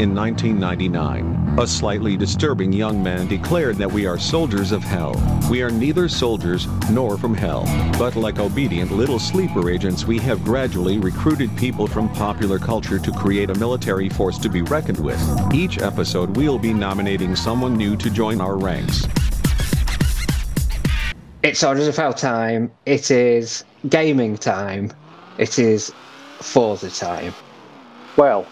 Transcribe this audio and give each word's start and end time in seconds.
In 0.00 0.14
1999, 0.14 1.58
a 1.58 1.66
slightly 1.66 2.16
disturbing 2.16 2.72
young 2.72 3.02
man 3.02 3.28
declared 3.28 3.76
that 3.76 3.92
we 3.92 4.06
are 4.06 4.18
soldiers 4.18 4.72
of 4.72 4.82
hell. 4.82 5.14
We 5.50 5.60
are 5.60 5.68
neither 5.68 6.08
soldiers 6.08 6.66
nor 6.90 7.18
from 7.18 7.34
hell, 7.34 7.64
but 7.98 8.16
like 8.16 8.38
obedient 8.38 8.92
little 8.92 9.18
sleeper 9.18 9.68
agents, 9.68 10.06
we 10.06 10.18
have 10.20 10.42
gradually 10.42 10.96
recruited 10.96 11.54
people 11.54 11.86
from 11.86 12.08
popular 12.14 12.58
culture 12.58 12.98
to 12.98 13.12
create 13.12 13.50
a 13.50 13.54
military 13.56 14.08
force 14.08 14.38
to 14.38 14.48
be 14.48 14.62
reckoned 14.62 14.98
with. 14.98 15.20
Each 15.52 15.78
episode, 15.82 16.34
we'll 16.34 16.58
be 16.58 16.72
nominating 16.72 17.36
someone 17.36 17.74
new 17.74 17.94
to 17.98 18.08
join 18.08 18.40
our 18.40 18.56
ranks. 18.56 19.06
It's 21.42 21.60
Soldiers 21.60 21.88
of 21.88 21.96
Hell 21.98 22.14
time. 22.14 22.72
It 22.86 23.10
is 23.10 23.64
gaming 23.90 24.38
time. 24.38 24.94
It 25.36 25.58
is 25.58 25.92
Forza 26.38 26.90
time. 26.90 27.34
Well, 28.16 28.46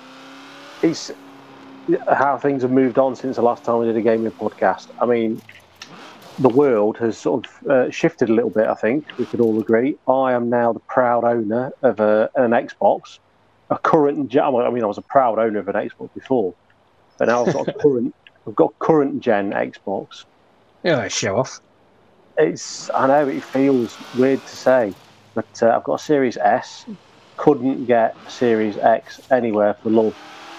it's 0.83 1.11
how 2.09 2.38
things 2.38 2.62
have 2.62 2.70
moved 2.70 2.98
on 2.98 3.16
since 3.16 3.37
the 3.37 3.42
last 3.42 3.65
time 3.65 3.78
we 3.78 3.87
did 3.87 3.97
a 3.97 4.02
gaming 4.02 4.33
podcast. 4.41 4.91
I 5.01 5.06
mean, 5.06 5.42
the 6.38 6.48
world 6.48 6.98
has 6.98 7.20
sort 7.20 7.47
of 7.47 7.70
uh, 7.70 7.91
shifted 7.91 8.30
a 8.30 8.34
little 8.34 8.51
bit. 8.51 8.66
I 8.69 8.74
think 8.74 9.06
we 9.19 9.27
could 9.27 9.41
all 9.41 9.61
agree. 9.61 9.98
I 10.09 10.33
am 10.33 10.48
now 10.51 10.73
the 10.73 10.80
proud 10.88 11.24
owner 11.24 11.73
of 11.83 12.01
a, 12.01 12.30
an 12.37 12.51
Xbox, 12.52 13.01
a 13.70 13.78
current. 13.78 14.30
gen- 14.30 14.45
I 14.45 14.70
mean, 14.70 14.84
I 14.84 14.87
was 14.87 14.98
a 14.98 15.02
proud 15.09 15.38
owner 15.38 15.59
of 15.59 15.69
an 15.69 15.74
Xbox 15.74 16.11
before, 16.14 16.55
but 17.19 17.27
now 17.27 17.47
I've 17.47 17.52
got 17.52 17.69
a 17.69 17.73
current. 17.83 18.14
I've 18.47 18.55
got 18.56 18.73
current 18.80 19.20
gen 19.23 19.52
Xbox. 19.52 20.06
Yeah, 20.84 21.09
show 21.09 21.39
off. 21.39 21.61
It's. 22.36 22.89
I 22.95 23.06
know 23.06 23.28
it 23.28 23.45
feels 23.45 23.98
weird 24.12 24.47
to 24.47 24.56
say, 24.56 24.95
but 25.34 25.48
uh, 25.62 25.70
I've 25.70 25.84
got 25.84 26.00
a 26.00 26.05
Series 26.05 26.36
S. 26.36 26.86
Couldn't 27.36 27.86
get 27.86 28.16
a 28.27 28.30
Series 28.30 28.78
X 28.78 29.20
anywhere 29.30 29.77
for 29.83 29.91
love. 29.91 30.14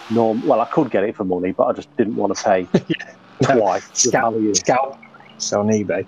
Norm. 0.09 0.41
Well, 0.43 0.61
I 0.61 0.65
could 0.71 0.91
get 0.91 1.03
it 1.03 1.15
for 1.15 1.23
money, 1.23 1.53
but 1.55 1.65
I 1.65 1.73
just 1.73 1.89
didn't 1.97 2.15
want 2.15 2.35
to 2.35 2.43
pay 2.43 2.69
twice 3.43 4.09
value. 4.11 4.53
scout 4.53 4.97
it's 5.35 5.53
on 5.53 5.67
eBay. 5.67 6.05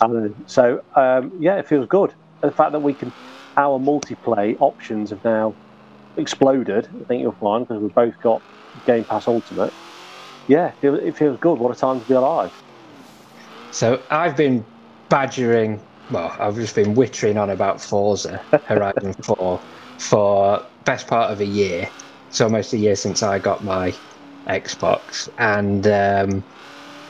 I 0.00 0.06
know. 0.08 0.30
So 0.46 0.80
um, 0.96 1.32
yeah, 1.38 1.56
it 1.58 1.68
feels 1.68 1.86
good. 1.86 2.14
The 2.42 2.50
fact 2.50 2.72
that 2.72 2.80
we 2.80 2.94
can, 2.94 3.14
our 3.56 3.78
multiplayer 3.78 4.56
options 4.58 5.10
have 5.10 5.20
now 5.24 5.56
exploded. 6.16 6.86
I 6.86 7.04
think 7.06 7.22
you'll 7.22 7.36
find 7.40 7.66
because 7.66 7.80
we've 7.82 7.94
both 7.94 8.14
got 8.22 8.42
Game 8.84 9.04
Pass 9.08 9.28
Ultimate. 9.28 9.72
Yeah, 10.48 10.68
it 10.68 10.76
feels, 10.80 10.98
it 11.02 11.16
feels 11.16 11.38
good. 11.38 11.54
What 11.58 11.74
a 11.74 11.78
time 11.78 12.00
to 12.00 12.06
be 12.06 12.14
alive. 12.14 12.50
So 13.70 14.04
I've 14.10 14.36
been 14.36 14.66
badgering. 15.08 15.86
Well, 16.10 16.34
I've 16.38 16.56
just 16.56 16.74
been 16.74 16.94
wittering 16.94 17.40
on 17.40 17.50
about 17.50 17.80
Forza 17.80 18.44
Horizon 18.66 19.14
4 19.24 19.60
for 19.98 20.62
best 20.84 21.06
part 21.06 21.30
of 21.32 21.40
a 21.40 21.46
year. 21.46 21.88
It's 22.32 22.40
almost 22.40 22.72
a 22.72 22.78
year 22.78 22.96
since 22.96 23.22
I 23.22 23.38
got 23.38 23.62
my 23.62 23.92
Xbox, 24.48 25.28
and 25.36 25.86
um, 25.86 26.42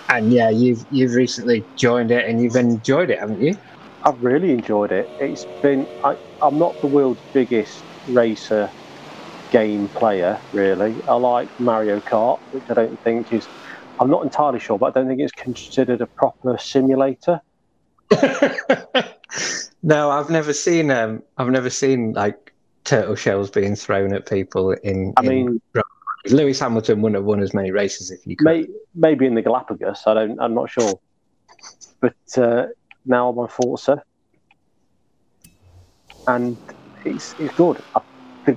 and 0.09 0.33
yeah, 0.33 0.51
you've 0.51 0.81
you've 0.91 1.15
recently 1.15 1.65
joined 1.77 2.11
it 2.11 2.29
and 2.29 2.43
you've 2.43 2.57
enjoyed 2.57 3.09
it, 3.09 3.21
haven't 3.21 3.41
you? 3.41 3.55
I've 4.05 4.21
really 4.21 4.51
enjoyed 4.51 4.91
it. 4.91 5.11
It's 5.21 5.47
been. 5.63 5.87
I, 6.03 6.15
I'm 6.41 6.59
not 6.59 6.75
the 6.81 6.89
world's 6.89 7.23
biggest 7.33 7.85
racer 8.05 8.73
game 9.53 9.91
player, 9.91 10.43
really. 10.51 11.01
I 11.09 11.15
like 11.15 11.51
Mario 11.57 12.01
Kart, 12.01 12.41
which 12.51 12.65
I 12.69 12.75
don't 12.75 13.01
think 13.05 13.29
is. 13.31 13.49
I'm 14.01 14.11
not 14.11 14.25
entirely 14.25 14.59
sure, 14.59 14.77
but 14.77 14.87
I 14.87 14.99
don't 15.01 15.07
think 15.09 15.21
it's 15.21 15.31
considered 15.31 16.01
a 16.01 16.09
proper 16.17 16.59
simulator. 16.59 17.41
no, 19.85 20.11
I've 20.11 20.31
never 20.31 20.53
seen 20.53 20.91
um, 20.91 21.23
I've 21.37 21.49
never 21.51 21.71
seen 21.71 22.13
like 22.13 22.52
turtle 22.85 23.15
shells 23.15 23.51
being 23.51 23.77
thrown 23.77 24.15
at 24.15 24.29
people 24.29 24.73
in. 24.73 25.13
I 25.17 25.23
in- 25.23 25.29
mean, 25.29 25.61
Lewis 26.27 26.61
Hamilton 26.61 27.03
wouldn't 27.03 27.17
have 27.17 27.25
won 27.25 27.41
as 27.43 27.53
many 27.53 27.71
races 27.71 28.11
if 28.11 28.27
you 28.27 28.37
could. 28.37 28.45
May, 28.45 28.67
maybe 28.95 29.27
in 29.27 29.35
the 29.35 29.43
Galapagos. 29.43 30.03
I 30.07 30.15
don't. 30.15 30.41
I'm 30.41 30.55
not 30.55 30.71
sure. 30.71 31.01
But 32.01 32.15
uh, 32.37 32.67
now 33.05 33.29
I'm 33.29 33.39
on 33.39 33.49
Forza, 33.49 34.03
and 36.27 36.59
it's 37.05 37.35
it's 37.39 37.55
good. 37.55 37.83
I, 37.95 38.01
I 38.49 38.57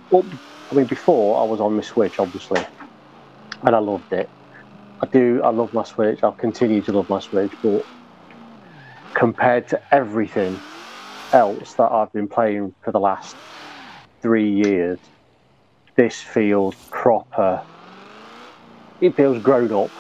mean, 0.74 0.88
before 0.88 1.42
I 1.42 1.46
was 1.46 1.60
on 1.60 1.76
my 1.76 1.82
Switch, 1.82 2.20
obviously, 2.20 2.62
and 3.64 3.76
I 3.76 3.80
loved 3.80 4.12
it. 4.12 4.30
I 5.02 5.08
do. 5.12 5.42
I 5.44 5.50
love 5.50 5.74
my 5.74 5.84
Switch. 5.84 6.20
I'll 6.24 6.34
continue 6.34 6.82
to 6.84 6.92
love 6.92 7.10
my 7.10 7.20
Switch, 7.20 7.54
but 7.62 7.82
compared 9.16 9.68
to 9.70 9.82
everything 9.92 10.62
else 11.32 11.74
that 11.76 11.92
I've 11.92 12.12
been 12.14 12.28
playing 12.28 12.76
for 12.84 12.92
the 12.92 13.00
last 13.00 13.38
three 14.26 14.50
years, 14.50 14.98
this 15.98 16.20
feels 16.20 16.74
proper. 16.92 17.62
It 19.00 19.16
feels 19.16 19.38
grown 19.38 19.72
up. 19.72 19.92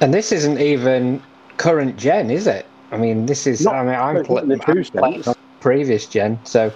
And 0.00 0.12
this 0.12 0.32
isn't 0.32 0.58
even 0.60 1.22
current 1.58 1.96
gen, 1.96 2.28
is 2.28 2.48
it? 2.48 2.66
I 2.90 2.96
mean, 2.96 3.24
this 3.26 3.46
is. 3.46 3.62
Not- 3.62 3.76
I 3.76 3.82
mean, 3.84 3.94
I'm, 3.94 4.14
not 4.16 4.24
pl- 4.26 4.46
the 4.46 4.60
I'm 4.66 4.82
playing 4.98 5.22
previous 5.60 6.08
gen, 6.08 6.40
so 6.44 6.72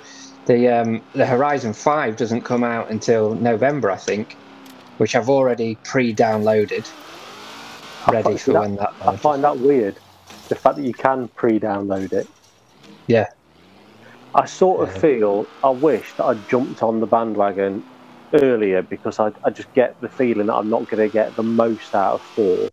the 0.46 0.68
um, 0.68 1.02
the 1.14 1.26
Horizon 1.26 1.74
Five 1.74 2.16
doesn't 2.16 2.42
come 2.42 2.62
out 2.62 2.88
until 2.88 3.34
November, 3.34 3.90
I 3.90 3.96
think, 3.96 4.36
which 4.98 5.16
I've 5.16 5.28
already 5.28 5.76
pre-downloaded, 5.84 6.86
ready 8.12 8.36
for 8.36 8.52
that- 8.52 8.60
when 8.60 8.76
that. 8.76 8.90
I 9.00 9.16
find 9.16 9.42
that 9.42 9.58
weird. 9.58 9.98
The 10.48 10.54
fact 10.54 10.76
that 10.76 10.84
you 10.84 10.94
can 10.94 11.28
pre-download 11.36 12.12
it. 12.12 12.28
Yeah. 13.08 13.26
I 14.34 14.46
sort 14.46 14.88
of 14.88 14.94
Yeah. 14.94 15.00
feel 15.00 15.46
I 15.62 15.70
wish 15.70 16.14
that 16.16 16.24
I'd 16.24 16.48
jumped 16.48 16.82
on 16.82 17.00
the 17.00 17.06
bandwagon 17.06 17.86
earlier 18.34 18.82
because 18.82 19.18
I, 19.18 19.32
I 19.44 19.50
just 19.50 19.72
get 19.74 19.96
the 20.00 20.08
feeling 20.08 20.46
that 20.46 20.54
I'm 20.54 20.70
not 20.70 20.88
going 20.88 21.00
to 21.02 21.10
get 21.10 21.36
the 21.36 21.42
most 21.42 21.94
out 21.94 22.16
of 22.16 22.22
four. 22.36 22.70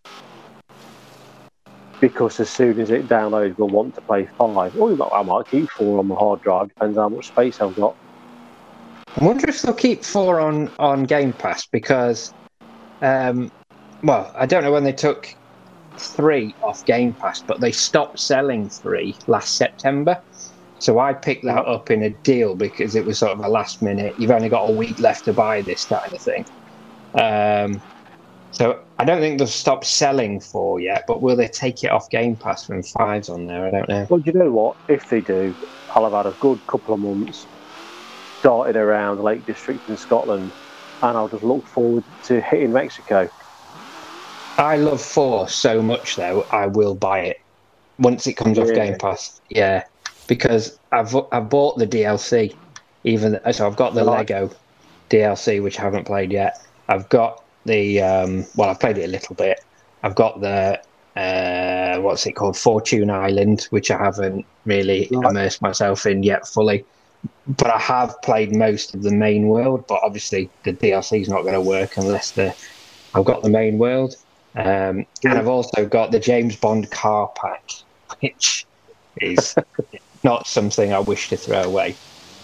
Because 2.00 2.38
as 2.40 2.50
soon 2.50 2.80
as 2.80 2.90
it 2.90 3.08
downloads, 3.08 3.56
we'll 3.58 3.70
want 3.70 3.94
to 3.96 4.02
play 4.02 4.28
five. 4.38 4.72
Or 4.76 4.92
I 5.14 5.22
might 5.24 5.48
keep 5.48 5.68
four 5.70 5.98
on 5.98 6.08
my 6.08 6.14
hard 6.16 6.40
drive, 6.42 6.68
depends 6.68 6.96
on 6.98 7.10
how 7.10 7.16
much 7.16 7.28
space 7.28 7.60
I've 7.60 7.74
got. 7.74 7.96
I 9.20 9.24
wonder 9.24 9.48
if 9.48 9.62
they'll 9.62 9.74
keep 9.74 10.04
four 10.04 10.40
on 10.40 10.74
on 10.78 11.04
Game 11.04 11.32
Pass 11.32 11.66
because, 11.66 12.34
um, 13.02 13.50
well, 14.02 14.32
I 14.36 14.46
don't 14.46 14.62
know 14.64 14.72
when 14.72 14.84
they 14.84 14.92
took 14.92 15.28
three 16.00 16.56
off 16.62 16.84
Game 16.86 17.16
Pass, 17.20 17.42
but 17.48 17.60
they 17.60 17.72
stopped 17.72 18.20
selling 18.20 18.70
three 18.70 19.18
last 19.26 19.56
September. 19.56 20.18
So 20.78 20.98
I 20.98 21.12
picked 21.12 21.44
that 21.44 21.66
up 21.66 21.90
in 21.90 22.02
a 22.02 22.10
deal 22.22 22.54
because 22.54 22.94
it 22.94 23.04
was 23.04 23.18
sort 23.18 23.32
of 23.32 23.40
a 23.40 23.48
last 23.48 23.82
minute. 23.82 24.14
You've 24.16 24.30
only 24.30 24.48
got 24.48 24.62
a 24.62 24.72
week 24.72 25.00
left 25.00 25.24
to 25.24 25.32
buy 25.32 25.62
this 25.62 25.84
kind 25.84 26.12
of 26.12 26.22
thing. 26.22 26.44
Um, 27.18 27.82
so 28.50 28.78
I 28.98 29.04
don't 29.04 29.20
think 29.20 29.38
they've 29.38 29.48
stopped 29.48 29.86
selling 29.86 30.40
four 30.40 30.80
yet, 30.80 31.04
but 31.06 31.20
will 31.20 31.36
they 31.36 31.48
take 31.48 31.82
it 31.82 31.90
off 31.90 32.08
Game 32.10 32.36
Pass 32.36 32.68
when 32.68 32.82
five's 32.82 33.28
on 33.28 33.46
there? 33.46 33.66
I 33.66 33.70
don't 33.70 33.88
know. 33.88 34.06
Well, 34.08 34.20
you 34.24 34.32
know 34.32 34.50
what? 34.50 34.76
If 34.88 35.08
they 35.08 35.20
do, 35.20 35.54
I'll 35.94 36.04
have 36.04 36.12
had 36.12 36.26
a 36.26 36.36
good 36.40 36.60
couple 36.68 36.94
of 36.94 37.00
months 37.00 37.46
darted 38.42 38.76
around 38.76 39.16
the 39.16 39.22
Lake 39.22 39.44
District 39.46 39.88
in 39.88 39.96
Scotland, 39.96 40.52
and 41.02 41.16
I'll 41.16 41.28
just 41.28 41.42
look 41.42 41.66
forward 41.66 42.04
to 42.24 42.40
hitting 42.40 42.72
Mexico. 42.72 43.28
I 44.56 44.76
love 44.76 45.00
four 45.00 45.48
so 45.48 45.82
much 45.82 46.16
though. 46.16 46.44
I 46.50 46.66
will 46.66 46.94
buy 46.94 47.20
it 47.20 47.36
once 47.98 48.26
it 48.26 48.34
comes 48.34 48.58
off 48.58 48.72
Game 48.72 48.96
Pass. 48.98 49.40
Yeah, 49.50 49.84
because 50.28 50.78
I've 50.92 51.14
I've 51.32 51.48
bought 51.48 51.78
the 51.78 51.86
DLC. 51.86 52.54
Even 53.04 53.40
so, 53.52 53.66
I've 53.66 53.76
got 53.76 53.94
the. 53.94 54.04
Lego 54.04 54.50
DLC, 55.10 55.62
which 55.62 55.78
I 55.78 55.82
haven't 55.82 56.04
played 56.06 56.32
yet. 56.32 56.54
I've 56.88 57.08
got 57.08 57.42
the 57.64 58.00
um, 58.02 58.46
well, 58.56 58.70
I've 58.70 58.80
played 58.80 58.98
it 58.98 59.04
a 59.04 59.08
little 59.08 59.34
bit. 59.34 59.58
I've 60.02 60.14
got 60.14 60.40
the 60.40 60.80
uh, 61.16 62.00
what's 62.00 62.26
it 62.26 62.32
called, 62.32 62.56
Fortune 62.56 63.10
Island, 63.10 63.66
which 63.70 63.90
I 63.90 63.98
haven't 63.98 64.46
really 64.64 65.08
Right. 65.10 65.30
immersed 65.30 65.62
myself 65.62 66.06
in 66.06 66.22
yet 66.22 66.46
fully. 66.46 66.84
But 67.46 67.70
I 67.70 67.78
have 67.78 68.14
played 68.22 68.54
most 68.54 68.94
of 68.94 69.02
the 69.02 69.10
main 69.10 69.48
world. 69.48 69.84
But 69.88 70.00
obviously, 70.04 70.50
the 70.64 70.72
DLC 70.72 71.20
is 71.22 71.28
not 71.28 71.42
going 71.42 71.54
to 71.54 71.60
work 71.60 71.96
unless 71.96 72.32
the 72.32 72.54
I've 73.14 73.24
got 73.24 73.42
the 73.42 73.50
main 73.50 73.78
world. 73.78 74.14
Um, 74.54 75.06
and 75.24 75.38
I've 75.38 75.48
also 75.48 75.86
got 75.86 76.10
the 76.10 76.20
James 76.20 76.56
Bond 76.56 76.90
car 76.90 77.30
pack, 77.36 77.62
which 78.20 78.66
is 79.20 79.54
not 80.24 80.46
something 80.46 80.92
I 80.92 81.00
wish 81.00 81.28
to 81.28 81.36
throw 81.36 81.62
away. 81.62 81.96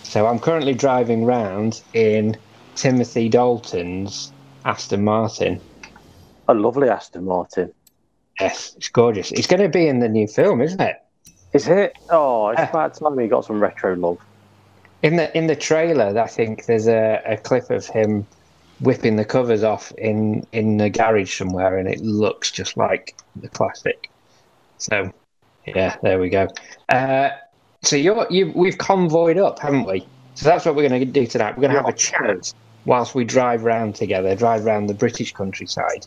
So 0.03 0.27
I'm 0.27 0.39
currently 0.39 0.75
driving 0.75 1.25
round 1.25 1.81
in 1.93 2.37
Timothy 2.77 3.29
Dalton's 3.29 4.33
Aston 4.65 5.05
Martin. 5.05 5.61
A 6.49 6.55
lovely 6.55 6.89
Aston 6.89 7.25
Martin. 7.25 7.73
Yes, 8.41 8.75
it's 8.77 8.89
gorgeous. 8.89 9.33
It's 9.33 9.47
going 9.47 9.63
to 9.63 9.69
be 9.69 9.87
in 9.87 10.01
the 10.01 10.09
new 10.09 10.27
film, 10.27 10.61
isn't 10.61 10.81
it? 10.81 10.97
Is 11.53 11.69
it? 11.69 11.93
Oh, 12.11 12.49
it's 12.49 12.61
Yeah. 12.61 12.71
about 12.71 12.95
time 12.99 13.19
he 13.19 13.29
got 13.29 13.45
some 13.45 13.61
retro 13.61 13.95
love. 13.97 14.19
In 15.03 15.17
the 15.17 15.37
in 15.37 15.47
the 15.47 15.57
trailer, 15.57 16.19
I 16.19 16.27
think 16.27 16.67
there's 16.67 16.89
a, 16.89 17.23
a 17.27 17.37
clip 17.37 17.71
of 17.71 17.87
him 17.87 18.27
whipping 18.81 19.17
the 19.17 19.25
covers 19.25 19.63
off 19.63 19.93
in 19.99 20.43
in 20.53 20.79
the 20.79 20.91
garage 20.91 21.37
somewhere, 21.39 21.79
and 21.79 21.89
it 21.89 22.01
looks 22.01 22.51
just 22.51 22.77
like 22.77 23.15
the 23.37 23.49
classic. 23.51 24.11
So, 24.79 25.11
yeah, 25.67 25.97
there 26.03 26.19
we 26.19 26.29
go. 26.31 26.49
Uh, 26.89 27.31
so 27.87 27.97
you're 27.97 28.27
you 28.31 28.53
we've 28.55 28.79
convoyed 28.79 29.39
up, 29.39 29.59
haven't 29.59 29.87
we? 29.87 30.07
So 30.35 30.49
that's 30.49 30.65
what 30.65 30.75
we're 30.75 30.89
going 30.89 31.01
to 31.01 31.07
do 31.07 31.27
tonight. 31.27 31.57
We're 31.57 31.63
going 31.63 31.73
to 31.73 31.83
have 31.83 31.89
a 31.89 31.97
chat 31.97 32.53
whilst 32.85 33.15
we 33.15 33.25
drive 33.25 33.65
round 33.65 33.95
together, 33.95 34.35
drive 34.35 34.65
round 34.65 34.89
the 34.89 34.95
British 34.95 35.33
countryside. 35.33 36.07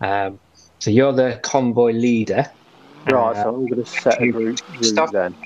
Um, 0.00 0.40
so 0.80 0.90
you're 0.90 1.12
the 1.12 1.40
convoy 1.42 1.92
leader. 1.92 2.46
Right, 3.10 3.36
Uh, 3.36 3.42
so 3.42 3.48
I'm 3.54 3.66
going 3.66 3.84
to 3.84 3.90
set 3.90 4.20
a 4.20 4.30
route, 4.30 4.60
then. 5.12 5.36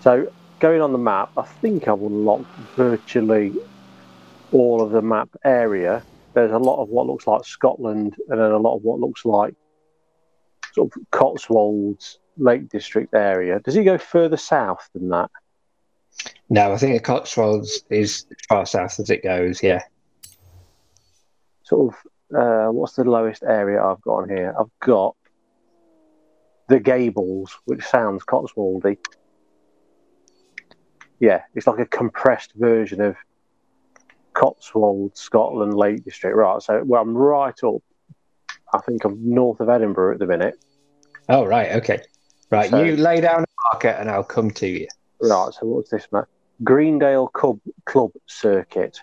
So 0.00 0.26
going 0.60 0.80
on 0.80 0.92
the 0.92 0.98
map, 0.98 1.30
I 1.36 1.42
think 1.42 1.88
I've 1.88 2.00
unlocked 2.00 2.54
virtually 2.76 3.54
all 4.52 4.82
of 4.82 4.90
the 4.92 5.02
map 5.02 5.28
area. 5.44 6.04
There's 6.34 6.52
a 6.52 6.58
lot 6.58 6.82
of 6.82 6.88
what 6.88 7.06
looks 7.06 7.26
like 7.26 7.44
Scotland, 7.44 8.16
and 8.28 8.40
then 8.40 8.50
a 8.50 8.58
lot 8.58 8.76
of 8.76 8.82
what 8.82 9.00
looks 9.00 9.24
like 9.24 9.54
sort 10.72 10.90
of 10.94 11.02
Cotswolds, 11.10 12.18
Lake 12.40 12.68
District 12.68 13.14
area. 13.14 13.60
Does 13.60 13.74
he 13.74 13.84
go 13.84 13.98
further 13.98 14.36
south 14.36 14.88
than 14.94 15.10
that? 15.10 15.30
No, 16.48 16.72
I 16.72 16.78
think 16.78 16.94
the 16.94 17.00
Cotswolds 17.00 17.84
is 17.90 18.26
as 18.30 18.36
far 18.48 18.66
south 18.66 18.98
as 18.98 19.10
it 19.10 19.22
goes. 19.22 19.62
Yeah. 19.62 19.82
Sort 21.62 21.94
of, 21.94 22.36
uh, 22.36 22.72
what's 22.72 22.94
the 22.94 23.04
lowest 23.04 23.44
area 23.44 23.82
I've 23.82 24.00
got 24.00 24.22
on 24.22 24.28
here? 24.28 24.54
I've 24.58 24.70
got 24.80 25.14
the 26.68 26.80
Gables, 26.80 27.56
which 27.66 27.84
sounds 27.84 28.24
Cotswoldy. 28.24 28.98
Yeah, 31.20 31.42
it's 31.54 31.66
like 31.66 31.78
a 31.78 31.86
compressed 31.86 32.52
version 32.54 33.00
of 33.00 33.16
Cotswold, 34.34 35.16
Scotland, 35.16 35.74
Lake 35.74 36.04
District. 36.04 36.34
Right, 36.34 36.62
so 36.62 36.82
well, 36.84 37.02
I'm 37.02 37.16
right 37.16 37.62
up. 37.62 37.82
I 38.72 38.78
think 38.80 39.04
I'm 39.04 39.18
north 39.22 39.60
of 39.60 39.68
Edinburgh 39.68 40.14
at 40.14 40.18
the 40.18 40.26
minute. 40.26 40.64
Oh 41.28 41.44
right. 41.44 41.72
Okay. 41.72 42.00
Right. 42.50 42.70
So- 42.70 42.82
you 42.82 42.96
lay 42.96 43.20
down 43.20 43.44
a 43.44 43.46
marker, 43.72 43.88
and 43.88 44.10
I'll 44.10 44.24
come 44.24 44.50
to 44.52 44.66
you. 44.66 44.88
Right, 45.20 45.52
so 45.52 45.66
what's 45.66 45.90
this, 45.90 46.06
map? 46.12 46.24
Greendale 46.64 47.28
Club, 47.28 47.60
Club 47.84 48.10
Circuit. 48.26 48.98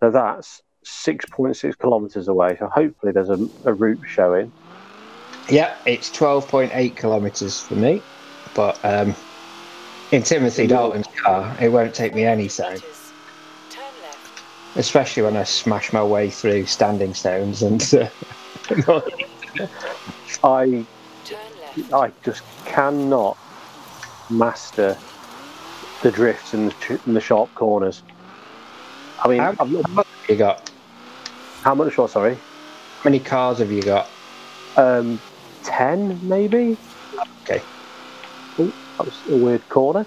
So 0.00 0.10
that's 0.10 0.60
6.6 0.84 1.78
kilometres 1.78 2.28
away. 2.28 2.56
So 2.58 2.66
hopefully 2.66 3.12
there's 3.12 3.30
a, 3.30 3.38
a 3.64 3.72
route 3.72 4.00
showing. 4.06 4.52
Yeah, 5.48 5.76
it's 5.86 6.10
twelve 6.10 6.46
point 6.48 6.70
eight 6.74 6.96
kilometres 6.96 7.60
for 7.60 7.74
me, 7.74 8.00
but 8.54 8.78
um, 8.84 9.14
in 10.12 10.22
Timothy 10.22 10.66
Dalton's 10.68 11.08
car, 11.24 11.56
it 11.60 11.68
won't 11.68 11.94
take 11.94 12.14
me 12.14 12.24
any 12.24 12.48
time. 12.48 12.78
Especially 14.76 15.22
when 15.22 15.36
I 15.36 15.42
smash 15.42 15.92
my 15.92 16.02
way 16.02 16.30
through 16.30 16.66
standing 16.66 17.12
stones 17.14 17.62
and. 17.62 17.82
Uh, 18.86 19.00
I. 20.44 20.86
I 21.92 22.10
just 22.24 22.42
cannot 22.64 23.36
master 24.30 24.96
the 26.02 26.10
drifts 26.10 26.52
and 26.54 26.70
the, 26.70 27.00
and 27.06 27.16
the 27.16 27.20
sharp 27.20 27.54
corners. 27.54 28.02
I 29.24 29.28
mean, 29.28 29.40
How- 29.40 29.50
I've 29.50 29.58
how 29.58 29.66
much 29.88 30.06
have 30.06 30.30
you 30.30 30.36
got? 30.36 30.70
how 31.62 31.74
much? 31.74 31.96
What? 31.96 32.10
Sorry, 32.10 32.34
How 32.34 33.04
many 33.04 33.20
cars 33.20 33.58
have 33.58 33.70
you 33.70 33.82
got? 33.82 34.10
um, 34.76 35.20
ten 35.62 36.18
maybe. 36.28 36.76
Okay. 37.42 37.62
Oh, 38.58 38.72
that 38.98 39.04
was 39.04 39.22
a 39.30 39.36
weird 39.36 39.68
corner. 39.68 40.06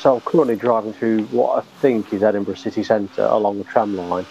So 0.00 0.16
I'm 0.16 0.20
currently 0.22 0.56
driving 0.56 0.92
through 0.92 1.24
what 1.26 1.58
I 1.58 1.62
think 1.80 2.12
is 2.12 2.22
Edinburgh 2.22 2.56
city 2.56 2.82
centre 2.84 3.24
along 3.24 3.58
the 3.58 3.64
tram 3.64 3.96
line, 3.96 4.26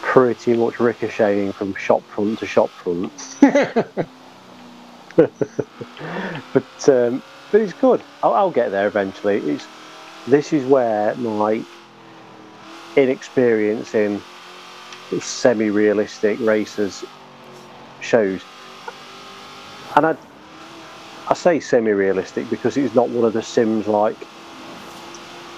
pretty 0.00 0.54
much 0.54 0.80
ricocheting 0.80 1.52
from 1.52 1.74
shop 1.74 2.02
front 2.08 2.38
to 2.40 2.46
shop 2.46 2.70
front. 2.70 3.12
but 6.52 6.88
um, 6.88 7.22
but 7.50 7.60
it's 7.60 7.72
good. 7.72 8.02
I'll, 8.22 8.34
I'll 8.34 8.50
get 8.50 8.70
there 8.70 8.86
eventually. 8.86 9.38
It's 9.38 9.68
this 10.26 10.52
is 10.52 10.64
where 10.66 11.14
my 11.16 11.64
inexperience 12.96 13.94
in 13.94 14.22
semi-realistic 15.18 16.38
races 16.40 17.04
shows, 18.00 18.44
and 19.96 20.06
I 20.06 20.16
I 21.28 21.34
say 21.34 21.60
semi-realistic 21.60 22.50
because 22.50 22.76
it's 22.76 22.94
not 22.94 23.08
one 23.08 23.24
of 23.26 23.32
the 23.32 23.42
sims 23.42 23.86
like 23.86 24.26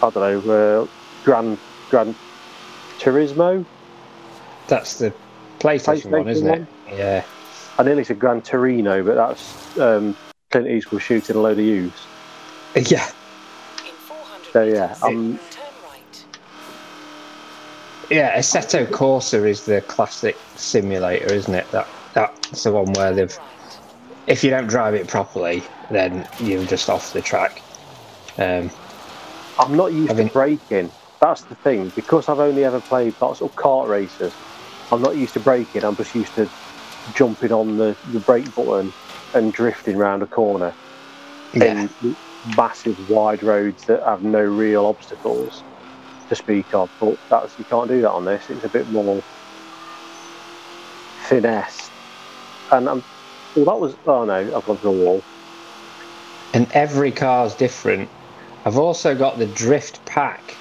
I 0.02 0.10
don't 0.10 0.46
know 0.46 0.82
uh, 0.82 0.86
Gran 1.24 1.58
Gran 1.90 2.14
Turismo. 2.98 3.64
That's 4.68 4.98
the 4.98 5.14
PlayStation, 5.58 6.10
one, 6.10 6.28
isn't 6.28 6.46
one? 6.46 6.68
it? 6.86 6.94
Yeah. 6.94 7.24
I 7.78 7.84
nearly 7.84 8.02
said 8.04 8.18
Gran 8.18 8.42
Torino, 8.42 9.04
but 9.04 9.14
that's 9.14 9.78
um, 9.78 10.16
Clint 10.50 10.66
Eastwood 10.66 11.00
shooting 11.00 11.36
a 11.36 11.40
load 11.40 11.58
of 11.58 11.64
youths. 11.64 12.06
Yeah. 12.74 13.08
In 13.84 13.92
400 13.94 14.52
So 14.52 14.62
yeah, 14.64 14.96
um, 15.02 15.38
right. 15.84 16.24
Yeah, 18.10 18.38
Assetto 18.38 18.86
Corsa 18.86 19.48
is 19.48 19.64
the 19.64 19.80
classic 19.82 20.36
simulator, 20.56 21.32
isn't 21.32 21.54
it? 21.54 21.68
That 21.72 21.88
That's 22.14 22.64
the 22.64 22.72
one 22.72 22.92
where 22.92 23.12
they've. 23.12 23.36
If 24.26 24.44
you 24.44 24.50
don't 24.50 24.66
drive 24.66 24.94
it 24.94 25.08
properly, 25.08 25.62
then 25.90 26.28
you're 26.40 26.64
just 26.66 26.90
off 26.90 27.12
the 27.14 27.22
track. 27.22 27.62
Um, 28.36 28.70
I'm 29.58 29.76
not 29.76 29.92
used 29.92 30.14
mean- 30.16 30.28
to 30.28 30.32
braking. 30.32 30.90
That's 31.20 31.42
the 31.42 31.54
thing. 31.56 31.88
Because 31.96 32.28
I've 32.28 32.38
only 32.38 32.64
ever 32.64 32.80
played 32.80 33.14
lots 33.20 33.40
of 33.40 33.54
kart 33.56 33.88
races, 33.88 34.32
I'm 34.92 35.02
not 35.02 35.16
used 35.16 35.32
to 35.34 35.40
braking. 35.40 35.84
I'm 35.84 35.96
just 35.96 36.14
used 36.14 36.34
to 36.34 36.48
jumping 37.14 37.52
on 37.52 37.76
the, 37.78 37.96
the 38.12 38.20
brake 38.20 38.54
button 38.54 38.92
and 39.34 39.52
drifting 39.52 39.96
round 39.96 40.22
a 40.22 40.26
corner 40.26 40.74
yeah. 41.54 41.88
in 42.02 42.16
massive 42.56 43.10
wide 43.10 43.42
roads 43.42 43.84
that 43.86 44.02
have 44.04 44.22
no 44.22 44.40
real 44.40 44.86
obstacles 44.86 45.64
to 46.28 46.36
speak 46.36 46.74
of. 46.74 46.90
But 47.00 47.16
that's 47.30 47.58
you 47.58 47.64
can't 47.64 47.88
do 47.88 48.02
that 48.02 48.10
on 48.10 48.24
this. 48.24 48.50
It's 48.50 48.64
a 48.64 48.68
bit 48.68 48.88
more 48.90 49.22
finesse. 51.28 51.90
And 52.72 52.88
I'm. 52.88 53.04
Well, 53.54 53.64
that 53.66 53.80
was. 53.80 53.96
Oh 54.06 54.24
no, 54.24 54.56
I've 54.56 54.64
gone 54.64 54.78
through 54.78 54.90
a 54.90 54.94
wall. 54.94 55.24
and 56.54 56.70
every 56.72 57.12
car's 57.12 57.54
different. 57.54 58.10
I've 58.64 58.78
also 58.78 59.14
got 59.14 59.38
the 59.38 59.46
drift 59.46 60.04
pack, 60.06 60.60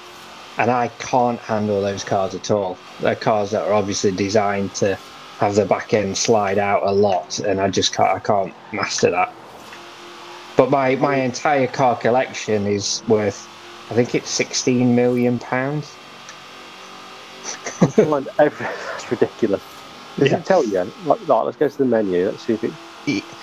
and 0.58 0.70
I 0.70 0.88
can't 0.98 1.40
handle 1.40 1.80
those 1.82 2.04
cars 2.04 2.34
at 2.34 2.50
all. 2.50 2.78
They're 3.00 3.16
cars 3.16 3.50
that 3.52 3.62
are 3.62 3.72
obviously 3.72 4.12
designed 4.12 4.74
to 4.76 4.98
have 5.38 5.54
the 5.54 5.66
back 5.66 5.92
end 5.94 6.16
slide 6.18 6.58
out 6.58 6.82
a 6.86 6.92
lot, 6.92 7.38
and 7.38 7.60
I 7.60 7.70
just 7.70 7.94
can't. 7.94 8.10
I 8.16 8.20
can't 8.20 8.54
master 8.72 9.10
that. 9.10 9.28
But 10.56 10.70
my 10.70 10.96
my 10.96 11.16
entire 11.16 11.68
car 11.68 11.96
collection 11.96 12.66
is 12.66 13.02
worth, 13.06 13.48
I 13.90 13.94
think 13.94 14.14
it's 14.14 14.30
sixteen 14.30 14.94
million 14.94 15.38
pounds. 15.38 16.00
That's 17.78 17.98
ridiculous. 19.10 19.64
Does 20.18 20.32
Yeah. 20.32 20.38
it 20.38 20.44
tell 20.44 20.64
you? 20.66 20.92
Like, 21.02 21.18
right, 21.26 21.42
let's 21.42 21.56
go 21.56 21.68
to 21.68 21.76
the 21.78 21.84
menu. 21.86 22.26
Let's 22.30 22.44
see 22.44 22.54
if 22.54 22.64
it. 22.64 22.74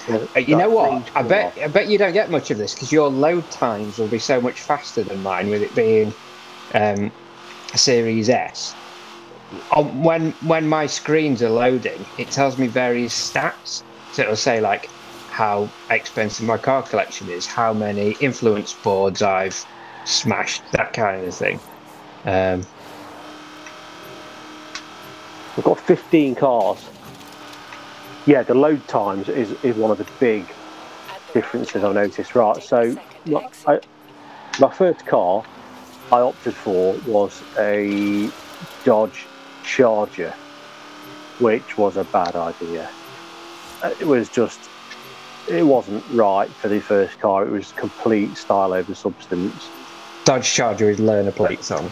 Uh, 0.09 0.39
You 0.39 0.55
know 0.55 0.69
what? 0.69 1.09
I 1.15 1.23
bet 1.23 1.53
I 1.63 1.67
bet 1.67 1.87
you 1.87 1.97
don't 1.97 2.13
get 2.13 2.29
much 2.29 2.51
of 2.51 2.57
this 2.57 2.75
because 2.75 2.91
your 2.91 3.09
load 3.09 3.49
times 3.49 3.97
will 3.97 4.09
be 4.09 4.19
so 4.19 4.41
much 4.41 4.61
faster 4.61 5.03
than 5.03 5.23
mine, 5.23 5.49
with 5.49 5.61
it 5.63 5.73
being 5.73 6.13
um, 6.73 7.11
a 7.73 7.77
Series 7.77 8.29
S. 8.29 8.75
On, 9.71 10.03
when 10.03 10.31
when 10.41 10.67
my 10.67 10.85
screens 10.85 11.41
are 11.43 11.49
loading, 11.49 12.05
it 12.17 12.31
tells 12.31 12.57
me 12.57 12.67
various 12.67 13.13
stats. 13.13 13.83
So 14.13 14.23
it'll 14.23 14.35
say 14.35 14.59
like 14.61 14.89
how 15.29 15.69
expensive 15.89 16.45
my 16.45 16.57
car 16.57 16.81
collection 16.81 17.29
is, 17.29 17.45
how 17.45 17.73
many 17.73 18.11
influence 18.19 18.73
boards 18.73 19.21
I've 19.21 19.65
smashed, 20.05 20.63
that 20.71 20.93
kind 20.93 21.25
of 21.25 21.35
thing. 21.35 21.59
Um, 22.25 22.65
We've 25.55 25.63
got 25.63 25.79
15 25.79 26.35
cars. 26.35 26.85
Yeah, 28.25 28.43
the 28.43 28.55
load 28.55 28.85
times 28.89 29.29
is, 29.29 29.51
is 29.63 29.75
one 29.75 29.89
of 29.89 29.97
the 29.97 30.07
big 30.19 30.45
differences 31.33 31.83
I've 31.83 31.93
noticed. 31.93 32.35
Right, 32.35 32.61
so 32.61 32.97
my. 33.25 33.49
I, 33.65 33.79
my 34.59 34.71
first 34.71 35.05
car 35.05 35.43
I 36.11 36.21
opted 36.21 36.53
for 36.53 36.93
was 37.05 37.43
a 37.59 38.29
Dodge 38.85 39.25
Charger, 39.65 40.33
which 41.39 41.77
was 41.77 41.97
a 41.97 42.03
bad 42.05 42.35
idea. 42.35 42.89
Uh, 43.81 43.91
It 43.99 44.07
was 44.07 44.29
just, 44.29 44.59
it 45.49 45.63
wasn't 45.63 46.03
right 46.13 46.49
for 46.49 46.69
the 46.69 46.79
first 46.79 47.19
car. 47.19 47.45
It 47.45 47.51
was 47.51 47.71
complete 47.73 48.37
style 48.37 48.73
over 48.73 48.93
substance. 48.95 49.69
Dodge 50.23 50.51
Charger 50.51 50.89
is 50.89 50.99
learner 50.99 51.31
plates 51.31 51.71
on. 51.71 51.91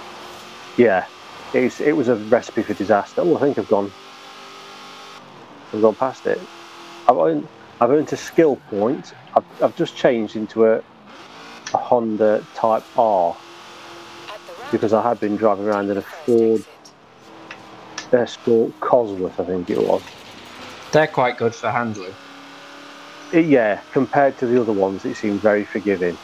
Yeah, 0.77 1.05
it's, 1.53 1.81
it 1.81 1.95
was 1.95 2.07
a 2.07 2.15
recipe 2.15 2.63
for 2.63 2.73
disaster. 2.73 3.21
Oh, 3.21 3.37
I 3.37 3.41
think 3.41 3.57
I've 3.57 3.67
gone. 3.67 3.91
I've 5.73 5.81
gone 5.81 5.95
past 5.95 6.25
it. 6.25 6.39
I've 7.07 7.17
earned, 7.17 7.47
I've 7.81 7.89
earned 7.89 8.13
a 8.13 8.17
skill 8.17 8.55
point. 8.69 9.13
I've, 9.35 9.45
I've 9.61 9.75
just 9.75 9.95
changed 9.95 10.35
into 10.35 10.65
a, 10.65 10.77
a 11.73 11.77
Honda 11.77 12.45
Type 12.55 12.83
R 12.97 13.35
because 14.71 14.93
I 14.93 15.01
had 15.07 15.19
been 15.19 15.35
driving 15.35 15.65
around 15.65 15.91
in 15.91 15.97
a 15.97 16.01
Ford. 16.01 16.63
Escort 18.13 18.79
Cosworth, 18.79 19.39
I 19.39 19.43
think 19.43 19.69
it 19.69 19.79
was. 19.79 20.01
They're 20.91 21.07
quite 21.07 21.37
good 21.37 21.55
for 21.55 21.71
handling. 21.71 22.13
It- 23.31 23.45
yeah, 23.45 23.81
compared 23.91 24.37
to 24.39 24.45
the 24.45 24.61
other 24.61 24.73
ones, 24.73 25.05
it 25.05 25.15
seemed 25.15 25.41
very 25.41 25.65
forgiving. 25.65 26.17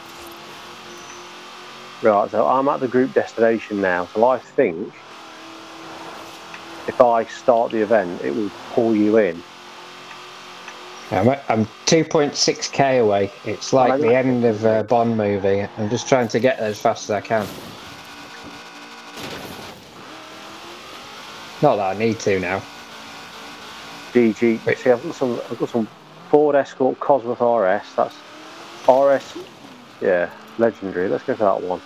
Right, 2.02 2.30
so 2.30 2.46
I'm 2.46 2.68
at 2.68 2.80
the 2.80 2.88
group 2.88 3.12
destination 3.12 3.80
now. 3.80 4.08
So 4.14 4.26
I 4.26 4.38
think 4.38 4.94
if 6.88 7.00
I 7.00 7.24
start 7.24 7.72
the 7.72 7.82
event, 7.82 8.22
it 8.22 8.34
will 8.34 8.50
pull 8.72 8.96
you 8.96 9.18
in. 9.18 9.42
I'm, 11.10 11.28
I'm 11.48 11.66
2.6k 11.86 13.00
away. 13.00 13.32
It's 13.44 13.72
like 13.72 14.00
the 14.00 14.14
end 14.14 14.44
of 14.44 14.64
a 14.64 14.84
Bond 14.84 15.16
movie. 15.16 15.66
I'm 15.76 15.90
just 15.90 16.08
trying 16.08 16.28
to 16.28 16.38
get 16.40 16.58
there 16.58 16.68
as 16.68 16.80
fast 16.80 17.10
as 17.10 17.10
I 17.10 17.20
can. 17.20 17.46
Not 21.62 21.76
that 21.76 21.96
I 21.96 21.98
need 21.98 22.18
to 22.20 22.40
now. 22.40 22.62
DG. 24.12 24.64
Wait. 24.64 24.78
See, 24.78 24.90
I've 24.90 25.02
got 25.02 25.14
some. 25.14 25.40
I've 25.50 25.58
got 25.58 25.68
some 25.68 25.86
Ford 26.30 26.56
Escort 26.56 26.98
Cosworth 27.00 27.40
RS. 27.40 27.94
That's 27.96 28.14
RS. 28.88 29.44
Yeah, 30.00 30.30
legendary. 30.58 31.08
Let's 31.08 31.24
go 31.24 31.34
for 31.36 31.44
that 31.44 31.60
one. 31.62 31.80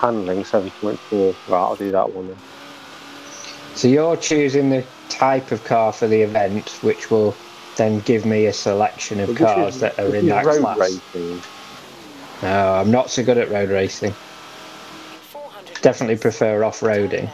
Handling 0.00 0.42
7.4. 0.42 1.34
Right, 1.48 1.58
I'll 1.58 1.76
do 1.76 1.90
that 1.92 2.10
one 2.12 2.28
then. 2.28 2.36
So 3.74 3.88
you're 3.88 4.16
choosing 4.16 4.70
the 4.70 4.84
type 5.08 5.52
of 5.52 5.62
car 5.64 5.92
for 5.92 6.08
the 6.08 6.22
event, 6.22 6.68
which 6.82 7.10
will 7.10 7.34
then 7.76 8.00
give 8.00 8.24
me 8.26 8.46
a 8.46 8.52
selection 8.52 9.20
of 9.20 9.28
But 9.28 9.36
cars 9.38 9.74
is- 9.76 9.80
that 9.82 9.98
are 9.98 10.14
in 10.14 10.26
that 10.28 10.44
road 10.44 10.60
class. 10.60 10.78
racing. 10.78 11.42
No, 12.42 12.74
I'm 12.74 12.90
not 12.90 13.10
so 13.10 13.22
good 13.22 13.38
at 13.38 13.50
road 13.50 13.70
racing. 13.70 14.14
Definitely 15.82 16.16
prefer 16.16 16.64
off-roading. 16.64 17.30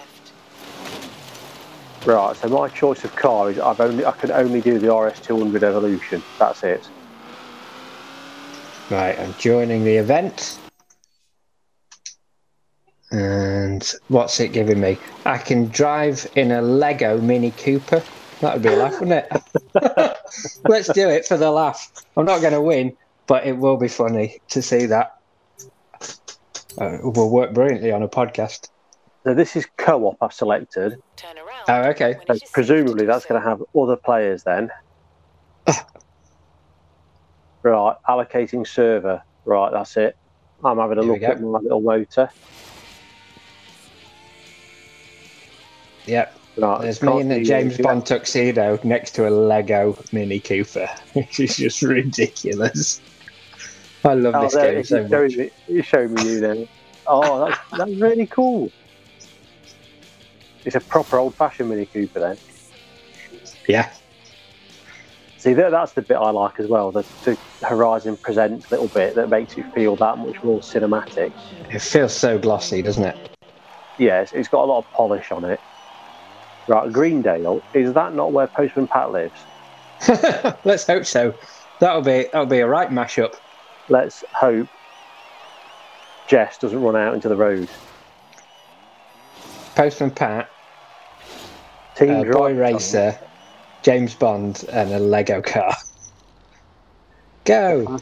Right, 2.08 2.34
so 2.34 2.48
my 2.48 2.70
choice 2.70 3.04
of 3.04 3.14
car 3.16 3.50
is 3.50 3.58
I've 3.58 3.80
only 3.80 4.02
I 4.06 4.12
can 4.12 4.30
only 4.30 4.62
do 4.62 4.78
the 4.78 4.90
RS 4.90 5.20
200 5.20 5.62
Evolution. 5.62 6.22
That's 6.38 6.62
it. 6.62 6.88
Right, 8.88 9.18
I'm 9.18 9.34
joining 9.34 9.84
the 9.84 9.96
event. 9.96 10.58
And 13.10 13.86
what's 14.08 14.40
it 14.40 14.54
giving 14.54 14.80
me? 14.80 14.96
I 15.26 15.36
can 15.36 15.66
drive 15.66 16.26
in 16.34 16.50
a 16.50 16.62
Lego 16.62 17.20
Mini 17.20 17.50
Cooper. 17.50 18.02
That 18.40 18.54
would 18.54 18.62
be 18.62 18.70
a 18.70 18.76
laugh, 18.76 18.98
wouldn't 19.00 19.26
it? 19.30 20.16
Let's 20.64 20.90
do 20.90 21.10
it 21.10 21.26
for 21.26 21.36
the 21.36 21.50
laugh. 21.50 21.92
I'm 22.16 22.24
not 22.24 22.40
going 22.40 22.54
to 22.54 22.62
win, 22.62 22.96
but 23.26 23.46
it 23.46 23.58
will 23.58 23.76
be 23.76 23.88
funny 23.88 24.40
to 24.48 24.62
see 24.62 24.86
that. 24.86 25.18
Uh, 26.80 26.96
will 27.02 27.28
work 27.28 27.52
brilliantly 27.52 27.92
on 27.92 28.02
a 28.02 28.08
podcast. 28.08 28.70
So 29.28 29.34
this 29.34 29.56
is 29.56 29.66
co-op 29.76 30.16
I've 30.22 30.32
selected. 30.32 31.02
Turn 31.16 31.36
around. 31.36 31.64
Oh, 31.68 31.90
okay. 31.90 32.16
So 32.26 32.38
presumably 32.50 33.04
that's 33.04 33.26
going 33.26 33.38
to 33.38 33.46
have 33.46 33.62
other 33.76 33.94
players 33.94 34.42
then. 34.42 34.70
right, 37.62 37.94
allocating 38.08 38.66
server. 38.66 39.22
Right, 39.44 39.70
that's 39.70 39.98
it. 39.98 40.16
I'm 40.64 40.78
having 40.78 40.96
a 40.96 41.02
Here 41.02 41.12
look 41.12 41.22
at 41.24 41.42
my 41.42 41.58
little 41.58 41.82
motor. 41.82 42.30
Yep. 46.06 46.34
Right, 46.56 46.80
There's 46.80 47.02
me 47.02 47.20
in 47.20 47.28
the 47.28 47.44
James 47.44 47.76
you. 47.76 47.84
Bond 47.84 48.06
tuxedo 48.06 48.80
next 48.82 49.10
to 49.16 49.28
a 49.28 49.30
Lego 49.30 49.98
Mini 50.10 50.40
Cooper, 50.40 50.88
which 51.12 51.38
is 51.38 51.54
just 51.54 51.82
ridiculous. 51.82 53.02
I 54.06 54.14
love 54.14 54.36
Oh, 54.36 54.40
this 54.44 54.54
game 54.54 54.78
it's 54.78 54.88
so 54.88 55.06
showing 55.06 55.22
much. 55.24 55.36
me, 55.36 55.50
it's 55.68 55.86
showing 55.86 56.14
me 56.14 56.22
you 56.22 56.40
then. 56.40 56.68
Oh, 57.06 57.44
that's, 57.44 57.58
that's 57.76 57.90
really 58.00 58.26
cool. 58.26 58.72
It's 60.64 60.76
a 60.76 60.80
proper 60.80 61.18
old-fashioned 61.18 61.68
Mini 61.68 61.86
Cooper 61.86 62.20
then. 62.20 62.38
Yeah. 63.66 63.90
See, 65.38 65.54
that, 65.54 65.70
that's 65.70 65.92
the 65.92 66.02
bit 66.02 66.16
I 66.16 66.30
like 66.30 66.58
as 66.58 66.66
well. 66.66 66.90
The, 66.90 67.06
the 67.24 67.38
Horizon 67.66 68.16
Presents 68.16 68.70
little 68.70 68.88
bit 68.88 69.14
that 69.14 69.28
makes 69.28 69.56
it 69.56 69.72
feel 69.72 69.94
that 69.96 70.18
much 70.18 70.42
more 70.42 70.60
cinematic. 70.60 71.32
It 71.70 71.80
feels 71.80 72.12
so 72.12 72.38
glossy, 72.38 72.82
doesn't 72.82 73.04
it? 73.04 73.38
Yes, 73.98 74.32
it's 74.32 74.48
got 74.48 74.64
a 74.64 74.66
lot 74.66 74.78
of 74.78 74.90
polish 74.92 75.30
on 75.30 75.44
it. 75.44 75.60
Right, 76.66 76.92
Greendale. 76.92 77.62
Is 77.72 77.92
that 77.94 78.14
not 78.14 78.32
where 78.32 78.46
Postman 78.46 78.88
Pat 78.88 79.12
lives? 79.12 79.40
Let's 80.64 80.86
hope 80.86 81.06
so. 81.06 81.34
That'll 81.80 82.02
be 82.02 82.24
that'll 82.32 82.46
be 82.46 82.58
a 82.58 82.66
right 82.66 82.90
mashup. 82.90 83.34
Let's 83.88 84.24
hope 84.34 84.68
Jess 86.26 86.58
doesn't 86.58 86.80
run 86.80 86.96
out 86.96 87.14
into 87.14 87.28
the 87.28 87.36
road. 87.36 87.68
Postman 89.78 90.10
Pat, 90.10 90.50
Team 91.94 92.10
uh, 92.10 92.24
Boy 92.24 92.52
Racer, 92.52 93.16
James 93.82 94.12
Bond, 94.12 94.64
and 94.72 94.92
a 94.92 94.98
Lego 94.98 95.40
car. 95.40 95.72
Go! 97.44 98.00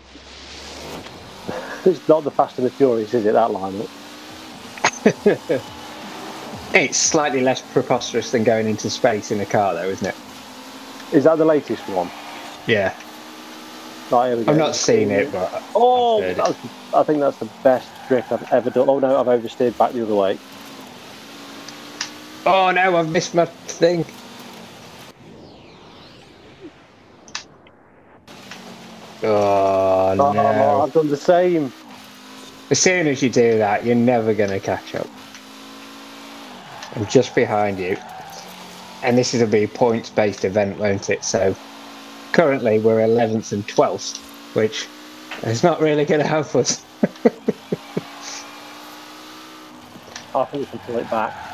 It's 1.85 2.09
not 2.09 2.25
the 2.25 2.31
Fast 2.31 2.57
and 2.57 2.67
the 2.67 2.71
Furious, 2.71 3.13
is 3.13 3.27
it? 3.27 3.35
That 3.35 3.51
lineup. 3.51 3.91
It's 6.75 6.99
slightly 6.99 7.41
less 7.43 7.63
preposterous 7.73 8.33
than 8.33 8.43
going 8.43 8.67
into 8.67 8.91
space 8.91 9.31
in 9.31 9.41
a 9.41 9.47
car, 9.47 9.73
though, 9.73 9.89
isn't 9.89 10.07
it? 10.07 10.15
Is 11.15 11.25
that 11.25 11.39
the 11.39 11.45
latest 11.45 11.89
one? 11.89 12.11
Yeah. 12.67 12.95
Right, 14.11 14.37
we 14.37 14.45
go. 14.45 14.53
I've 14.53 14.59
not 14.59 14.75
seen 14.75 15.11
it, 15.11 15.31
but 15.31 15.63
Oh, 15.75 16.23
I've 16.23 16.37
heard 16.37 16.55
it. 16.55 16.71
I 16.95 17.03
think 17.03 17.21
that's 17.21 17.39
the 17.39 17.49
best 17.63 17.89
drift 18.09 18.33
I've 18.33 18.53
ever 18.53 18.69
done. 18.69 18.89
Oh 18.89 18.99
no, 18.99 19.19
I've 19.19 19.27
oversteered 19.27 19.79
back 19.79 19.93
the 19.93 20.03
other 20.03 20.15
way. 20.15 20.39
Oh 22.47 22.71
no, 22.71 22.97
I've 22.97 23.11
missed 23.11 23.35
my 23.35 23.45
thing. 23.45 24.05
Oh 29.23 29.77
Oh, 30.19 30.33
no! 30.33 30.83
I've 30.83 30.93
done 30.93 31.09
the 31.09 31.17
same. 31.17 31.73
As 32.71 32.79
soon 32.79 33.07
as 33.07 33.23
you 33.23 33.31
do 33.31 33.59
that, 33.59 33.85
you're 33.85 33.95
never 33.95 34.35
going 34.35 34.51
to 34.51 34.61
catch 34.61 34.95
up. 34.95 35.07
I'm 36.95 37.07
just 37.07 37.35
behind 37.35 37.79
you. 37.79 37.97
And 39.03 39.17
this 39.17 39.35
be 39.51 39.65
a 39.65 39.69
points 39.69 40.11
based 40.11 40.45
event, 40.45 40.79
won't 40.79 41.11
it? 41.11 41.23
So 41.23 41.55
currently 42.33 42.79
we're 42.79 43.01
11th 43.01 43.53
and 43.53 43.67
12th, 43.69 44.19
which 44.55 44.87
is 45.45 45.63
not 45.63 45.81
really 45.81 46.05
going 46.05 46.21
to 46.21 46.27
help 46.27 46.55
us. 46.57 46.85
I 50.35 50.45
think 50.47 50.53
we 50.55 50.67
can 50.67 50.79
pull 50.81 50.99
it 50.99 51.11
back. 51.11 51.46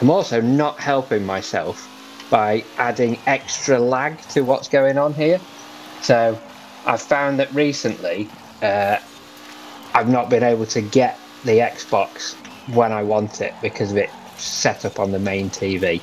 I'm 0.00 0.10
also 0.10 0.40
not 0.40 0.78
helping 0.78 1.24
myself 1.24 1.92
by 2.30 2.64
adding 2.76 3.18
extra 3.26 3.78
lag 3.78 4.20
to 4.30 4.42
what's 4.42 4.68
going 4.68 4.98
on 4.98 5.14
here. 5.14 5.40
So 6.02 6.38
I've 6.84 7.00
found 7.00 7.38
that 7.38 7.52
recently 7.54 8.28
uh, 8.62 8.98
I've 9.94 10.08
not 10.08 10.28
been 10.28 10.42
able 10.42 10.66
to 10.66 10.80
get 10.80 11.18
the 11.44 11.58
Xbox 11.58 12.34
when 12.74 12.92
I 12.92 13.02
want 13.02 13.40
it 13.40 13.54
because 13.62 13.92
of 13.92 13.96
it 13.96 14.10
set 14.36 14.84
up 14.84 14.98
on 14.98 15.12
the 15.12 15.18
main 15.18 15.48
TV. 15.48 16.02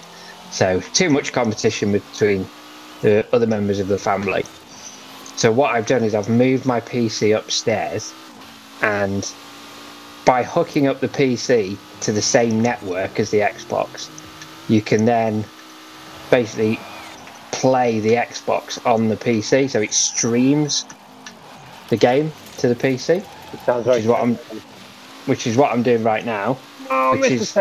So 0.52 0.80
too 0.80 1.10
much 1.10 1.32
competition 1.32 1.92
between 1.92 2.48
the 3.02 3.26
other 3.34 3.48
members 3.48 3.80
of 3.80 3.88
the 3.88 4.00
family. 4.00 4.44
So 5.36 5.52
what 5.52 5.76
I've 5.76 5.88
done 5.88 6.04
is 6.04 6.16
I've 6.16 6.30
moved 6.30 6.66
my 6.66 6.80
PC 6.82 7.38
upstairs 7.38 8.14
and 8.82 9.32
by 10.26 10.44
hooking 10.44 10.88
up 10.88 11.00
the 11.00 11.10
PC 11.10 11.78
to 12.04 12.12
the 12.12 12.22
same 12.22 12.62
network 12.62 13.20
as 13.20 13.32
the 13.32 13.40
Xbox, 13.40 14.10
you 14.70 14.82
can 14.82 15.06
then 15.06 15.44
basically 16.30 16.80
play 17.52 18.00
the 18.00 18.12
Xbox 18.14 18.84
on 18.86 19.10
the 19.10 19.16
PC, 19.16 19.70
so 19.70 19.82
it 19.82 19.94
streams 19.94 20.86
the 21.90 21.98
game 21.98 22.32
to 22.58 22.68
the 22.68 22.76
PC, 22.76 23.18
It 23.54 23.60
sounds. 23.66 23.86
Which 23.86 24.00
is 24.00 24.08
what 24.08 24.20
I'm- 24.20 24.40
which 25.26 25.48
is 25.48 25.56
what 25.56 25.72
I'm 25.72 25.84
doing 25.84 26.04
right 26.04 26.26
now, 26.26 26.58
Oh, 26.90 27.18
which 27.18 27.32
is- 27.32 27.54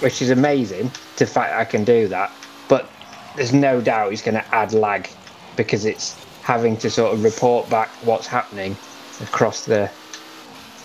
which 0.00 0.20
is 0.20 0.30
amazing. 0.30 0.90
To 1.16 1.26
fact 1.26 1.54
I 1.54 1.64
can 1.64 1.84
do 1.84 2.08
that, 2.08 2.32
but 2.68 2.90
there's 3.36 3.52
no 3.52 3.80
doubt 3.80 4.12
it's 4.12 4.22
going 4.22 4.34
to 4.34 4.54
add 4.54 4.72
lag 4.72 5.08
because 5.56 5.84
it's 5.84 6.16
having 6.42 6.76
to 6.78 6.90
sort 6.90 7.12
of 7.14 7.22
report 7.22 7.68
back 7.70 7.88
what's 8.02 8.26
happening 8.26 8.76
across 9.22 9.64
the 9.64 9.88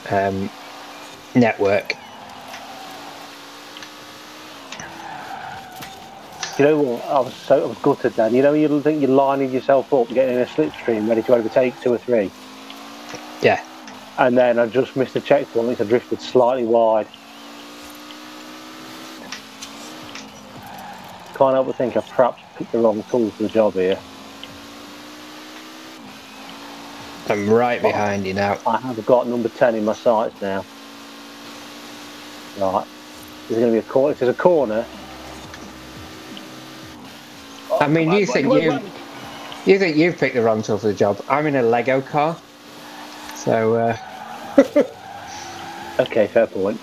um, 0.09 0.49
network. 1.39 1.93
You 6.57 6.65
know 6.65 6.79
what? 6.79 7.05
I 7.05 7.19
was 7.19 7.35
so 7.35 7.63
I 7.63 7.67
was 7.67 7.77
gutted 7.77 8.13
then. 8.13 8.33
You 8.33 8.41
know, 8.41 8.53
you 8.53 8.81
think 8.81 8.99
you're 9.01 9.11
lining 9.11 9.51
yourself 9.51 9.93
up, 9.93 10.07
getting 10.09 10.35
in 10.35 10.41
a 10.41 10.45
slipstream, 10.45 11.07
ready 11.07 11.21
to 11.23 11.35
overtake 11.35 11.79
two 11.81 11.93
or 11.93 11.99
three, 11.99 12.31
Yeah, 13.43 13.63
and 14.17 14.35
then 14.35 14.57
I 14.57 14.65
just 14.65 14.95
missed 14.95 15.13
the 15.13 15.21
checkpoint. 15.21 15.67
which 15.67 15.81
I 15.81 15.83
drifted 15.83 16.19
slightly 16.19 16.65
wide. 16.65 17.07
Can't 21.35 21.53
help 21.53 21.67
but 21.67 21.75
think 21.75 21.95
I 21.95 22.01
perhaps 22.01 22.41
picked 22.55 22.71
the 22.71 22.79
wrong 22.79 23.03
tool 23.11 23.29
for 23.29 23.43
the 23.43 23.49
job 23.49 23.73
here. 23.75 23.99
I'm 27.29 27.47
right 27.47 27.79
behind 27.79 28.25
you 28.25 28.33
now. 28.33 28.57
I 28.65 28.79
have 28.79 29.05
got 29.05 29.27
number 29.27 29.49
10 29.49 29.75
in 29.75 29.85
my 29.85 29.93
sights 29.93 30.41
now. 30.41 30.65
Right. 32.57 32.85
There's 33.47 33.59
going 33.59 33.71
to 33.71 33.71
be 33.71 33.77
a 33.77 33.89
corner. 33.89 34.13
If 34.13 34.19
there's 34.19 34.35
a 34.35 34.37
corner. 34.37 34.85
I 37.79 37.87
mean, 37.87 38.11
you 38.11 38.21
on, 38.21 38.25
think 38.25 38.51
you, 38.51 38.71
on. 38.71 38.91
you 39.65 39.77
think 39.77 39.97
you've 39.97 40.17
picked 40.17 40.35
the 40.35 40.41
wrong 40.41 40.63
tool 40.63 40.79
for 40.79 40.87
the 40.87 40.93
job? 40.93 41.23
I'm 41.29 41.45
in 41.45 41.55
a 41.55 41.61
Lego 41.61 42.01
car, 42.01 42.35
So 43.35 43.75
uh, 43.75 43.97
Okay, 45.99 46.27
fair 46.27 46.47
point. 46.47 46.79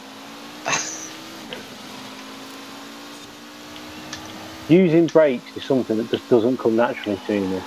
Using 4.69 5.07
brakes 5.07 5.57
is 5.57 5.65
something 5.65 5.97
that 5.97 6.11
just 6.11 6.29
doesn't 6.29 6.59
come 6.59 6.77
naturally 6.77 7.19
to 7.27 7.41
me. 7.41 7.61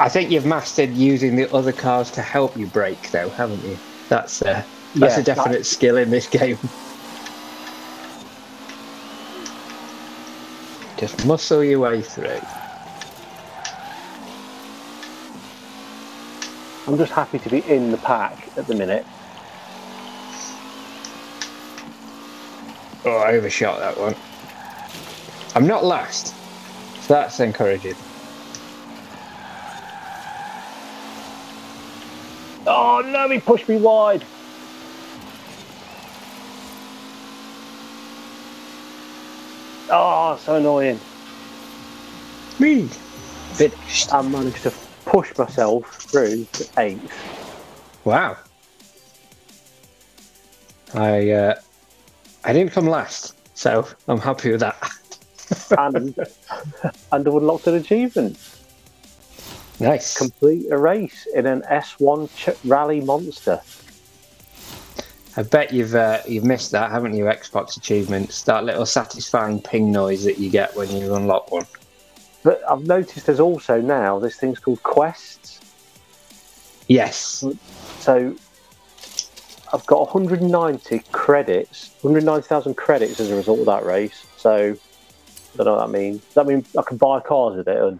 I 0.00 0.08
think 0.08 0.30
you've 0.30 0.46
mastered 0.46 0.90
using 0.90 1.36
the 1.36 1.52
other 1.52 1.72
cars 1.72 2.10
to 2.12 2.22
help 2.22 2.56
you 2.56 2.66
brake, 2.66 3.10
though, 3.10 3.30
haven't 3.30 3.62
you? 3.64 3.78
That's 4.08 4.42
uh, 4.42 4.64
that's 4.94 5.16
Yeah, 5.16 5.20
a 5.20 5.24
definite 5.24 5.66
skill 5.66 5.96
in 5.96 6.10
this 6.10 6.26
game. 6.28 6.58
Just 10.96 11.26
muscle 11.26 11.64
your 11.64 11.80
way 11.80 12.00
through. 12.00 12.40
I'm 16.86 16.96
just 16.98 17.12
happy 17.12 17.38
to 17.40 17.48
be 17.48 17.58
in 17.60 17.90
the 17.90 17.96
pack 17.98 18.48
at 18.56 18.66
the 18.66 18.74
minute. 18.74 19.04
Oh, 23.06 23.16
I 23.16 23.32
overshot 23.32 23.80
that 23.80 23.98
one. 23.98 24.14
I'm 25.54 25.66
not 25.66 25.84
last, 25.84 26.34
so 27.02 27.14
that's 27.14 27.40
encouraging. 27.40 27.94
Oh 32.66 33.02
no, 33.04 33.28
he 33.28 33.40
pushed 33.40 33.68
me 33.68 33.76
wide. 33.76 34.24
Oh, 39.96 40.36
so 40.42 40.56
annoying. 40.56 40.98
Me 42.58 42.88
finished. 43.52 44.12
I 44.12 44.22
managed 44.22 44.64
to 44.64 44.72
push 45.04 45.36
myself 45.38 45.86
through 46.10 46.46
to 46.52 46.68
eighth. 46.78 47.12
Wow. 48.04 48.36
I 50.94 51.30
uh, 51.30 51.54
I 52.42 52.52
didn't 52.52 52.72
come 52.72 52.88
last, 52.88 53.36
so 53.56 53.86
I'm 54.08 54.18
happy 54.18 54.50
with 54.50 54.60
that. 54.60 54.90
and 55.78 56.12
and 57.12 57.28
unlocked 57.28 57.68
an 57.68 57.76
achievement. 57.76 58.36
Nice. 59.78 60.18
Complete 60.18 60.66
a 60.72 60.78
race 60.78 61.28
in 61.34 61.46
an 61.46 61.62
S1 61.62 62.34
ch- 62.34 62.64
rally 62.64 63.00
monster. 63.00 63.60
I 65.36 65.42
bet 65.42 65.72
you've 65.72 65.94
uh, 65.94 66.20
you've 66.28 66.44
missed 66.44 66.70
that, 66.72 66.90
haven't 66.90 67.14
you? 67.14 67.24
Xbox 67.24 67.76
achievements, 67.76 68.42
that 68.42 68.64
little 68.64 68.86
satisfying 68.86 69.60
ping 69.60 69.90
noise 69.90 70.24
that 70.24 70.38
you 70.38 70.48
get 70.48 70.74
when 70.76 70.90
you 70.90 71.14
unlock 71.14 71.50
one. 71.50 71.66
But 72.44 72.62
I've 72.68 72.86
noticed 72.86 73.26
there's 73.26 73.40
also 73.40 73.80
now 73.80 74.18
this 74.18 74.36
thing's 74.36 74.58
called 74.58 74.82
quests. 74.82 75.60
Yes. 76.86 77.44
So 78.00 78.36
I've 79.72 79.86
got 79.86 80.14
190 80.14 81.00
credits, 81.10 81.90
190,000 82.02 82.74
credits 82.74 83.18
as 83.18 83.30
a 83.30 83.34
result 83.34 83.60
of 83.60 83.66
that 83.66 83.84
race. 83.84 84.24
So 84.36 84.52
I 84.54 85.56
don't 85.56 85.66
know 85.66 85.76
what 85.76 85.86
that 85.86 85.92
means. 85.92 86.20
Does 86.20 86.34
that 86.34 86.46
mean 86.46 86.64
I 86.78 86.82
can 86.82 86.96
buy 86.96 87.18
cars 87.20 87.56
with 87.56 87.66
it? 87.66 87.76
And 87.76 87.98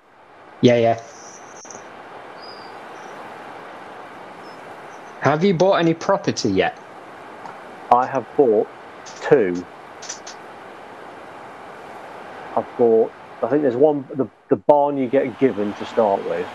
Yeah, 0.60 0.76
yeah. 0.76 1.02
Have 5.22 5.42
you 5.42 5.54
bought 5.54 5.76
any 5.76 5.94
property 5.94 6.50
yet? 6.50 6.78
I 7.94 8.06
have 8.06 8.26
bought 8.36 8.68
two. 9.22 9.64
I've 12.56 12.66
bought. 12.76 13.12
I 13.42 13.48
think 13.48 13.62
there's 13.62 13.76
one. 13.76 14.04
The, 14.14 14.28
the 14.48 14.56
barn 14.56 14.96
you 14.96 15.06
get 15.06 15.38
given 15.38 15.72
to 15.74 15.86
start 15.86 16.24
with. 16.28 16.46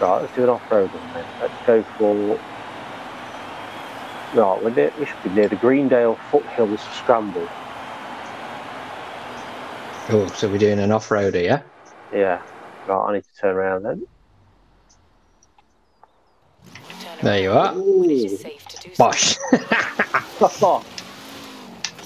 Right, 0.00 0.20
let's 0.20 0.34
do 0.34 0.44
an 0.44 0.50
off-road 0.50 0.90
one 0.92 1.12
then. 1.14 1.24
Let's 1.40 1.66
go 1.66 1.82
for. 1.82 2.38
Right, 4.34 4.62
we're 4.62 4.70
near, 4.70 4.92
we 4.98 5.06
should 5.06 5.22
be 5.24 5.30
near 5.30 5.48
the 5.48 5.56
Greendale 5.56 6.16
Foothills 6.30 6.80
Scramble. 6.92 7.48
Oh, 10.08 10.26
so 10.36 10.48
we're 10.48 10.58
doing 10.58 10.78
an 10.78 10.92
off-roader, 10.92 11.42
yeah? 11.42 11.62
Yeah. 12.12 12.42
Right, 12.86 13.08
I 13.08 13.14
need 13.14 13.24
to 13.24 13.40
turn 13.40 13.56
around 13.56 13.84
then. 13.84 14.06
Turn 17.00 17.18
There 17.22 17.40
you 17.40 17.50
are. 17.52 17.72
when 17.74 18.10
it 18.86 18.92
is 18.92 18.98
safe 18.98 19.38
to 19.50 20.48
do. 20.48 20.60
Bosh. 20.60 20.86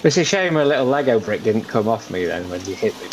It's 0.02 0.16
a 0.16 0.24
shame 0.24 0.56
a 0.56 0.64
little 0.64 0.86
Lego 0.86 1.20
brick 1.20 1.42
didn't 1.42 1.64
come 1.64 1.86
off 1.86 2.10
me 2.10 2.24
then 2.24 2.48
when 2.48 2.64
you 2.64 2.74
hit 2.74 2.98
me. 3.02 3.08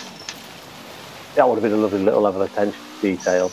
that 1.35 1.45
would 1.45 1.55
have 1.55 1.63
been 1.63 1.73
a 1.73 1.77
lovely 1.77 1.99
little 1.99 2.21
level 2.21 2.41
of 2.41 2.49
attention 2.49 2.79
to 2.79 3.01
detail. 3.01 3.51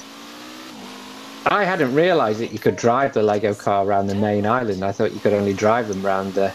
I 1.46 1.64
hadn't 1.64 1.92
realised 1.94 2.38
that 2.38 2.52
you 2.52 2.60
could 2.60 2.76
drive 2.76 3.12
the 3.12 3.24
Lego 3.24 3.52
car 3.52 3.84
around 3.84 4.06
the 4.06 4.14
main 4.14 4.46
island. 4.46 4.84
I 4.84 4.92
thought 4.92 5.12
you 5.12 5.18
could 5.18 5.32
only 5.32 5.52
drive 5.52 5.88
them 5.88 6.06
around 6.06 6.34
the 6.34 6.54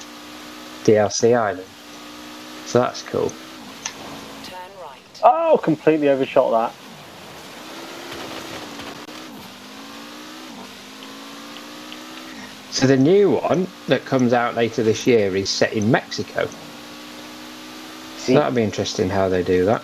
DLC 0.85 1.37
island. 1.37 1.67
So 2.65 2.79
that's 2.79 3.01
cool. 3.03 3.29
Turn 4.43 4.57
right. 4.81 4.99
Oh, 5.21 5.59
completely 5.61 6.07
overshot 6.07 6.51
that. 6.51 6.88
So 12.79 12.87
the 12.87 12.95
new 12.95 13.31
one 13.31 13.67
that 13.87 14.05
comes 14.05 14.31
out 14.31 14.55
later 14.55 14.83
this 14.83 15.05
year 15.05 15.35
is 15.35 15.49
set 15.49 15.73
in 15.73 15.91
Mexico. 15.91 16.45
See, 18.19 18.31
So 18.31 18.33
that'll 18.35 18.53
be 18.53 18.63
interesting 18.63 19.09
how 19.09 19.27
they 19.27 19.43
do 19.43 19.65
that. 19.65 19.83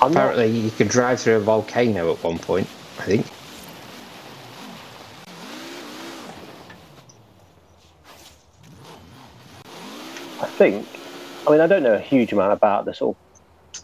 I'm 0.00 0.12
not, 0.12 0.32
Apparently, 0.32 0.58
you 0.58 0.70
could 0.70 0.88
drive 0.88 1.20
through 1.20 1.36
a 1.36 1.40
volcano 1.40 2.10
at 2.10 2.24
one 2.24 2.38
point. 2.38 2.66
I 2.98 3.02
think. 3.02 3.26
I 10.40 10.46
think, 10.46 10.88
I 11.46 11.50
mean, 11.50 11.60
I 11.60 11.66
don't 11.66 11.82
know 11.82 11.92
a 11.92 12.00
huge 12.00 12.32
amount 12.32 12.54
about 12.54 12.86
the 12.86 12.94
sort 12.94 13.14
of 13.74 13.82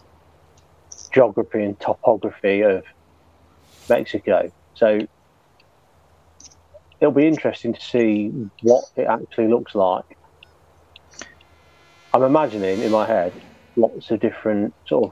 geography 1.13 1.61
and 1.61 1.79
topography 1.79 2.61
of 2.61 2.83
Mexico. 3.87 4.51
So 4.73 5.01
it'll 7.03 7.11
be 7.11 7.27
interesting 7.27 7.73
to 7.73 7.81
see 7.81 8.31
what 8.61 8.85
it 8.95 9.05
actually 9.09 9.49
looks 9.49 9.75
like. 9.75 10.05
I'm 12.13 12.23
imagining 12.23 12.81
in 12.81 12.91
my 12.91 13.05
head 13.05 13.33
lots 13.75 14.09
of 14.09 14.21
different 14.21 14.73
sort 14.87 15.11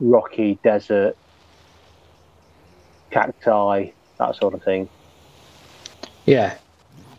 rocky 0.00 0.60
desert, 0.62 1.14
cacti, 3.10 3.86
that 4.18 4.36
sort 4.36 4.52
of 4.52 4.62
thing. 4.64 4.90
Yeah. 6.26 6.58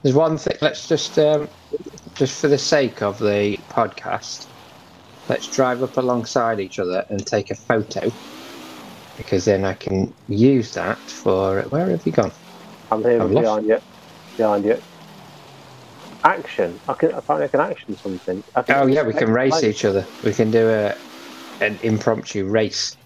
There's 0.03 0.15
one 0.15 0.37
thing. 0.37 0.57
Let's 0.61 0.87
just, 0.87 1.17
um, 1.17 1.49
just 2.13 2.39
for 2.39 2.47
the 2.47 2.59
sake 2.59 3.01
of 3.01 3.17
the 3.17 3.57
podcast, 3.71 4.45
let's 5.29 5.47
drive 5.47 5.81
up 5.81 5.97
alongside 5.97 6.59
each 6.59 6.77
other 6.77 7.05
and 7.09 7.25
take 7.25 7.49
a 7.49 7.55
photo, 7.55 8.11
because 9.15 9.45
then 9.45 9.65
I 9.65 9.75
can 9.75 10.15
use 10.27 10.73
that 10.73 11.09
for. 11.09 11.63
Where 11.69 11.91
have 11.91 12.01
you 12.05 12.13
gone? 12.13 12.31
I'm 12.91 13.03
here 13.03 13.21
lost- 13.31 13.61
behind 13.61 13.67
you. 13.67 13.79
Behind 14.37 14.65
you. 14.65 14.83
Action. 16.25 16.81
I 16.87 16.95
can 16.95 17.11
apparently 17.13 17.45
I 17.47 17.49
can 17.49 17.61
action 17.71 17.97
something. 17.97 18.43
I 18.55 18.63
Oh 18.69 18.87
yeah, 18.87 19.03
we 19.03 19.13
can 19.13 19.31
race 19.31 19.63
Like, 19.63 19.63
each 19.63 19.85
other. 19.85 20.07
We 20.23 20.33
can 20.33 20.51
do 20.51 20.69
a 20.69 20.95
an 21.61 21.79
impromptu 21.83 22.45
race. 22.47 22.97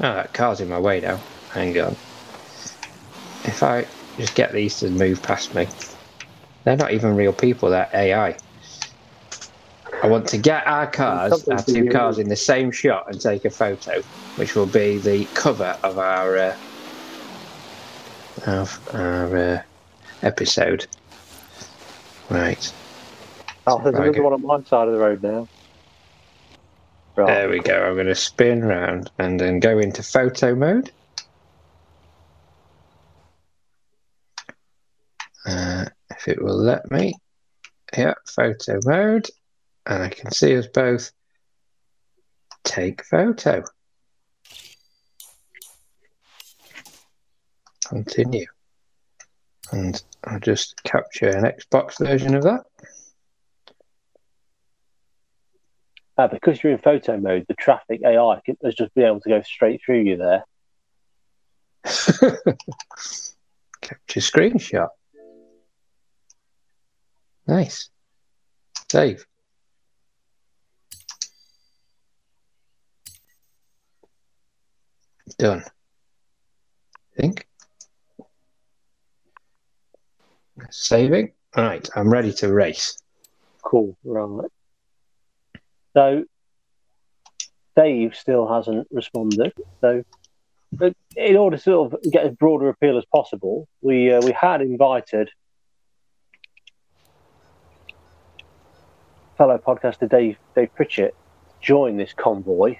Oh, 0.00 0.14
that 0.14 0.34
car's 0.34 0.60
in 0.60 0.68
my 0.68 0.80
way 0.80 1.00
now. 1.00 1.24
Hang 1.50 1.78
on. 1.80 1.98
If 3.44 3.62
I 3.62 3.86
just 4.18 4.34
get 4.36 4.52
these 4.52 4.78
to 4.78 4.90
move 4.90 5.22
past 5.22 5.54
me, 5.54 5.68
they're 6.64 6.76
not 6.76 6.92
even 6.92 7.14
real 7.14 7.32
people. 7.34 7.70
They're 7.70 7.90
AI. 7.94 8.36
I 10.02 10.08
want 10.08 10.26
to 10.28 10.38
get 10.38 10.66
our 10.66 10.90
cars, 10.90 11.44
our 11.48 11.62
two 11.62 11.88
cars, 11.88 12.18
in 12.18 12.28
the 12.28 12.36
same 12.36 12.72
shot 12.72 13.04
and 13.06 13.20
take 13.20 13.44
a 13.44 13.50
photo, 13.50 14.02
which 14.34 14.56
will 14.56 14.66
be 14.66 14.98
the 14.98 15.30
cover 15.34 15.76
of 15.84 15.96
our 15.96 16.36
uh, 16.36 16.54
of 18.46 18.80
our 18.92 19.36
uh, 19.36 19.62
episode. 20.22 20.86
Right. 22.28 22.64
Oh, 23.66 23.80
there's 23.82 23.94
Right, 23.94 24.08
another 24.08 24.22
one 24.24 24.32
on 24.32 24.42
my 24.42 24.62
side 24.64 24.88
of 24.88 24.94
the 24.94 24.98
road 24.98 25.22
now. 25.22 25.48
Right. 27.16 27.26
There 27.26 27.48
we 27.48 27.60
go. 27.60 27.84
I'm 27.84 27.94
going 27.94 28.06
to 28.06 28.14
spin 28.16 28.64
round 28.64 29.10
and 29.18 29.38
then 29.38 29.60
go 29.60 29.78
into 29.78 30.02
photo 30.02 30.56
mode. 30.56 30.90
Uh, 35.46 35.84
if 36.10 36.26
it 36.26 36.42
will 36.42 36.56
let 36.56 36.90
me. 36.90 37.14
Yeah, 37.96 38.14
photo 38.26 38.80
mode. 38.84 39.28
And 39.86 40.02
I 40.02 40.08
can 40.08 40.30
see 40.30 40.56
us 40.56 40.66
both 40.66 41.12
take 42.64 43.04
photo. 43.04 43.64
Continue. 47.88 48.46
And 49.72 50.02
I'll 50.24 50.40
just 50.40 50.82
capture 50.84 51.28
an 51.28 51.44
Xbox 51.44 51.98
version 51.98 52.34
of 52.34 52.44
that. 52.44 52.64
Uh, 56.18 56.28
because 56.28 56.62
you're 56.62 56.72
in 56.72 56.78
photo 56.78 57.16
mode, 57.16 57.46
the 57.48 57.54
traffic 57.54 58.02
AI 58.04 58.40
can, 58.44 58.56
has 58.62 58.74
just 58.74 58.94
been 58.94 59.06
able 59.06 59.20
to 59.20 59.28
go 59.28 59.42
straight 59.42 59.80
through 59.84 60.02
you 60.02 60.16
there. 60.16 60.44
Capture 63.80 64.20
screenshot. 64.20 64.88
Nice. 67.46 67.88
Save. 68.90 69.26
Done. 75.38 75.62
I 77.16 77.20
think. 77.20 77.46
Saving. 80.70 81.32
All 81.54 81.64
right, 81.64 81.88
I'm 81.94 82.10
ready 82.10 82.32
to 82.34 82.52
race. 82.52 82.98
Cool, 83.62 83.96
right. 84.04 84.50
So 85.94 86.24
Dave 87.76 88.14
still 88.14 88.46
hasn't 88.52 88.88
responded. 88.90 89.52
So, 89.80 90.04
in 91.16 91.36
order 91.36 91.56
to 91.56 91.62
sort 91.62 91.92
of 91.92 92.02
get 92.10 92.24
as 92.24 92.34
broader 92.34 92.68
appeal 92.68 92.96
as 92.98 93.04
possible, 93.06 93.68
we 93.80 94.12
uh, 94.12 94.20
we 94.22 94.32
had 94.32 94.62
invited 94.62 95.30
fellow 99.36 99.58
podcaster 99.58 100.08
Dave 100.08 100.38
Dave 100.54 100.74
Pritchett 100.74 101.14
to 101.48 101.66
join 101.66 101.96
this 101.96 102.12
convoy, 102.12 102.76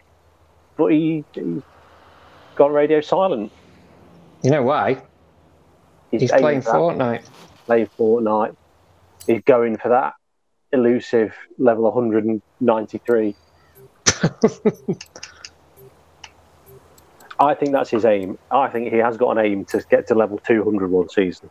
but 0.76 0.86
he 0.86 1.24
he's 1.34 1.62
gone 2.54 2.72
radio 2.72 3.00
silent. 3.00 3.52
You 4.42 4.50
know 4.50 4.62
why? 4.62 5.02
He's 6.10 6.30
aiming 6.30 6.42
playing 6.42 6.62
Fortnite. 6.62 7.24
playing 7.66 7.88
Fortnite. 7.98 8.56
He's 9.26 9.42
going 9.42 9.76
for 9.78 9.88
that 9.90 10.14
elusive 10.72 11.34
level 11.58 11.84
193. 11.84 13.36
I 17.40 17.54
think 17.54 17.72
that's 17.72 17.90
his 17.90 18.04
aim. 18.04 18.38
I 18.50 18.68
think 18.68 18.92
he 18.92 18.98
has 18.98 19.16
got 19.16 19.36
an 19.36 19.44
aim 19.44 19.64
to 19.66 19.82
get 19.90 20.06
to 20.08 20.14
level 20.14 20.38
200 20.38 20.90
one 20.90 21.08
season. 21.08 21.50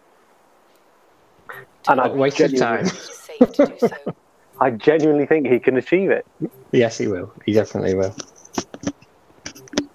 And 1.87 1.99
I 1.99 2.07
Not 2.07 2.15
waste 2.15 2.39
of 2.39 2.51
genuinely, 2.51 2.77
time. 2.77 2.85
It 2.85 2.93
is 2.93 3.17
safe 3.17 3.51
to 3.53 3.65
do 3.65 3.79
so. 3.79 4.15
I 4.61 4.69
genuinely 4.71 5.25
think 5.25 5.47
he 5.47 5.59
can 5.59 5.75
achieve 5.77 6.11
it. 6.11 6.25
Yes, 6.71 6.99
he 6.99 7.07
will. 7.07 7.33
He 7.45 7.53
definitely 7.53 7.95
will. 7.95 8.15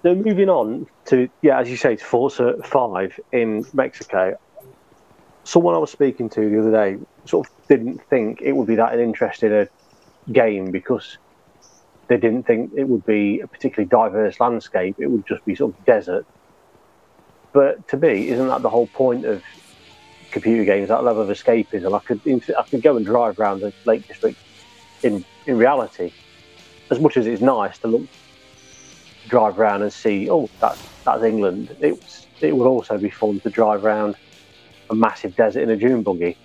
So 0.03 0.13
moving 0.13 0.49
on 0.49 0.87
to 1.07 1.29
yeah, 1.41 1.59
as 1.59 1.69
you 1.69 1.77
say, 1.77 1.95
to 1.95 2.61
Five 2.63 3.19
in 3.31 3.65
Mexico. 3.73 4.37
Someone 5.43 5.75
I 5.75 5.77
was 5.77 5.91
speaking 5.91 6.29
to 6.31 6.49
the 6.49 6.59
other 6.59 6.71
day 6.71 6.97
sort 7.25 7.47
of 7.47 7.67
didn't 7.67 8.03
think 8.09 8.41
it 8.41 8.51
would 8.51 8.67
be 8.67 8.75
that 8.75 8.99
interesting 8.99 9.51
a 9.53 9.67
game 10.31 10.71
because 10.71 11.17
they 12.07 12.17
didn't 12.17 12.43
think 12.43 12.71
it 12.75 12.83
would 12.83 13.05
be 13.05 13.39
a 13.39 13.47
particularly 13.47 13.87
diverse 13.87 14.39
landscape. 14.39 14.95
It 14.99 15.07
would 15.07 15.25
just 15.25 15.43
be 15.45 15.55
sort 15.55 15.77
of 15.77 15.85
desert. 15.85 16.25
But 17.53 17.87
to 17.89 17.97
me, 17.97 18.29
isn't 18.29 18.47
that 18.47 18.61
the 18.61 18.69
whole 18.69 18.87
point 18.87 19.25
of 19.25 19.41
computer 20.31 20.65
games? 20.65 20.89
That 20.89 21.03
level 21.03 21.21
of 21.21 21.29
escapism. 21.29 21.95
I 21.95 21.99
could 21.99 22.21
I 22.57 22.63
could 22.63 22.81
go 22.81 22.97
and 22.97 23.05
drive 23.05 23.39
around 23.39 23.61
the 23.61 23.73
Lake 23.85 24.07
District 24.07 24.37
in 25.03 25.23
in 25.45 25.57
reality. 25.57 26.11
As 26.89 26.99
much 26.99 27.17
as 27.17 27.25
it's 27.27 27.41
nice 27.41 27.77
to 27.79 27.87
look 27.87 28.07
drive 29.27 29.59
around 29.59 29.81
and 29.81 29.91
see, 29.91 30.29
oh, 30.29 30.49
that's 30.59 30.81
that's 31.03 31.23
England. 31.23 31.75
It 31.79 32.25
it 32.41 32.55
would 32.55 32.67
also 32.67 32.97
be 32.97 33.09
fun 33.09 33.39
to 33.41 33.49
drive 33.49 33.85
around 33.85 34.15
a 34.89 34.95
massive 34.95 35.35
desert 35.35 35.61
in 35.61 35.69
a 35.69 35.75
dune 35.75 36.03
buggy. 36.03 36.37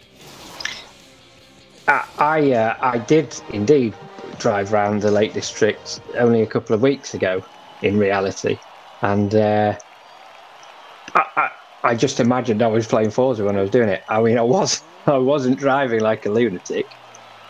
I 1.88 2.04
I, 2.18 2.52
uh, 2.52 2.76
I 2.80 2.98
did 2.98 3.40
indeed 3.52 3.94
drive 4.38 4.72
around 4.72 5.02
the 5.02 5.10
Lake 5.10 5.32
District 5.32 6.00
only 6.16 6.42
a 6.42 6.46
couple 6.46 6.74
of 6.74 6.82
weeks 6.82 7.14
ago, 7.14 7.44
in 7.82 7.98
reality, 7.98 8.58
and 9.02 9.34
uh, 9.34 9.78
I, 11.14 11.24
I 11.36 11.50
I 11.84 11.94
just 11.94 12.20
imagined 12.20 12.62
I 12.62 12.68
was 12.68 12.86
playing 12.86 13.10
Forza 13.10 13.44
when 13.44 13.56
I 13.56 13.60
was 13.60 13.70
doing 13.70 13.88
it. 13.88 14.02
I 14.08 14.20
mean, 14.22 14.38
I 14.38 14.42
was 14.42 14.82
I 15.06 15.18
wasn't 15.18 15.58
driving 15.58 16.00
like 16.00 16.26
a 16.26 16.30
lunatic, 16.30 16.86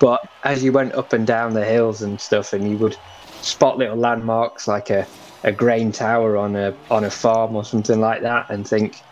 but 0.01 0.27
as 0.45 0.65
you 0.65 0.73
went 0.73 0.95
up 0.95 1.13
and 1.13 1.27
down 1.27 1.55
the 1.55 1.65
hills 1.65 2.03
and 2.03 2.21
stuff, 2.21 2.53
and 2.53 2.69
you 2.69 2.77
would 2.79 2.97
spot 3.43 3.77
little 3.79 3.97
landmarks 3.97 4.67
like 4.67 4.91
a, 4.91 5.07
a 5.45 5.53
grain 5.53 5.93
tower 5.93 6.37
on 6.37 6.57
a 6.57 6.75
on 6.91 7.05
a 7.05 7.11
farm 7.11 7.57
or 7.57 7.65
something 7.65 8.01
like 8.01 8.23
that, 8.23 8.51
and 8.51 8.67
think, 8.67 9.03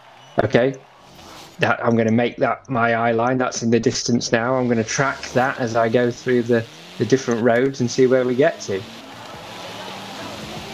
okay, 0.44 0.74
that 1.60 1.84
I'm 1.84 1.92
going 1.94 2.06
to 2.06 2.12
make 2.12 2.36
that 2.38 2.68
my 2.68 2.94
eye 2.94 3.12
line. 3.12 3.38
That's 3.38 3.62
in 3.62 3.70
the 3.70 3.80
distance 3.80 4.32
now. 4.32 4.56
I'm 4.56 4.66
going 4.66 4.78
to 4.78 4.84
track 4.84 5.20
that 5.32 5.58
as 5.60 5.76
I 5.76 5.88
go 5.88 6.10
through 6.10 6.42
the, 6.44 6.64
the 6.98 7.04
different 7.04 7.42
roads 7.42 7.80
and 7.80 7.90
see 7.90 8.06
where 8.06 8.24
we 8.24 8.34
get 8.34 8.60
to. 8.62 8.82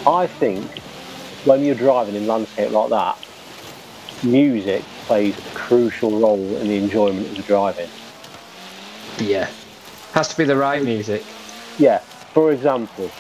I 0.07 0.29
think 0.29 0.65
when 1.45 1.65
you're 1.65 1.75
driving 1.75 2.15
in 2.15 2.27
landscape 2.27 2.71
like 2.71 2.91
that, 2.91 3.19
music 4.23 4.83
plays 5.07 5.37
a 5.37 5.51
crucial 5.55 6.21
role 6.21 6.57
in 6.57 6.69
the 6.69 6.77
enjoyment 6.77 7.27
of 7.27 7.37
the 7.37 7.43
driving. 7.43 7.89
Yeah, 9.19 9.49
has 10.13 10.29
to 10.29 10.37
be 10.37 10.45
the 10.45 10.57
right 10.57 10.83
music. 10.83 11.25
Yeah, 11.79 11.99
for 12.33 12.53
example, 12.53 13.11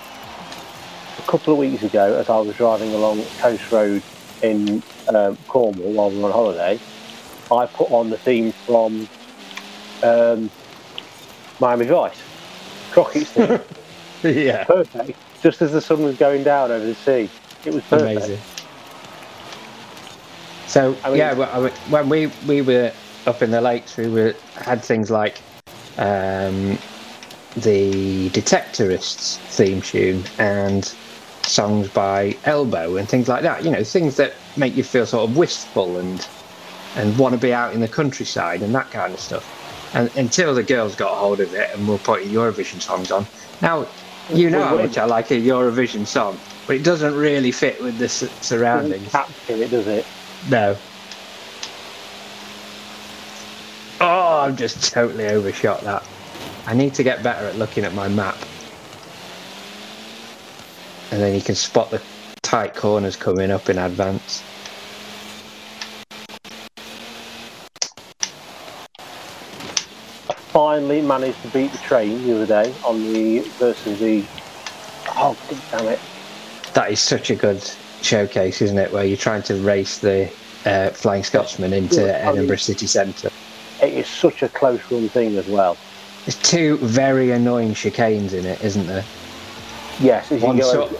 couple 1.26 1.52
of 1.52 1.58
weeks 1.58 1.82
ago, 1.82 2.16
as 2.18 2.28
I 2.30 2.38
was 2.38 2.54
driving 2.56 2.92
along 2.94 3.22
Coast 3.38 3.70
Road 3.72 4.02
in 4.42 4.82
um, 5.08 5.36
Cornwall 5.48 5.92
while 5.92 6.10
we 6.10 6.18
were 6.18 6.26
on 6.26 6.32
holiday, 6.32 6.78
I 7.50 7.66
put 7.66 7.90
on 7.90 8.10
the 8.10 8.18
theme 8.18 8.52
from 8.52 9.08
um, 10.02 10.50
Miami 11.60 11.86
Vice, 11.86 12.20
Crockett's 12.92 13.30
theme. 13.32 13.60
yeah, 14.22 14.64
perfect. 14.64 15.18
Just 15.42 15.62
as 15.62 15.72
the 15.72 15.80
sun 15.80 16.02
was 16.02 16.16
going 16.16 16.44
down 16.44 16.70
over 16.70 16.84
the 16.84 16.94
sea, 16.94 17.28
it 17.64 17.74
was 17.74 17.82
perfect. 17.84 18.10
amazing. 18.16 18.40
So 20.66 20.96
I 21.04 21.08
mean- 21.08 21.18
yeah, 21.18 21.32
well, 21.34 21.50
I 21.52 21.60
mean, 21.60 21.72
when 21.90 22.08
we 22.08 22.26
we 22.46 22.62
were 22.62 22.92
up 23.26 23.42
in 23.42 23.50
the 23.50 23.60
lakes, 23.60 23.96
we 23.96 24.08
were 24.08 24.34
had 24.56 24.82
things 24.82 25.10
like 25.10 25.40
um, 25.98 26.78
the 27.56 28.30
Detectorists 28.30 29.38
theme 29.38 29.80
tune 29.82 30.24
and 30.38 30.94
songs 31.46 31.88
by 31.88 32.36
Elbow 32.44 32.96
and 32.96 33.08
things 33.08 33.28
like 33.28 33.42
that. 33.42 33.64
You 33.64 33.70
know, 33.70 33.84
things 33.84 34.16
that 34.16 34.34
make 34.56 34.76
you 34.76 34.84
feel 34.84 35.06
sort 35.06 35.28
of 35.28 35.36
wistful 35.36 35.98
and 35.98 36.26
and 36.96 37.16
want 37.18 37.34
to 37.34 37.40
be 37.40 37.52
out 37.52 37.74
in 37.74 37.80
the 37.80 37.88
countryside 37.88 38.62
and 38.62 38.74
that 38.74 38.90
kind 38.90 39.12
of 39.12 39.20
stuff. 39.20 39.44
And 39.94 40.14
until 40.16 40.54
the 40.54 40.62
girls 40.62 40.96
got 40.96 41.14
hold 41.14 41.40
of 41.40 41.54
it 41.54 41.70
and 41.74 41.86
were 41.86 41.98
putting 41.98 42.28
Eurovision 42.28 42.80
songs 42.80 43.10
on. 43.10 43.26
Now, 43.62 43.86
you 44.32 44.50
know 44.50 44.62
how 44.64 44.76
much 44.76 44.98
I 44.98 45.04
like 45.04 45.30
a 45.30 45.34
Eurovision 45.40 46.06
song, 46.06 46.38
but 46.66 46.76
it 46.76 46.82
doesn't 46.82 47.14
really 47.14 47.52
fit 47.52 47.80
with 47.82 47.98
the 47.98 48.08
su- 48.08 48.28
surroundings. 48.40 49.10
Capture 49.12 49.52
it, 49.54 49.70
does 49.70 49.86
it? 49.86 50.04
No. 50.50 50.76
Oh, 54.00 54.38
I've 54.40 54.56
just 54.56 54.92
totally 54.92 55.26
overshot 55.26 55.82
that. 55.82 56.02
I 56.66 56.74
need 56.74 56.94
to 56.94 57.02
get 57.02 57.22
better 57.22 57.46
at 57.46 57.56
looking 57.56 57.84
at 57.84 57.94
my 57.94 58.08
map. 58.08 58.36
And 61.10 61.22
then 61.22 61.34
you 61.34 61.40
can 61.40 61.54
spot 61.54 61.90
the 61.90 62.02
tight 62.42 62.74
corners 62.74 63.16
coming 63.16 63.50
up 63.50 63.68
in 63.68 63.78
advance. 63.78 64.42
Finally 70.52 71.02
managed 71.02 71.40
to 71.42 71.48
beat 71.48 71.70
the 71.70 71.78
train 71.78 72.22
the 72.24 72.34
other 72.34 72.64
day 72.64 72.74
on 72.84 73.12
the 73.12 73.40
versus 73.58 74.00
the. 74.00 74.24
Oh, 75.18 75.36
damn 75.70 75.88
it! 75.88 76.00
That 76.74 76.90
is 76.90 77.00
such 77.00 77.30
a 77.30 77.34
good 77.34 77.62
showcase, 78.02 78.62
isn't 78.62 78.78
it? 78.78 78.92
Where 78.92 79.04
you're 79.04 79.16
trying 79.16 79.42
to 79.44 79.54
race 79.56 79.98
the 79.98 80.30
uh, 80.64 80.90
Flying 80.90 81.24
Scotsman 81.24 81.72
into 81.72 82.02
I 82.02 82.26
mean- 82.26 82.36
Edinburgh 82.36 82.56
city 82.56 82.86
centre. 82.86 83.30
It 83.82 83.92
is 83.92 84.08
such 84.08 84.42
a 84.42 84.48
close 84.48 84.80
run 84.90 85.08
thing 85.10 85.36
as 85.36 85.46
well. 85.46 85.76
There's 86.24 86.36
two 86.36 86.78
very 86.78 87.30
annoying 87.30 87.74
chicanes 87.74 88.32
in 88.32 88.46
it, 88.46 88.60
isn't 88.62 88.86
there? 88.86 89.04
Yes, 90.00 90.30
as 90.30 90.40
you 90.40 90.46
One 90.46 90.58
go, 90.58 90.70
so- 90.70 90.84
over, 90.84 90.96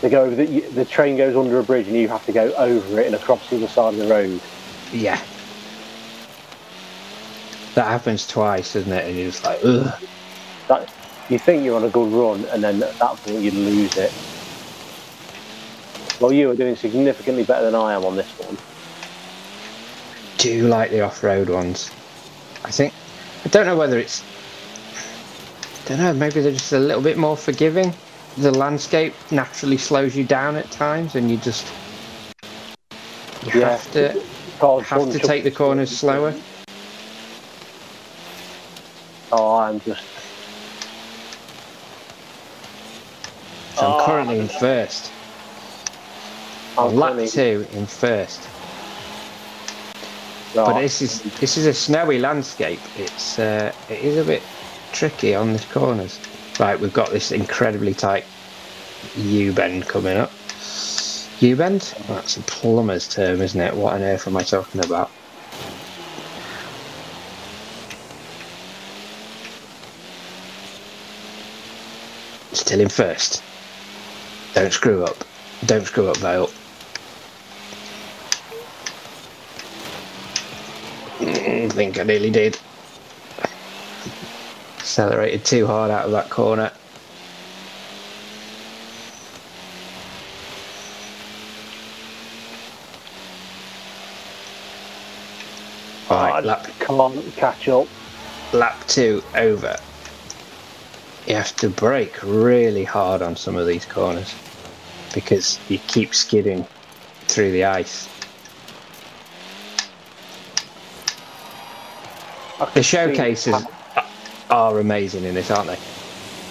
they 0.00 0.08
go 0.08 0.22
over 0.24 0.34
the, 0.34 0.60
the 0.60 0.84
train 0.84 1.16
goes 1.16 1.36
under 1.36 1.58
a 1.58 1.62
bridge 1.62 1.86
and 1.86 1.96
you 1.96 2.08
have 2.08 2.24
to 2.26 2.32
go 2.32 2.52
over 2.54 3.00
it 3.00 3.06
and 3.06 3.14
across 3.14 3.48
the 3.50 3.56
other 3.56 3.68
side 3.68 3.94
of 3.94 4.00
the 4.00 4.06
road. 4.06 4.40
Yeah. 4.92 5.20
That 7.74 7.86
happens 7.86 8.26
twice, 8.26 8.72
doesn't 8.72 8.92
it? 8.92 9.06
And 9.06 9.16
you're 9.16 9.30
just 9.30 9.44
like, 9.44 9.60
ugh. 9.64 9.92
That 10.68 10.92
you 11.28 11.38
think 11.38 11.64
you're 11.64 11.76
on 11.76 11.84
a 11.84 11.90
good 11.90 12.10
run 12.12 12.44
and 12.46 12.62
then 12.62 12.82
at 12.82 12.98
that 12.98 13.16
point 13.16 13.40
you 13.40 13.50
lose 13.50 13.96
it. 13.96 14.12
Well, 16.20 16.32
you 16.32 16.50
are 16.50 16.56
doing 16.56 16.76
significantly 16.76 17.44
better 17.44 17.64
than 17.66 17.74
I 17.74 17.94
am 17.94 18.04
on 18.04 18.16
this 18.16 18.28
one. 18.38 18.56
Do 20.38 20.50
you 20.50 20.68
like 20.68 20.90
the 20.90 21.02
off-road 21.02 21.48
ones? 21.48 21.90
I 22.64 22.70
think 22.70 22.92
I 23.44 23.48
don't 23.48 23.66
know 23.66 23.76
whether 23.76 23.98
it's. 23.98 24.22
I 25.84 25.88
don't 25.88 25.98
know. 25.98 26.12
Maybe 26.12 26.40
they're 26.40 26.52
just 26.52 26.72
a 26.72 26.78
little 26.78 27.02
bit 27.02 27.16
more 27.18 27.36
forgiving. 27.36 27.92
The 28.40 28.50
landscape 28.52 29.12
naturally 29.30 29.76
slows 29.76 30.16
you 30.16 30.24
down 30.24 30.56
at 30.56 30.70
times, 30.70 31.14
and 31.14 31.30
you 31.30 31.36
just 31.36 31.66
you 33.42 33.60
Yeah. 33.60 33.72
have 33.72 33.92
to 33.92 34.22
Carl's 34.58 34.86
have 34.86 35.12
to 35.12 35.18
take 35.18 35.44
the 35.44 35.50
corners 35.50 35.94
slower. 35.94 36.32
Oh, 39.30 39.56
I'm 39.56 39.78
just. 39.80 40.02
So 43.76 43.86
I'm 43.86 43.92
Oh. 44.00 44.06
currently 44.06 44.38
in 44.38 44.48
first. 44.48 45.10
I'm 46.78 46.96
lap 46.96 47.10
currently- 47.10 47.28
two 47.28 47.66
in 47.74 47.86
first. 47.86 48.40
Right. 50.54 50.64
But 50.66 50.80
this 50.80 51.02
is 51.02 51.20
this 51.40 51.58
is 51.58 51.66
a 51.66 51.74
snowy 51.74 52.18
landscape. 52.18 52.80
It's 52.96 53.38
uh, 53.38 53.72
it 53.90 53.98
is 53.98 54.16
a 54.16 54.24
bit 54.24 54.42
tricky 54.92 55.34
on 55.34 55.52
the 55.52 55.62
corners. 55.72 56.18
Right, 56.58 56.78
we've 56.78 56.92
got 56.92 57.10
this 57.10 57.32
incredibly 57.32 57.94
tight 57.94 58.24
U 59.16 59.52
bend 59.52 59.86
coming 59.88 60.16
up. 60.16 60.30
U 61.40 61.56
bend? 61.56 61.94
That's 62.08 62.36
a 62.36 62.42
plumber's 62.42 63.08
term, 63.08 63.40
isn't 63.40 63.60
it? 63.60 63.74
What 63.74 63.94
on 63.94 64.02
earth 64.02 64.26
am 64.26 64.36
I 64.36 64.42
talking 64.42 64.84
about? 64.84 65.10
Still 72.52 72.80
in 72.80 72.88
first. 72.88 73.42
Don't 74.54 74.72
screw 74.72 75.04
up. 75.04 75.24
Don't 75.66 75.86
screw 75.86 76.08
up, 76.08 76.16
Vale. 76.18 76.50
Mm, 81.20 81.64
I 81.64 81.68
think 81.68 81.98
I 81.98 82.02
nearly 82.02 82.30
did. 82.30 82.58
Accelerated 84.90 85.44
too 85.44 85.68
hard 85.68 85.92
out 85.92 86.06
of 86.06 86.10
that 86.10 86.30
corner. 86.30 86.72
Right, 96.10 96.44
lap, 96.44 96.66
can't 96.80 97.36
catch 97.36 97.68
up. 97.68 97.86
lap 98.52 98.84
two 98.88 99.22
over. 99.36 99.76
You 101.28 101.36
have 101.36 101.54
to 101.58 101.68
brake 101.68 102.20
really 102.24 102.82
hard 102.82 103.22
on 103.22 103.36
some 103.36 103.54
of 103.56 103.68
these 103.68 103.86
corners 103.86 104.34
because 105.14 105.60
you 105.68 105.78
keep 105.86 106.16
skidding 106.16 106.66
through 107.28 107.52
the 107.52 107.64
ice. 107.64 108.08
The 112.74 112.82
showcases 112.82 113.54
are 114.50 114.78
amazing 114.78 115.24
in 115.24 115.34
this, 115.34 115.50
aren't 115.50 115.68
they? 115.68 115.78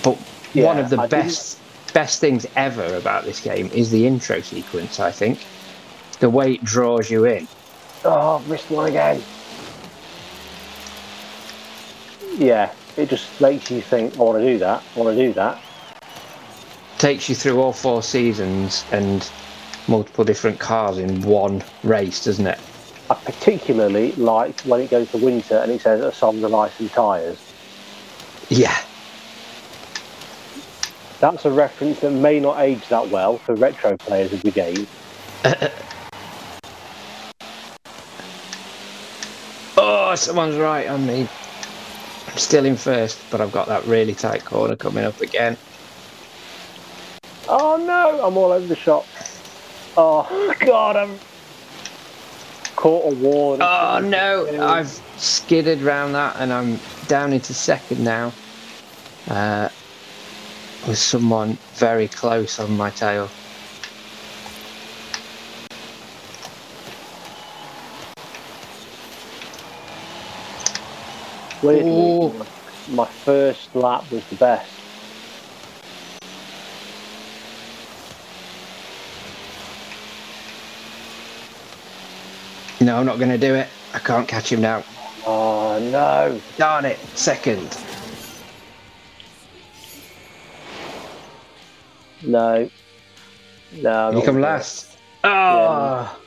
But 0.04 0.18
Yeah, 0.54 0.66
one 0.66 0.80
of 0.80 0.90
the 0.90 1.00
I 1.00 1.08
didn't- 1.08 1.26
best 1.26 1.58
best 1.92 2.20
things 2.20 2.46
ever 2.56 2.86
about 2.98 3.26
this 3.26 3.40
game 3.40 3.70
is 3.74 3.90
the 3.90 4.06
intro 4.06 4.42
sequence. 4.42 5.00
I 5.00 5.12
think 5.12 5.40
the 6.20 6.30
way 6.30 6.54
it 6.54 6.64
draws 6.64 7.10
you 7.10 7.26
in. 7.26 7.48
Oh, 8.06 8.36
I've 8.36 8.48
missed 8.48 8.70
one 8.70 8.86
again. 8.88 9.22
Yeah, 12.38 12.70
it 12.96 13.10
just 13.10 13.42
makes 13.42 13.70
you 13.72 13.82
think, 13.82 14.16
I 14.18 14.22
want 14.22 14.40
to 14.40 14.46
do 14.46 14.60
that, 14.60 14.84
I 14.96 15.00
want 15.00 15.18
to 15.18 15.28
do 15.28 15.34
that. 15.34 15.60
takes 17.00 17.28
you 17.30 17.36
through 17.36 17.60
all 17.62 17.72
four 17.74 18.04
seasons 18.04 18.84
and 18.92 19.30
multiple 19.88 20.24
different 20.26 20.60
cars 20.60 20.98
in 20.98 21.22
one 21.22 21.64
race, 21.84 22.24
doesn't 22.26 22.46
it? 22.46 22.60
I 23.10 23.16
particularly 23.16 24.12
like 24.14 24.60
when 24.62 24.82
it 24.82 24.92
goes 24.92 25.10
to 25.12 25.18
winter 25.18 25.58
and 25.58 25.72
it 25.72 25.82
says 25.82 26.02
a 26.02 26.12
song 26.12 26.44
of 26.44 26.54
ice 26.54 26.78
and 26.80 26.92
tyres. 26.92 27.38
Yeah. 28.50 28.78
That's 31.20 31.46
a 31.46 31.52
reference 31.52 32.00
that 32.00 32.12
may 32.12 32.40
not 32.40 32.60
age 32.60 32.88
that 32.88 33.10
well 33.10 33.38
for 33.38 33.56
retro 33.56 33.98
players 33.98 34.34
of 34.34 34.42
the 34.42 34.52
game. 34.52 34.88
Oh, 39.82 40.16
someone's 40.16 40.58
right 40.58 40.88
on 40.88 41.06
me. 41.06 41.28
I'm 42.28 42.38
still 42.38 42.66
in 42.66 42.76
first, 42.76 43.18
but 43.30 43.40
I've 43.40 43.52
got 43.52 43.68
that 43.68 43.86
really 43.86 44.14
tight 44.14 44.44
corner 44.44 44.76
coming 44.76 45.06
up 45.06 45.22
again. 45.22 45.56
Oh 47.48 47.78
no, 47.78 48.26
I'm 48.26 48.36
all 48.36 48.52
over 48.52 48.66
the 48.66 48.76
shop. 48.76 49.06
Oh 49.96 50.54
god, 50.66 50.98
I'm 50.98 51.18
caught 52.76 53.14
a 53.14 53.16
wall. 53.18 53.62
Oh 53.62 54.00
no, 54.00 54.64
I've 54.68 54.90
skidded 55.18 55.82
round 55.82 56.16
that 56.16 56.36
and 56.40 56.52
I'm 56.52 56.80
down 57.10 57.34
into 57.34 57.54
second 57.54 58.04
now. 58.04 58.32
Uh, 59.28 59.68
with 60.88 60.98
someone 60.98 61.58
very 61.74 62.08
close 62.08 62.60
on 62.60 62.78
my 62.78 62.90
tail. 62.92 63.30
Weirdly, 71.62 72.46
my 72.92 73.06
first 73.06 73.76
lap 73.76 74.10
was 74.12 74.24
the 74.28 74.36
best. 74.36 74.72
No, 82.80 82.98
I'm 82.98 83.06
not 83.06 83.18
going 83.18 83.30
to 83.30 83.38
do 83.38 83.56
it. 83.56 83.68
I 83.94 84.00
can't 84.00 84.28
catch 84.28 84.52
him 84.52 84.62
now. 84.62 84.86
Oh 85.32 85.78
no. 85.92 86.42
Darn 86.58 86.86
it, 86.86 86.98
second. 87.16 87.78
No. 92.24 92.68
No. 93.74 94.08
I'm 94.08 94.16
You 94.18 94.24
come 94.24 94.36
gonna- 94.42 94.48
last. 94.48 94.98
Oh. 95.24 96.20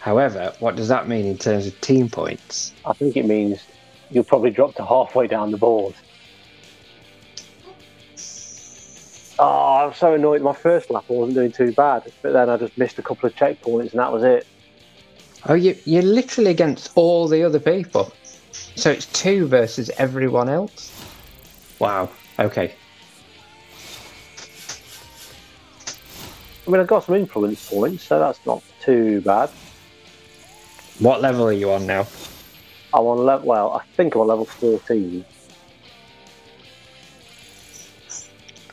However, 0.00 0.52
what 0.58 0.76
does 0.76 0.88
that 0.88 1.08
mean 1.08 1.24
in 1.24 1.38
terms 1.38 1.66
of 1.66 1.80
team 1.80 2.10
points? 2.10 2.72
I 2.84 2.92
think 2.92 3.16
it 3.16 3.24
means 3.24 3.62
you'll 4.10 4.24
probably 4.24 4.50
drop 4.50 4.74
to 4.74 4.84
halfway 4.84 5.26
down 5.26 5.50
the 5.50 5.56
board. 5.56 5.94
Ah, 9.38 9.84
oh, 9.84 9.86
I'm 9.86 9.94
so 9.94 10.12
annoyed. 10.12 10.42
My 10.42 10.52
first 10.52 10.90
lap 10.90 11.04
I 11.08 11.12
wasn't 11.14 11.36
doing 11.36 11.52
too 11.52 11.72
bad, 11.72 12.12
but 12.20 12.34
then 12.34 12.50
I 12.50 12.58
just 12.58 12.76
missed 12.76 12.98
a 12.98 13.02
couple 13.02 13.26
of 13.28 13.34
checkpoints 13.34 13.92
and 13.92 14.00
that 14.00 14.12
was 14.12 14.24
it. 14.24 14.46
Oh, 15.46 15.54
you, 15.54 15.76
you're 15.86 16.02
literally 16.02 16.50
against 16.50 16.90
all 16.96 17.28
the 17.28 17.44
other 17.44 17.60
people. 17.60 18.12
So 18.52 18.90
it's 18.90 19.06
two 19.06 19.46
versus 19.46 19.90
everyone 19.98 20.48
else? 20.48 20.92
Wow. 21.78 22.10
Okay. 22.38 22.74
I 26.66 26.70
mean, 26.70 26.80
I've 26.80 26.86
got 26.86 27.04
some 27.04 27.14
influence 27.14 27.60
points, 27.68 28.06
so 28.06 28.18
that's 28.18 28.40
not 28.44 28.62
too 28.84 29.22
bad. 29.22 29.50
What 30.98 31.22
level 31.22 31.44
are 31.44 31.52
you 31.52 31.72
on 31.72 31.86
now? 31.86 32.06
I'm 32.92 33.04
on 33.04 33.24
level. 33.24 33.46
Well, 33.46 33.72
I 33.72 33.82
think 33.96 34.14
I'm 34.14 34.22
on 34.22 34.28
level 34.28 34.48
14. 34.60 35.24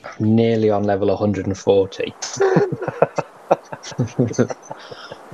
I'm 0.04 0.36
nearly 0.36 0.72
on 0.72 0.84
level 0.84 1.10
140. 1.10 2.16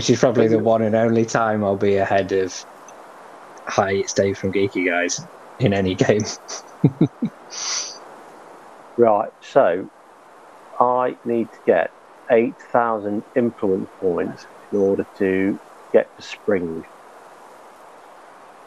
Which 0.00 0.08
is 0.08 0.18
probably 0.18 0.48
the 0.48 0.58
one 0.58 0.80
and 0.80 0.94
only 0.94 1.26
time 1.26 1.62
I'll 1.62 1.76
be 1.76 1.96
ahead 1.96 2.32
of 2.32 2.54
Hi, 3.68 3.90
it's 3.96 4.14
Dave 4.14 4.38
from 4.38 4.50
Geeky 4.50 4.88
Guys 4.88 5.20
in 5.58 5.74
any 5.74 5.94
game. 6.06 6.22
Right, 8.96 9.28
so 9.42 9.90
I 10.80 11.16
need 11.26 11.50
to 11.52 11.58
get 11.66 11.90
8,000 12.30 13.22
influence 13.36 13.90
points 14.00 14.46
in 14.72 14.78
order 14.78 15.04
to 15.18 15.60
get 15.92 16.08
to 16.16 16.22
spring. 16.22 16.82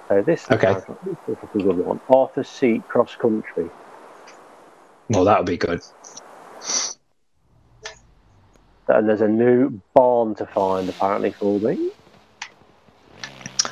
So 0.09 0.21
this 0.21 0.45
Okay. 0.51 0.71
like 0.71 0.83
a 0.87 1.57
good 1.57 1.77
one. 1.77 1.99
Arthur 2.13 2.43
Seat 2.43 2.87
Cross 2.87 3.15
Country. 3.15 3.71
Well, 5.09 5.25
that 5.25 5.39
would 5.39 5.47
be 5.47 5.57
good. 5.57 5.81
And 8.87 9.07
there's 9.07 9.21
a 9.21 9.27
new 9.27 9.81
barn 9.93 10.35
to 10.35 10.45
find 10.45 10.89
apparently 10.89 11.31
for 11.31 11.59
me. 11.59 11.89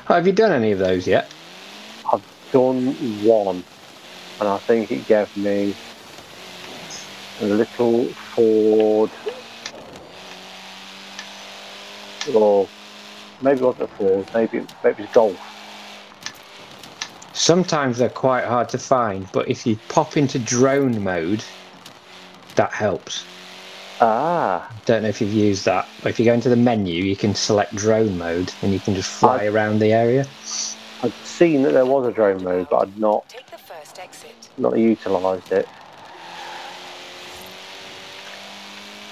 Have 0.06 0.26
you 0.26 0.34
done 0.34 0.52
any 0.52 0.72
of 0.72 0.80
those 0.80 1.08
yet? 1.08 1.32
I've 2.12 2.24
done 2.52 2.94
one, 3.26 3.64
and 4.40 4.50
I 4.50 4.58
think 4.58 4.92
it 4.92 5.08
gave 5.08 5.36
me 5.38 5.74
a 7.42 7.46
little 7.46 8.06
Ford, 8.06 9.10
or 12.36 12.68
maybe 13.42 13.60
it 13.60 13.64
wasn't 13.64 13.84
a 13.84 13.88
Ford, 13.88 14.28
maybe 14.34 14.66
maybe 14.84 15.04
it's 15.04 15.14
Golf. 15.14 15.40
Sometimes 17.34 17.98
they're 17.98 18.10
quite 18.10 18.46
hard 18.46 18.70
to 18.70 18.78
find, 18.78 19.28
but 19.32 19.50
if 19.50 19.66
you 19.66 19.78
pop 19.88 20.18
into 20.18 20.40
drone 20.40 21.04
mode, 21.04 21.44
that 22.56 22.72
helps. 22.74 23.26
Ah, 24.02 24.70
Don't 24.86 25.04
know 25.04 25.10
if 25.10 25.22
you've 25.22 25.34
used 25.34 25.66
that, 25.66 25.88
but 26.02 26.12
if 26.12 26.20
you 26.20 26.26
go 26.26 26.34
into 26.36 26.50
the 26.50 26.58
menu, 26.58 27.04
you 27.04 27.18
can 27.18 27.36
select 27.36 27.76
drone 27.76 28.18
mode 28.18 28.54
and 28.64 28.74
you 28.74 28.82
can 28.82 28.96
just 28.96 29.12
fly 29.12 29.44
I- 29.44 29.46
around 29.46 29.80
the 29.80 29.94
area. 29.94 30.26
I'd 31.04 31.14
seen 31.26 31.64
that 31.64 31.74
there 31.74 31.86
was 31.88 32.08
a 32.08 32.14
drone 32.14 32.44
mode, 32.44 32.68
but 32.70 32.78
I'd 32.78 32.98
not 32.98 33.28
Take 33.30 33.52
the 33.52 33.58
first 33.60 34.00
exit. 34.00 34.52
not 34.58 34.78
utilised 34.80 35.52
it. 35.52 35.70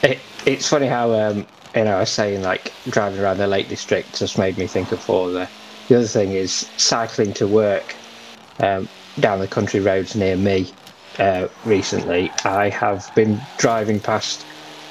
It, 0.04 0.23
it's 0.47 0.67
funny 0.69 0.88
how 0.88 1.13
um, 1.13 1.47
you 1.75 1.86
know 1.86 1.97
I 1.97 2.02
was 2.02 2.12
saying 2.12 2.43
like 2.43 2.75
driving 2.89 3.19
around 3.19 3.39
the 3.39 3.47
Lake 3.47 3.69
District 3.69 4.17
just 4.17 4.38
made 4.39 4.58
me 4.58 4.67
think 4.67 4.91
of 4.93 5.04
Forza. 5.04 5.52
The 5.89 5.97
other 5.97 6.08
thing 6.08 6.34
is 6.34 6.71
cycling 6.78 7.34
to 7.36 7.47
work 7.47 7.95
um, 8.60 8.89
down 9.19 9.39
the 9.39 9.49
country 9.49 9.82
roads 9.82 10.15
near 10.15 10.38
me. 10.38 10.78
uh, 11.19 11.49
recently, 11.63 12.34
I 12.45 12.69
have 12.69 13.04
been 13.15 13.47
driving 13.58 14.02
past 14.02 14.45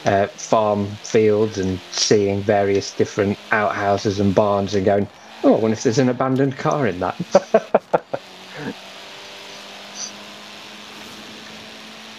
uh, 0.04 0.26
farm 0.28 0.86
fields 1.02 1.58
and 1.58 1.78
seeing 1.90 2.42
various 2.42 2.94
different 2.94 3.38
outhouses 3.52 4.20
and 4.20 4.34
barns 4.34 4.74
and 4.74 4.84
going, 4.84 5.08
oh, 5.44 5.54
I 5.54 5.58
wonder 5.58 5.74
if 5.74 5.82
there's 5.82 5.98
an 5.98 6.08
abandoned 6.08 6.56
car 6.56 6.86
in 6.86 7.00
that. 7.00 7.16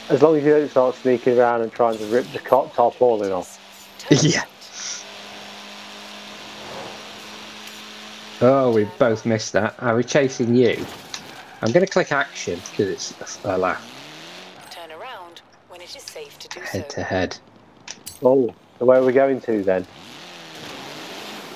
As 0.10 0.24
long 0.24 0.38
as 0.38 0.44
you 0.44 0.50
don't 0.50 0.70
start 0.70 0.96
sneaking 0.96 1.38
around 1.38 1.62
and 1.62 1.72
trying 1.72 1.98
to 2.00 2.06
rip 2.06 2.26
the 2.32 2.40
cot 2.40 2.74
tarpaulin 2.74 3.32
off. 3.32 3.58
Yeah. 4.10 4.44
Oh, 8.42 8.72
we 8.72 8.86
both 8.98 9.26
missed 9.26 9.54
that. 9.54 9.76
Are 9.80 9.96
we 9.96 10.04
chasing 10.04 10.56
you? 10.56 10.84
I'm 11.62 11.72
going 11.72 11.86
to 11.86 11.92
click 11.92 12.12
action 12.12 12.60
because 12.72 13.12
it's 13.20 13.40
a 13.44 13.58
laugh. 13.58 13.86
Turn 14.72 14.92
around 14.92 15.42
when 15.68 15.82
it 15.82 15.94
is 15.96 16.02
safe 16.02 16.40
to 16.40 16.48
do 16.48 16.62
Head 16.62 16.90
so. 16.90 16.96
to 16.96 17.04
head. 17.04 17.38
Oh, 18.22 18.54
so 18.78 18.86
where 18.86 19.00
are 19.00 19.06
we 19.06 19.14
going 19.14 19.40
to 19.42 19.64
then? 19.64 19.86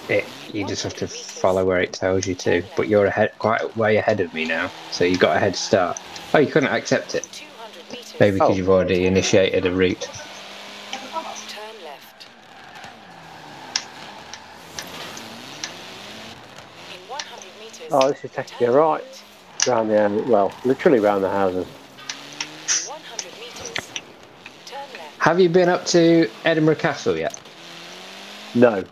It, 0.09 0.25
you 0.49 0.65
just 0.65 0.83
have 0.83 0.95
to 0.95 1.07
follow 1.07 1.65
where 1.65 1.79
it 1.81 1.93
tells 1.93 2.27
you 2.27 2.35
to. 2.35 2.63
But 2.75 2.87
you're 2.89 3.05
ahead, 3.05 3.31
quite 3.39 3.75
way 3.77 3.97
ahead 3.97 4.19
of 4.19 4.33
me 4.33 4.45
now, 4.45 4.71
so 4.91 5.03
you 5.03 5.17
got 5.17 5.35
a 5.37 5.39
head 5.39 5.55
start. 5.55 5.99
Oh, 6.33 6.39
you 6.39 6.51
couldn't 6.51 6.69
accept 6.73 7.15
it. 7.15 7.23
200. 7.31 8.19
Maybe 8.19 8.33
because 8.35 8.49
Oh. 8.49 8.53
you've 8.53 8.69
already 8.69 9.05
initiated 9.05 9.65
a 9.65 9.71
route. 9.71 10.07
Turn 11.47 11.75
left. 11.83 12.27
In 16.93 16.99
100 17.09 17.59
meters. 17.59 17.89
Oh, 17.91 18.09
this 18.09 18.23
is 18.23 18.31
taking 18.31 18.57
turn 18.57 18.67
you 18.69 18.73
right. 18.73 19.23
Round 19.67 19.89
the 19.89 20.09
hou- 20.09 20.31
well, 20.31 20.53
literally 20.65 20.99
round 20.99 21.23
the 21.23 21.29
houses. 21.29 21.65
100 21.65 23.39
meters. 23.39 23.91
Turn 24.65 24.89
left. 24.97 25.12
Have 25.23 25.39
you 25.39 25.47
been 25.47 25.69
up 25.69 25.85
to 25.85 26.29
Edinburgh 26.43 26.75
Castle 26.75 27.15
yet? 27.15 27.39
No. 28.55 28.83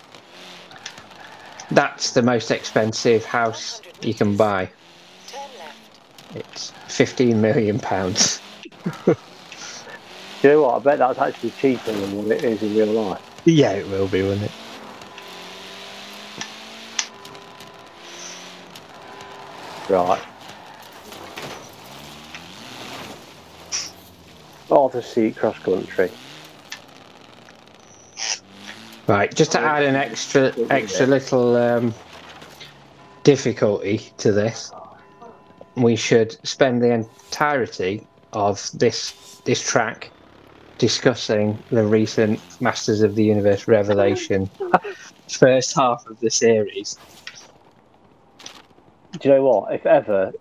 That's 1.71 2.11
the 2.11 2.21
most 2.21 2.51
expensive 2.51 3.25
house 3.25 3.81
you 4.01 4.13
can 4.13 4.37
buy. 4.37 4.69
It's 6.33 6.71
15 6.87 7.41
million 7.41 7.79
pounds. 7.79 8.39
Do 8.85 8.91
you 10.43 10.49
know 10.51 10.61
what? 10.61 10.75
I 10.75 10.79
bet 10.79 10.99
that's 10.99 11.19
actually 11.19 11.51
cheaper 11.59 11.91
than 11.91 12.25
what 12.25 12.37
it 12.37 12.45
is 12.45 12.63
in 12.63 12.77
real 12.77 12.93
life. 12.93 13.41
Yeah, 13.43 13.73
it 13.73 13.89
will 13.89 14.07
be, 14.07 14.23
won't 14.23 14.41
it? 14.41 14.51
Right. 19.89 20.21
Arthur 24.71 25.01
Seat 25.01 25.35
cross 25.35 25.59
country. 25.59 26.09
Right, 29.11 29.35
just 29.35 29.51
to 29.51 29.59
add 29.59 29.83
an 29.83 29.97
extra 29.97 30.53
extra 30.69 31.05
little 31.05 31.57
um, 31.57 31.93
difficulty 33.23 33.97
to 34.19 34.31
this, 34.31 34.71
we 35.75 35.97
should 35.97 36.37
spend 36.47 36.81
the 36.81 36.93
entirety 36.93 38.07
of 38.31 38.71
this 38.73 39.41
this 39.43 39.61
track 39.61 40.11
discussing 40.77 41.61
the 41.71 41.83
recent 41.83 42.39
Masters 42.61 43.01
of 43.01 43.15
the 43.15 43.25
Universe 43.25 43.67
revelation 43.67 44.49
first 45.27 45.75
half 45.75 46.05
of 46.07 46.17
the 46.21 46.31
series. 46.31 46.97
Do 49.19 49.27
you 49.27 49.35
know 49.35 49.43
what? 49.43 49.73
If 49.73 49.85
ever 49.85 50.31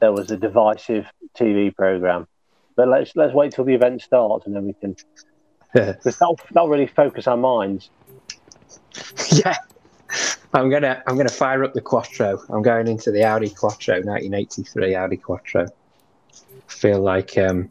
there 0.00 0.10
was 0.10 0.32
a 0.32 0.36
divisive 0.36 1.06
TV 1.38 1.72
program, 1.72 2.26
but 2.74 2.88
let's 2.88 3.14
let's 3.14 3.34
wait 3.34 3.52
till 3.52 3.64
the 3.64 3.74
event 3.74 4.02
starts 4.02 4.46
and 4.46 4.56
then 4.56 4.66
we 4.66 4.72
can 4.72 4.96
because 5.72 6.18
that'll 6.18 6.38
that'll 6.52 6.68
really 6.68 6.86
focus 6.86 7.26
our 7.26 7.36
minds. 7.36 7.90
yeah. 9.32 9.56
I'm 10.54 10.70
gonna 10.70 11.02
I'm 11.06 11.16
gonna 11.16 11.28
fire 11.28 11.62
up 11.62 11.74
the 11.74 11.80
Quattro. 11.80 12.42
I'm 12.48 12.62
going 12.62 12.88
into 12.88 13.10
the 13.10 13.24
Audi 13.24 13.50
Quattro, 13.50 13.96
1983 13.96 14.94
Audi 14.94 15.16
Quattro. 15.18 15.66
I 15.66 16.72
feel 16.72 17.00
like 17.00 17.36
um 17.36 17.70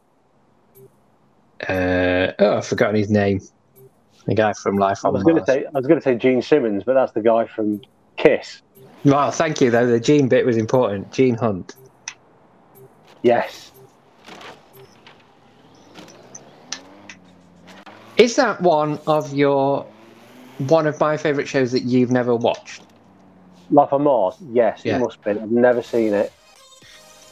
uh 1.67 2.33
oh 2.39 2.57
I've 2.57 2.67
forgotten 2.67 2.95
his 2.95 3.09
name. 3.09 3.41
The 4.27 4.35
guy 4.35 4.53
from 4.53 4.75
Life 4.77 5.05
I 5.05 5.09
was 5.09 5.23
going 5.23 5.37
to 5.37 5.45
say 5.45 5.65
I 5.65 5.77
was 5.77 5.87
going 5.87 5.99
to 5.99 6.03
say 6.03 6.15
Gene 6.15 6.41
Simmons, 6.41 6.83
but 6.83 6.93
that's 6.93 7.13
the 7.13 7.21
guy 7.21 7.45
from 7.47 7.81
Kiss. 8.17 8.61
Well, 9.05 9.31
thank 9.31 9.61
you 9.61 9.71
though. 9.71 9.87
The 9.87 9.99
Gene 9.99 10.27
bit 10.27 10.45
was 10.45 10.57
important. 10.57 11.11
Gene 11.11 11.35
Hunt. 11.35 11.75
Yes. 13.23 13.66
Is 18.17 18.35
that 18.35 18.61
one 18.61 18.99
of 19.07 19.33
your 19.33 19.85
one 20.59 20.87
of 20.87 20.99
my 20.99 21.17
favourite 21.17 21.47
shows 21.47 21.71
that 21.71 21.83
you've 21.83 22.11
never 22.11 22.35
watched? 22.35 22.81
Life 23.69 23.93
on 23.93 24.03
Mars. 24.03 24.35
Yes, 24.51 24.81
Yeah. 24.83 24.97
it 24.97 24.99
must 24.99 25.23
be. 25.23 25.31
I've 25.31 25.51
never 25.51 25.83
seen 25.83 26.13
it. 26.13 26.31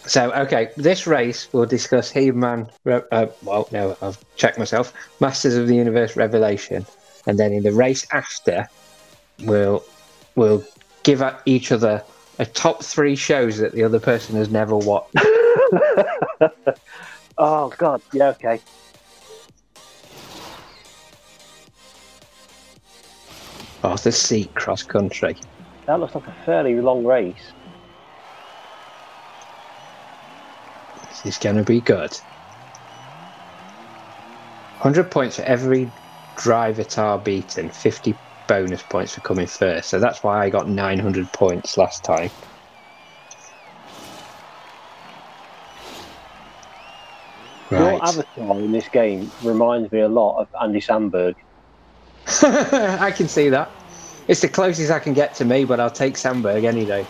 So, 0.05 0.31
okay, 0.33 0.69
this 0.77 1.07
race 1.07 1.47
we'll 1.51 1.65
discuss 1.65 2.11
He-Man. 2.11 2.69
Uh, 2.85 3.25
well, 3.41 3.67
no, 3.71 3.97
I've 4.03 4.23
checked 4.35 4.59
myself. 4.59 4.93
Masters 5.19 5.55
of 5.55 5.67
the 5.67 5.75
Universe 5.75 6.15
Revelation, 6.15 6.85
and 7.25 7.39
then 7.39 7.51
in 7.51 7.63
the 7.63 7.71
race 7.73 8.05
after, 8.11 8.67
we'll 9.43 9.83
we'll 10.35 10.63
give 11.01 11.23
each 11.45 11.71
other 11.71 12.03
a 12.37 12.45
top 12.45 12.83
three 12.83 13.15
shows 13.15 13.57
that 13.57 13.71
the 13.71 13.83
other 13.83 13.99
person 13.99 14.35
has 14.35 14.49
never 14.49 14.75
watched. 14.77 15.15
Oh 17.37 17.67
God. 17.77 18.01
Yeah. 18.13 18.29
Okay. 18.29 18.61
Oh, 23.85 23.89
Arthur 23.89 24.09
Seat 24.09 24.51
Cross 24.55 24.81
Country. 24.83 25.35
That 25.85 25.99
looks 25.99 26.15
like 26.15 26.25
a 26.25 26.35
fairly 26.43 26.81
long 26.81 27.05
race. 27.05 27.51
This 31.07 31.25
is 31.27 31.37
going 31.37 31.57
to 31.57 31.63
be 31.63 31.81
good. 31.81 32.11
100 34.81 35.11
points 35.11 35.35
for 35.35 35.43
every 35.43 35.91
driver 36.35 36.83
tar 36.83 37.19
beaten, 37.19 37.69
50 37.69 38.15
bonus 38.47 38.81
points 38.81 39.13
for 39.13 39.21
coming 39.21 39.45
first. 39.45 39.89
So 39.89 39.99
that's 39.99 40.23
why 40.23 40.43
I 40.43 40.49
got 40.49 40.67
900 40.67 41.31
points 41.31 41.77
last 41.77 42.03
time. 42.03 42.31
Your 47.69 48.03
avatar 48.03 48.59
in 48.59 48.71
this 48.71 48.89
game 48.89 49.31
reminds 49.43 49.91
me 49.91 49.99
a 49.99 50.09
lot 50.09 50.41
of 50.41 50.47
Andy 50.59 50.81
Samberg. 50.81 51.35
I 52.41 53.11
can 53.11 53.27
see 53.27 53.49
that. 53.49 53.71
It's 54.27 54.41
the 54.41 54.49
closest 54.49 54.91
I 54.91 54.99
can 54.99 55.13
get 55.13 55.35
to 55.35 55.45
me, 55.45 55.65
but 55.65 55.79
I'll 55.79 55.91
take 55.91 56.15
Samberg 56.15 56.63
any 56.63 56.85
day. 56.85 57.05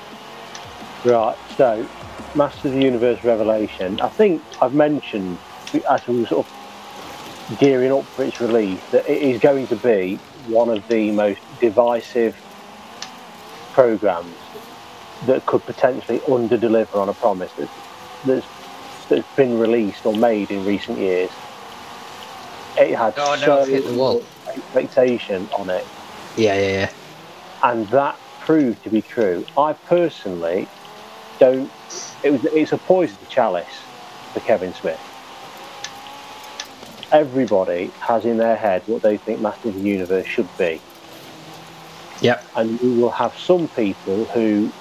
Right. 1.06 1.38
So, 1.56 1.88
Masters 2.36 2.65
of 2.65 2.71
the 2.73 2.82
Universe 2.82 3.23
Revelation. 3.23 4.01
I 4.01 4.10
think 4.10 4.41
I've 4.62 4.73
mentioned 4.73 5.38
as 5.89 6.06
we 6.08 6.21
were 6.21 6.28
sort 6.28 6.45
of 6.45 7.60
gearing 7.60 7.91
up 7.91 8.04
for 8.04 8.23
its 8.23 8.41
release 8.41 8.84
that 8.91 9.10
it 9.10 9.21
is 9.21 9.39
going 9.39 9.67
to 9.67 9.75
be 9.75 10.15
one 10.47 10.69
of 10.69 10.86
the 10.88 11.12
most 11.12 11.39
divisive 11.60 12.36
programs 13.73 14.36
that 15.25 15.45
could 15.45 15.63
potentially 15.65 16.21
under-deliver 16.30 16.97
on 16.97 17.10
a 17.10 17.13
promise 17.13 17.51
that's, 17.54 17.71
that's, 18.25 18.45
that's 19.10 19.36
been 19.36 19.58
released 19.58 20.06
or 20.06 20.15
made 20.15 20.51
in 20.51 20.65
recent 20.65 20.97
years. 20.97 21.30
It 22.78 22.95
had 22.95 23.13
Oh, 23.17 23.36
no, 23.36 23.45
so 23.45 23.65
hit 23.65 23.86
the 23.86 23.93
wall. 23.93 24.23
Expectation 24.57 25.49
on 25.57 25.69
it 25.69 25.85
Yeah, 26.37 26.55
yeah, 26.55 26.71
yeah. 26.71 26.89
and 27.63 27.87
that 27.89 28.17
proved 28.39 28.83
to 28.83 28.89
be 28.89 29.01
true. 29.01 29.45
I 29.58 29.73
personally 29.73 30.67
don't. 31.39 31.71
It 32.23 32.31
was 32.31 32.45
it's 32.45 32.71
a 32.71 32.77
poison 32.77 33.17
chalice 33.29 33.65
for 34.33 34.39
Kevin 34.41 34.73
Smith. 34.73 34.99
Everybody 37.12 37.91
has 37.99 38.25
in 38.25 38.37
their 38.37 38.56
head 38.56 38.83
what 38.85 39.01
they 39.01 39.17
think 39.17 39.39
Masters 39.39 39.75
of 39.75 39.81
the 39.81 39.89
Universe 39.89 40.27
should 40.27 40.49
be, 40.58 40.81
Yep. 42.21 42.45
and 42.56 42.79
you 42.81 42.89
will 43.01 43.12
have 43.12 43.35
some 43.37 43.67
people 43.69 44.25
who 44.25 44.71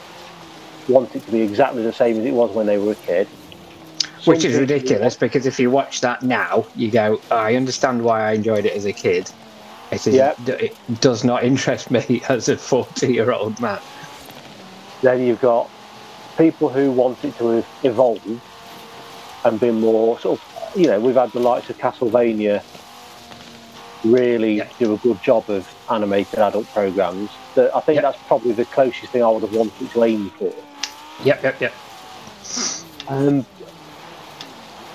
want 0.88 1.14
it 1.14 1.24
to 1.24 1.30
be 1.32 1.40
exactly 1.40 1.82
the 1.82 1.92
same 1.92 2.18
as 2.18 2.26
it 2.26 2.32
was 2.32 2.50
when 2.52 2.66
they 2.66 2.78
were 2.78 2.92
a 2.92 2.96
kid. 2.96 3.28
Which 4.24 4.44
is 4.44 4.58
ridiculous 4.58 5.16
because 5.16 5.46
if 5.46 5.58
you 5.60 5.70
watch 5.70 6.00
that 6.00 6.22
now, 6.22 6.66
you 6.74 6.90
go, 6.90 7.18
"Oh, 7.30 7.36
I 7.36 7.54
understand 7.54 8.02
why 8.02 8.28
I 8.28 8.32
enjoyed 8.32 8.64
it 8.66 8.74
as 8.74 8.86
a 8.86 8.92
kid. 8.92 9.30
It, 9.94 10.06
is, 10.08 10.14
Yeah. 10.14 10.34
it 10.46 10.76
does 11.00 11.24
not 11.24 11.44
interest 11.44 11.90
me 11.90 12.22
as 12.28 12.48
a 12.48 12.56
40 12.56 13.12
year 13.12 13.32
old 13.32 13.58
man. 13.60 13.80
Then 15.02 15.20
you've 15.22 15.40
got 15.40 15.70
people 16.38 16.68
who 16.68 16.90
want 16.90 17.24
it 17.24 17.36
to 17.38 17.48
have 17.48 17.66
evolved 17.82 18.40
and 19.44 19.60
been 19.60 19.80
more 19.80 20.18
sort 20.18 20.40
of, 20.40 20.76
you 20.76 20.86
know, 20.86 20.98
we've 20.98 21.14
had 21.14 21.30
the 21.32 21.40
likes 21.40 21.68
of 21.70 21.78
Castlevania 21.78 22.62
really 24.04 24.54
Yeah. 24.56 24.68
do 24.78 24.94
a 24.94 24.98
good 24.98 25.22
job 25.22 25.48
of 25.48 25.66
animated 25.90 26.38
adult 26.38 26.66
programs. 26.72 27.30
That 27.54 27.74
I 27.74 27.80
think 27.80 27.96
Yeah. 27.96 28.02
that's 28.02 28.18
probably 28.26 28.52
the 28.52 28.64
closest 28.66 29.12
thing 29.12 29.22
I 29.22 29.28
would 29.28 29.42
have 29.42 29.54
wanted 29.54 29.90
to 29.92 30.04
aim 30.04 30.30
for. 30.38 30.52
Yep, 31.22 31.42
yep, 31.42 31.60
yep. 31.60 31.72
Um, 33.08 33.46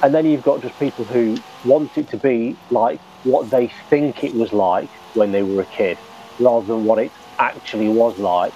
and 0.02 0.14
then 0.14 0.26
you've 0.26 0.44
got 0.44 0.62
just 0.62 0.78
people 0.80 1.06
who 1.06 1.38
want 1.66 1.98
it 1.98 2.10
to 2.10 2.18
be 2.18 2.56
like 2.72 3.00
what 3.24 3.50
they 3.50 3.68
think 3.90 4.24
it 4.24 4.34
was 4.36 4.54
like 4.54 4.90
when 5.14 5.32
they 5.32 5.44
were 5.44 5.62
a 5.62 5.66
kid, 5.66 5.98
rather 6.40 6.66
than 6.66 6.86
what 6.86 7.00
it 7.00 7.12
actually 7.38 7.90
was 7.90 8.18
like. 8.20 8.54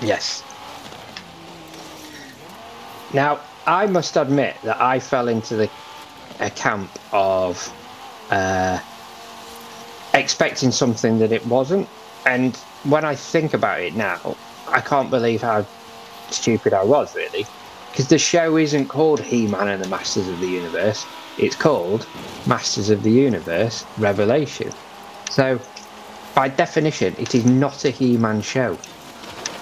Yes. 0.00 0.42
Now, 3.12 3.40
I 3.66 3.86
must 3.86 4.16
admit 4.16 4.56
that 4.62 4.80
I 4.80 4.98
fell 4.98 5.28
into 5.28 5.56
the 5.56 5.70
a 6.38 6.50
camp 6.50 6.90
of 7.12 7.72
uh, 8.30 8.78
expecting 10.12 10.70
something 10.70 11.18
that 11.18 11.32
it 11.32 11.44
wasn't, 11.46 11.88
and 12.26 12.54
when 12.84 13.04
I 13.04 13.14
think 13.14 13.54
about 13.54 13.80
it 13.80 13.94
now, 13.94 14.36
I 14.68 14.80
can't 14.80 15.10
believe 15.10 15.40
how 15.40 15.66
stupid 16.30 16.74
I 16.74 16.84
was, 16.84 17.14
really. 17.14 17.46
Because 17.90 18.08
the 18.08 18.18
show 18.18 18.56
isn't 18.58 18.88
called 18.88 19.20
He 19.20 19.46
Man 19.46 19.68
and 19.68 19.82
the 19.82 19.88
Masters 19.88 20.28
of 20.28 20.38
the 20.40 20.48
Universe, 20.48 21.06
it's 21.38 21.56
called 21.56 22.06
Masters 22.46 22.90
of 22.90 23.02
the 23.02 23.10
Universe 23.10 23.84
Revelation. 23.98 24.72
So, 25.30 25.60
by 26.34 26.48
definition, 26.48 27.14
it 27.18 27.34
is 27.34 27.44
not 27.44 27.84
a 27.84 27.90
He 27.90 28.16
Man 28.16 28.40
show. 28.40 28.78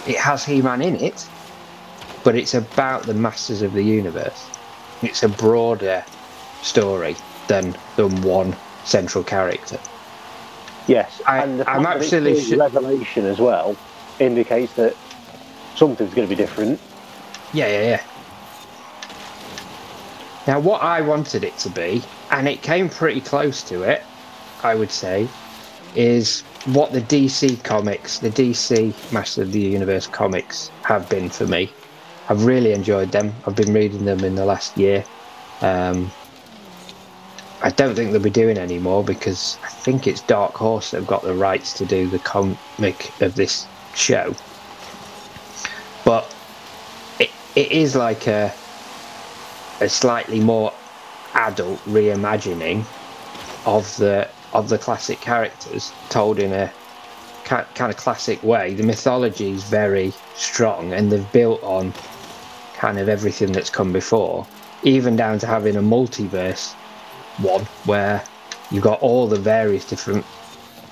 It 0.07 0.17
has 0.17 0.45
He 0.45 0.61
Man 0.63 0.83
in 0.83 0.97
it, 0.97 1.29
but 2.23 2.37
it's 2.37 2.55
about 2.55 3.05
the 3.05 3.15
Masters 3.15 3.63
of 3.63 3.73
the 3.73 3.83
Universe. 3.83 4.47
It's 5.03 5.23
a 5.23 5.29
broader 5.29 6.05
story 6.63 7.17
than, 7.49 7.77
than 7.97 8.23
one 8.23 8.55
central 8.85 9.25
character. 9.25 9.79
Yes, 10.87 11.21
I- 11.27 11.43
and 11.43 11.61
the 11.61 11.71
I'm 11.71 11.83
fact 11.83 12.01
that 12.01 12.05
it's 12.05 12.13
absolutely 12.15 12.43
su- 12.43 12.57
revelation 12.57 13.27
as 13.27 13.41
well 13.41 13.77
indicates 14.21 14.75
that 14.75 14.95
something's 15.75 16.15
going 16.15 16.29
to 16.29 16.35
be 16.35 16.41
different. 16.41 16.81
Yeah, 17.53 17.67
yeah, 17.69 17.83
yeah. 17.83 18.03
Now, 20.47 20.61
what 20.61 20.83
I 20.83 21.01
wanted 21.01 21.43
it 21.43 21.57
to 21.59 21.71
be, 21.71 22.03
and 22.31 22.47
it 22.49 22.63
came 22.63 22.89
pretty 22.89 23.21
close 23.21 23.63
to 23.65 23.83
it, 23.83 24.03
I 24.63 24.75
would 24.75 24.91
say, 24.91 25.29
is 25.95 26.43
what 26.67 26.93
the 26.93 27.01
DC 27.01 27.63
comics, 27.65 28.19
the 28.19 28.31
DC 28.31 29.13
Master 29.13 29.43
of 29.43 29.53
the 29.53 29.61
Universe 29.61 30.07
comics, 30.07 30.71
have 30.83 31.09
been 31.09 31.31
for 31.31 31.47
me. 31.47 31.73
I've 32.29 32.45
really 32.45 32.73
enjoyed 32.73 33.13
them. 33.13 33.35
I've 33.47 33.57
been 33.57 33.73
reading 33.73 34.05
them 34.05 34.21
in 34.21 34.35
the 34.35 34.45
last 34.45 34.77
year. 34.77 35.05
Um, 35.61 36.11
I 37.63 37.71
don't 37.71 37.95
think 37.95 38.13
they'll 38.13 38.21
be 38.21 38.31
doing 38.31 38.59
any 38.59 38.79
more 38.79 39.03
because 39.03 39.59
I 39.63 39.69
think 39.69 40.07
it's 40.07 40.21
Dark 40.23 40.55
Horse 40.55 40.91
that 40.91 40.99
have 40.99 41.07
got 41.07 41.23
the 41.23 41.35
rights 41.35 41.73
to 41.75 41.87
do 41.87 42.07
the 42.09 42.19
comic 42.19 43.11
of 43.23 43.35
this 43.35 43.67
show. 43.95 44.35
But 46.05 46.35
it, 47.19 47.31
it 47.57 47.73
is 47.73 47.97
like 47.97 48.27
a 48.27 48.53
a 49.85 49.89
slightly 49.89 50.41
more 50.41 50.73
adult 51.35 51.79
reimagining 51.85 52.85
of 53.67 53.97
the 53.99 54.29
of 54.53 54.69
the 54.69 54.79
classic 54.79 55.21
characters 55.21 55.93
told 56.09 56.39
in 56.39 56.53
a 56.53 56.73
ki- 57.45 57.69
kind 57.75 57.91
of 57.93 57.97
classic 57.97 58.43
way. 58.43 58.75
The 58.75 58.83
mythology 58.83 59.51
is 59.51 59.65
very 59.65 60.13
strong, 60.35 60.93
and 60.93 61.11
they've 61.13 61.33
built 61.33 61.63
on 61.63 61.93
kind 62.75 62.99
of 62.99 63.09
everything 63.09 63.53
that's 63.53 63.71
come 63.71 63.93
before, 63.93 64.47
even 64.83 65.17
down 65.17 65.39
to 65.41 65.47
having 65.47 65.77
a 65.77 65.83
multiverse 65.83 66.73
one 67.39 67.65
where 67.85 68.25
you've 68.71 68.85
got 68.85 69.01
all 69.01 69.27
the 69.27 69.39
various 69.39 69.85
different 69.85 70.25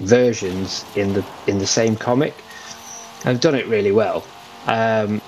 versions 0.01 0.85
in 0.97 1.15
the 1.15 1.25
in 1.47 1.59
the 1.59 1.67
same 1.67 1.97
comic. 1.97 2.35
I've 3.25 3.41
done 3.41 3.55
it 3.55 3.67
really 3.69 3.93
well. 3.93 4.25
Um, 4.67 5.22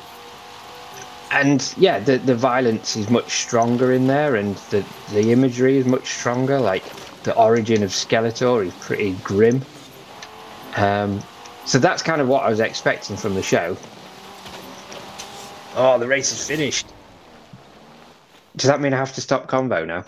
and 1.34 1.74
yeah, 1.76 1.98
the 1.98 2.18
the 2.18 2.34
violence 2.34 2.96
is 2.96 3.10
much 3.10 3.42
stronger 3.42 3.92
in 3.92 4.06
there, 4.06 4.36
and 4.36 4.56
the 4.70 4.84
the 5.10 5.32
imagery 5.32 5.76
is 5.76 5.84
much 5.84 6.06
stronger. 6.06 6.60
Like 6.60 6.84
the 7.24 7.34
origin 7.36 7.82
of 7.82 7.90
Skeletor 7.90 8.64
is 8.64 8.72
pretty 8.74 9.12
grim. 9.24 9.60
Um, 10.76 11.20
so 11.66 11.78
that's 11.78 12.02
kind 12.02 12.20
of 12.20 12.28
what 12.28 12.44
I 12.44 12.50
was 12.50 12.60
expecting 12.60 13.16
from 13.16 13.34
the 13.34 13.42
show. 13.42 13.76
Oh, 15.74 15.98
the 15.98 16.06
race 16.06 16.30
is 16.32 16.46
finished. 16.46 16.86
Does 18.56 18.68
that 18.68 18.80
mean 18.80 18.94
I 18.94 18.98
have 18.98 19.12
to 19.14 19.20
stop 19.20 19.48
combo 19.48 19.84
now? 19.84 20.04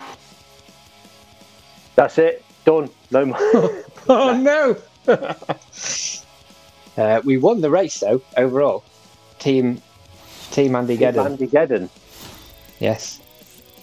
That's 1.95 2.17
it, 2.17 2.45
done. 2.65 2.89
No 3.11 3.25
more. 3.25 3.83
Oh 4.09 4.37
no! 4.37 4.77
uh, 6.97 7.21
we 7.25 7.35
won 7.35 7.59
the 7.59 7.69
race 7.69 7.99
though 7.99 8.21
overall. 8.37 8.85
Team 9.37 9.81
Team 10.51 10.75
Andy 10.75 10.97
Geddon. 10.97 11.25
Andy 11.25 11.47
Geddon. 11.47 11.89
Yes, 12.79 13.19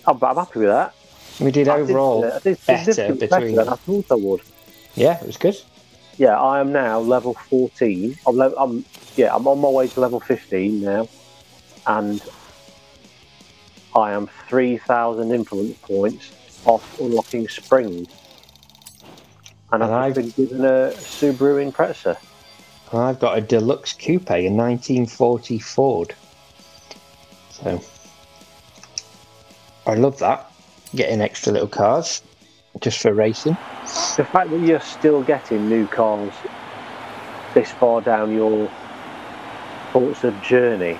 I'm, 0.06 0.22
I'm 0.22 0.36
happy 0.36 0.60
with 0.60 0.68
that. 0.68 0.94
we 1.40 1.50
did 1.50 1.68
I 1.68 1.78
did, 1.78 1.90
overall. 1.90 2.24
uh, 2.24 2.38
did 2.40 2.58
better 2.66 2.92
better 2.94 3.14
between- 3.14 3.54
than 3.56 3.68
I 3.68 3.74
thought 3.76 4.06
I 4.10 4.14
would. 4.14 4.40
Yeah, 4.94 5.18
it 5.20 5.26
was 5.26 5.36
good. 5.36 5.56
Yeah, 6.16 6.40
I 6.40 6.60
am 6.60 6.70
now 6.72 7.00
level 7.00 7.34
14. 7.34 8.16
I'm, 8.26 8.36
level, 8.36 8.56
I'm 8.58 8.84
yeah, 9.16 9.34
I'm 9.34 9.46
on 9.48 9.60
my 9.60 9.68
way 9.68 9.88
to 9.88 10.00
level 10.00 10.20
15 10.20 10.80
now, 10.80 11.08
and 11.88 12.22
I 13.96 14.12
am 14.12 14.28
3,000 14.48 15.32
influence 15.32 15.76
points 15.78 16.30
off 16.66 17.00
unlocking 17.00 17.48
Spring. 17.48 18.06
And 19.72 19.82
And 19.82 19.92
I've 19.92 20.16
I've- 20.16 20.22
been 20.22 20.30
given 20.30 20.64
a 20.64 20.92
Subaru 20.94 21.68
Impreza. 21.70 22.16
I've 22.92 23.18
got 23.18 23.36
a 23.36 23.40
deluxe 23.40 23.92
coupe, 23.92 24.30
a 24.30 24.48
1940 24.48 25.58
Ford. 25.58 26.14
So 27.64 27.80
I 29.86 29.94
love 29.94 30.18
that. 30.18 30.52
Getting 30.94 31.22
extra 31.22 31.52
little 31.52 31.66
cars 31.66 32.22
just 32.80 33.00
for 33.00 33.14
racing. 33.14 33.54
The 34.16 34.24
fact 34.30 34.50
that 34.50 34.60
you're 34.60 34.80
still 34.80 35.22
getting 35.22 35.68
new 35.68 35.86
cars 35.86 36.32
this 37.54 37.70
far 37.70 38.02
down 38.02 38.34
your 38.34 38.70
Forza 39.92 40.30
journey, 40.42 40.98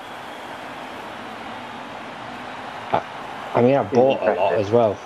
I 2.91 3.61
mean, 3.61 3.75
I 3.75 3.83
bought 3.83 4.27
a 4.27 4.33
lot 4.33 4.53
as 4.53 4.71
well. 4.71 4.97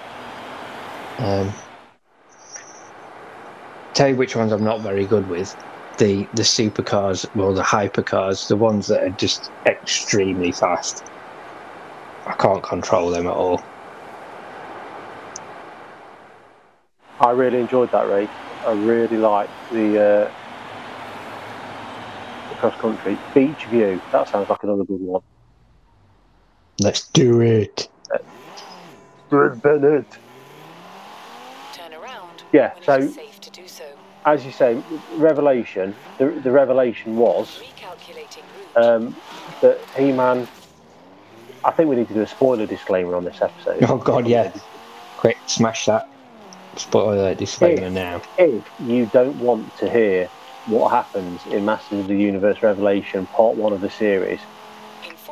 Um, 1.20 1.51
tell 3.93 4.07
you 4.07 4.16
which 4.16 4.36
ones 4.36 4.51
I'm 4.51 4.64
not 4.64 4.82
very 4.82 5.05
good 5.05 5.28
with. 5.28 5.55
The 5.97 6.28
the 6.34 6.43
supercars, 6.43 7.28
well, 7.36 7.53
the 7.53 7.62
hypercars, 7.62 8.47
the 8.47 8.55
ones 8.55 8.88
that 8.88 9.03
are 9.03 9.10
just 9.10 9.51
extremely 9.66 10.53
fast. 10.53 11.03
I 12.30 12.34
can't 12.36 12.62
control 12.62 13.10
them 13.10 13.26
at 13.26 13.34
all. 13.34 13.60
I 17.20 17.32
really 17.32 17.60
enjoyed 17.60 17.92
that 17.92 18.08
race. 18.08 18.30
I 18.66 18.72
really 18.72 19.18
liked 19.18 19.52
the, 19.72 20.00
uh, 20.00 20.32
the 22.50 22.56
cross 22.56 22.76
country. 22.80 23.18
Beach 23.34 23.66
View, 23.66 24.00
that 24.12 24.30
sounds 24.30 24.48
like 24.48 24.64
another 24.64 24.84
good 24.84 25.02
one. 25.02 25.22
Let's 26.80 27.10
do 27.10 27.42
it. 27.42 27.90
Bennett. 29.32 30.18
Turn 31.74 31.94
around 31.94 32.44
Yeah, 32.54 32.74
so 32.84 33.02
safe 33.08 33.42
to 33.42 33.50
do 33.50 33.68
so. 33.68 33.84
as 34.26 34.46
you 34.46 34.52
say, 34.52 34.78
Revelation, 35.14 35.96
the, 36.20 36.40
the 36.44 36.52
revelation 36.52 37.16
was 37.18 37.60
um, 38.76 39.16
that 39.62 39.80
He 39.98 40.12
Man. 40.12 40.48
I 41.70 41.72
think 41.72 41.88
we 41.88 41.95
need 41.97 42.07
to 42.07 42.15
do 42.15 42.22
a 42.22 42.28
spoiler 42.28 42.65
disclaimer 42.65 43.15
on 43.15 43.26
this 43.26 43.43
episode. 43.43 43.84
Oh 43.84 43.97
God, 43.97 44.28
yeah. 44.28 44.51
Quick, 45.17 45.38
smash 45.45 45.86
that. 45.86 46.09
Spoiler 46.78 47.36
disclaimer 47.36 47.84
Yeah. 47.84 47.89
now. 47.89 48.22
If 48.39 48.67
you 48.80 49.05
don't 49.05 49.38
want 49.39 49.78
to 49.78 49.88
hear 49.88 50.26
what 50.65 50.89
happens 50.89 51.45
in 51.45 51.65
Masters 51.65 51.99
of 51.99 52.07
the 52.07 52.15
Universe 52.15 52.63
Revelation, 52.63 53.28
part 53.28 53.55
one 53.55 53.72
of 53.72 53.82
the 53.82 53.89
series, 53.91 54.39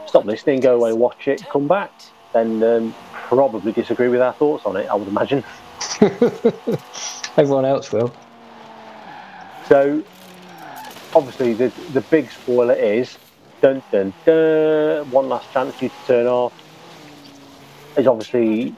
stop 0.05 0.25
listening, 0.25 0.59
go 0.59 0.75
away, 0.75 0.93
watch 0.93 1.27
it, 1.27 1.43
come 1.49 1.67
back, 1.67 1.91
then 2.33 2.61
um, 2.61 2.93
probably 3.13 3.71
disagree 3.71 4.07
with 4.09 4.21
our 4.21 4.33
thoughts 4.33 4.63
on 4.67 4.77
it, 4.77 4.85
I 4.91 4.93
would 4.93 5.07
imagine. 5.07 5.43
Everyone 7.35 7.65
else 7.65 7.91
will. 7.91 8.13
So, 9.69 10.03
obviously, 11.15 11.53
the 11.53 11.69
the 11.93 12.01
big 12.01 12.29
spoiler 12.29 12.75
is 12.75 13.17
dun 13.61 13.81
dun 13.91 14.13
dun. 14.25 15.09
One 15.11 15.29
last 15.29 15.51
chance 15.51 15.75
for 15.75 15.85
you 15.85 15.89
to 15.89 16.07
turn 16.07 16.27
off. 16.27 16.53
Is 17.97 18.05
obviously 18.05 18.75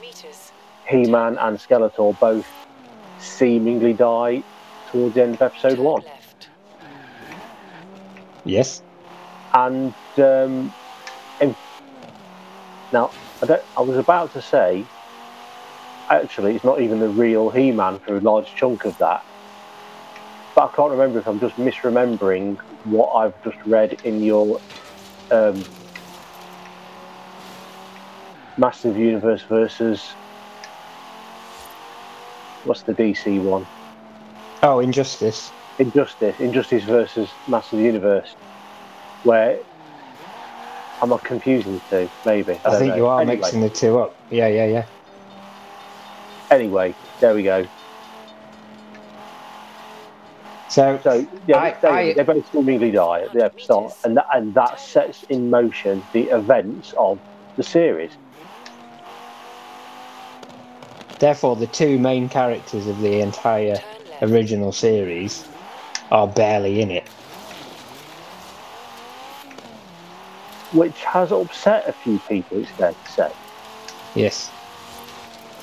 He 0.88 1.06
Man 1.06 1.38
and 1.38 1.58
Skeletor 1.58 2.18
both 2.20 2.48
seemingly 3.20 3.94
die 3.94 4.44
towards 4.92 5.16
the 5.16 5.24
end 5.24 5.36
of 5.36 5.42
episode 5.42 5.78
one. 5.78 6.04
Yes. 8.46 8.82
And 9.54 9.94
um, 10.18 10.74
in- 11.42 11.56
now, 12.94 13.12
I, 13.42 13.46
don't, 13.46 13.64
I 13.76 13.82
was 13.82 13.98
about 13.98 14.32
to 14.34 14.42
say, 14.42 14.86
actually, 16.10 16.56
it's 16.56 16.64
not 16.64 16.82
even 16.82 17.00
the 17.00 17.10
real 17.10 17.50
He 17.50 17.72
Man 17.72 18.00
for 18.00 18.18
a 18.18 18.22
large 18.22 18.56
chunk 18.56 18.86
of 18.86 18.98
that. 19.00 19.24
But 20.56 20.72
I 20.72 20.76
can't 20.76 20.92
remember 20.92 21.20
if 21.20 21.28
I'm 21.28 21.40
just 21.40 21.58
misremembering 21.58 22.58
what 22.86 23.10
I've 23.14 23.44
just 23.44 23.58
read 23.66 23.98
in 24.04 24.24
your 24.24 24.60
um, 25.32 25.66
Massive 28.58 28.98
Universe 28.98 29.42
versus 29.50 30.04
what's 32.66 32.84
the 32.84 32.94
DC 32.94 33.42
one? 33.42 33.66
Oh, 34.64 34.80
Injustice. 34.80 35.52
Injustice, 35.78 36.36
Injustice 36.40 36.84
versus 36.84 37.30
Masters 37.48 37.74
of 37.74 37.80
the 37.80 37.86
Universe, 37.86 38.36
where 39.24 39.60
I'm 41.02 41.14
I 41.14 41.18
confusing 41.20 41.76
the 41.76 41.82
two? 41.90 42.10
Maybe. 42.26 42.54
I, 42.66 42.70
don't 42.70 42.80
think 42.80 42.90
know. 42.90 42.96
you 42.98 43.06
are 43.08 43.22
Anyway, 43.22 43.38
mixing 43.38 43.62
the 43.62 43.70
two 43.70 44.00
up. 44.00 44.16
Yeah, 44.30 44.48
yeah, 44.48 44.66
yeah. 44.66 44.86
Anyway, 46.52 46.94
there 47.22 47.34
we 47.34 47.44
go. 47.44 47.66
So, 50.70 51.00
So 51.04 51.26
yeah, 51.48 51.58
I- 51.58 51.76
they, 51.82 51.88
I- 51.88 52.14
they 52.14 52.24
both 52.24 52.48
seemingly 52.48 52.92
die 52.92 53.22
at 53.24 53.34
the 53.34 53.52
start, 53.58 53.94
and 54.04 54.18
that, 54.18 54.26
and 54.32 54.54
that 54.54 54.80
sets 54.80 55.24
in 55.30 55.50
motion 55.50 56.08
the 56.14 56.30
events 56.32 56.94
of 56.98 57.20
the 57.58 57.64
series. 57.64 58.18
therefore, 61.20 61.58
the 61.58 61.68
two 61.68 62.00
main 62.00 62.30
characters 62.30 62.88
of 62.88 63.02
the 63.02 63.20
entire 63.20 63.84
original 64.22 64.72
series 64.72 65.46
are 66.12 66.28
barely 66.28 66.82
in 66.82 66.92
it. 66.92 67.04
which 70.72 71.04
has 71.04 71.32
upset 71.32 71.84
a 71.90 71.94
few 71.94 72.20
people, 72.30 72.60
it's 72.60 72.72
fair 72.72 72.92
to 72.94 73.12
say. 73.12 73.30
Yes. 74.14 74.52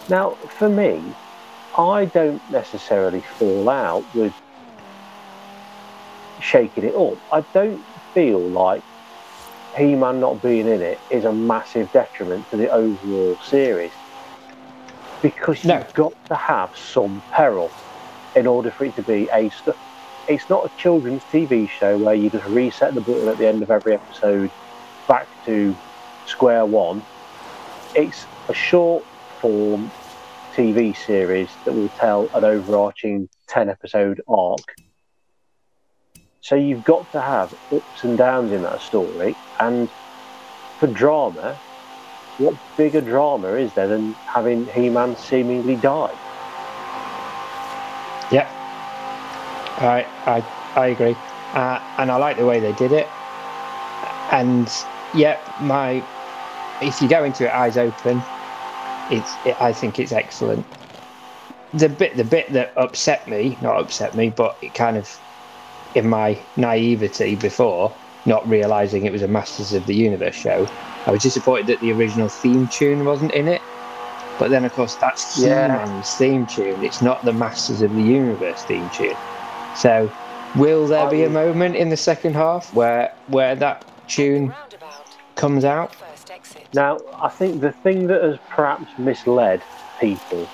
Now, 0.08 0.36
for 0.58 0.68
me, 0.68 1.16
I 1.78 2.06
don't 2.06 2.42
necessarily 2.50 3.22
fall 3.22 3.68
out 3.68 4.04
with 4.12 4.34
shaking 6.40 6.84
it 6.84 6.94
up. 6.94 7.18
I 7.30 7.44
don't 7.52 7.86
feel 8.14 8.50
like 8.50 8.84
He 9.76 9.94
Man 9.94 10.20
not 10.20 10.42
being 10.42 10.66
in 10.68 10.82
it 10.82 11.02
is 11.10 11.24
a 11.24 11.32
massive 11.32 11.90
detriment 11.92 12.48
to 12.50 12.56
the 12.56 12.68
overall 12.68 13.38
series 13.42 13.94
because 15.22 15.64
No. 15.64 15.78
you've 15.78 15.92
got 15.94 16.12
to 16.28 16.34
have 16.36 16.70
some 16.76 17.22
peril 17.30 17.74
in 18.34 18.46
order 18.46 18.70
for 18.70 18.84
it 18.84 18.96
to 18.96 19.02
be 19.02 19.28
a. 19.32 19.48
St- 19.50 19.76
it's 20.28 20.48
not 20.48 20.66
a 20.66 20.70
children's 20.76 21.24
TV 21.24 21.66
show 21.68 21.98
where 21.98 22.14
you 22.14 22.30
just 22.30 22.46
reset 22.46 22.94
the 22.94 23.00
button 23.00 23.28
at 23.28 23.38
the 23.38 23.46
end 23.46 23.62
of 23.62 23.70
every 23.70 23.94
episode 23.94 24.52
back 25.08 25.28
to 25.44 25.78
square 26.24 26.66
one. 26.66 27.06
It's 27.94 28.26
a 28.48 28.54
short 28.54 29.06
form 29.40 29.92
TV 30.52 30.92
series 30.94 31.58
that 31.64 31.74
will 31.74 31.90
tell 31.90 32.30
an 32.34 32.44
overarching 32.44 33.28
10 33.48 33.68
episode 33.68 34.20
arc. 34.28 34.76
So 36.46 36.54
you've 36.54 36.84
got 36.84 37.10
to 37.10 37.20
have 37.20 37.52
ups 37.72 38.04
and 38.04 38.16
downs 38.16 38.52
in 38.52 38.62
that 38.62 38.80
story. 38.80 39.34
And 39.58 39.88
for 40.78 40.86
drama, 40.86 41.58
what 42.38 42.54
bigger 42.76 43.00
drama 43.00 43.54
is 43.54 43.72
there 43.72 43.88
than 43.88 44.12
having 44.12 44.64
He 44.66 44.88
Man 44.88 45.16
seemingly 45.16 45.74
die? 45.74 46.14
Yeah, 48.30 48.46
I 49.78 50.06
I 50.24 50.44
I 50.80 50.86
agree, 50.86 51.16
uh, 51.54 51.80
and 51.98 52.12
I 52.12 52.16
like 52.16 52.36
the 52.36 52.46
way 52.46 52.60
they 52.60 52.74
did 52.74 52.92
it. 52.92 53.08
And 54.30 54.72
yeah, 55.14 55.40
my 55.62 56.00
if 56.80 57.02
you 57.02 57.08
go 57.08 57.24
into 57.24 57.46
it 57.46 57.50
eyes 57.50 57.76
open, 57.76 58.22
it's 59.10 59.34
it, 59.44 59.60
I 59.60 59.72
think 59.72 59.98
it's 59.98 60.12
excellent. 60.12 60.64
The 61.74 61.88
bit 61.88 62.16
the 62.16 62.22
bit 62.22 62.52
that 62.52 62.72
upset 62.76 63.26
me, 63.26 63.58
not 63.60 63.80
upset 63.80 64.14
me, 64.14 64.30
but 64.30 64.56
it 64.62 64.72
kind 64.74 64.96
of 64.96 65.10
in 65.96 66.08
my 66.08 66.38
naivety 66.56 67.34
before 67.36 67.92
not 68.26 68.46
realizing 68.48 69.06
it 69.06 69.12
was 69.12 69.22
a 69.22 69.28
Masters 69.28 69.72
of 69.72 69.86
the 69.86 69.94
Universe 69.94 70.34
show, 70.34 70.68
I 71.06 71.10
was 71.10 71.22
disappointed 71.22 71.68
that 71.68 71.80
the 71.80 71.92
original 71.92 72.28
theme 72.28 72.68
tune 72.68 73.04
wasn't 73.04 73.32
in 73.32 73.48
it. 73.48 73.62
But 74.38 74.50
then, 74.50 74.64
of 74.64 74.72
course, 74.74 74.96
that's 74.96 75.38
Yeah. 75.38 75.84
He-Man's 75.84 76.14
theme 76.14 76.46
tune. 76.46 76.84
It's 76.84 77.00
not 77.00 77.24
the 77.24 77.32
Masters 77.32 77.80
of 77.80 77.94
the 77.94 78.02
Universe 78.02 78.62
theme 78.64 78.90
tune. 78.90 79.16
So, 79.74 80.10
will 80.54 80.86
there 80.86 81.08
be 81.08 81.22
a 81.22 81.28
oh. 81.28 81.30
moment 81.30 81.76
in 81.76 81.88
the 81.88 81.96
second 81.96 82.34
half 82.34 82.74
where 82.74 83.12
where 83.28 83.54
that 83.54 83.84
tune 84.08 84.52
comes 85.36 85.64
out? 85.64 85.94
Now, 86.74 86.98
I 87.14 87.28
think 87.28 87.60
the 87.60 87.72
thing 87.72 88.08
that 88.08 88.22
has 88.22 88.36
perhaps 88.50 88.90
misled 88.98 89.62
people 90.00 90.46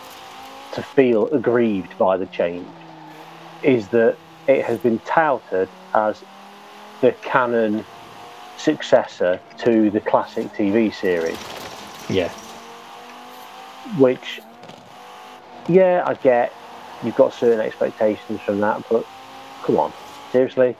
to 0.75 0.83
feel 0.83 1.27
aggrieved 1.29 1.99
by 1.99 2.17
the 2.17 2.27
change 2.27 2.69
is 3.63 3.89
that 3.89 4.17
it 4.47 4.65
has 4.65 4.79
been 4.79 4.99
touted 5.01 5.69
as 5.95 6.23
the 7.01 7.13
canon 7.23 7.85
successor 8.57 9.41
to 9.59 9.91
the 9.91 10.01
classic 10.01 10.47
TV 10.53 10.93
series, 10.93 11.39
Yeah. 12.09 12.31
which, 13.99 14.41
yeah, 15.69 16.03
I 16.07 16.15
get 16.15 16.53
you've 17.03 17.17
got 17.17 17.33
certain 17.33 17.61
expectations 17.61 18.41
from 18.41 18.61
that, 18.61 18.83
but 18.89 19.05
come 19.65 19.79
on, 19.79 19.93
seriously, 20.31 20.77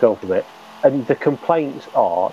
go 0.00 0.14
for 0.14 0.34
it. 0.36 0.46
And 0.82 1.06
the 1.06 1.14
complaints 1.14 1.86
are 1.94 2.32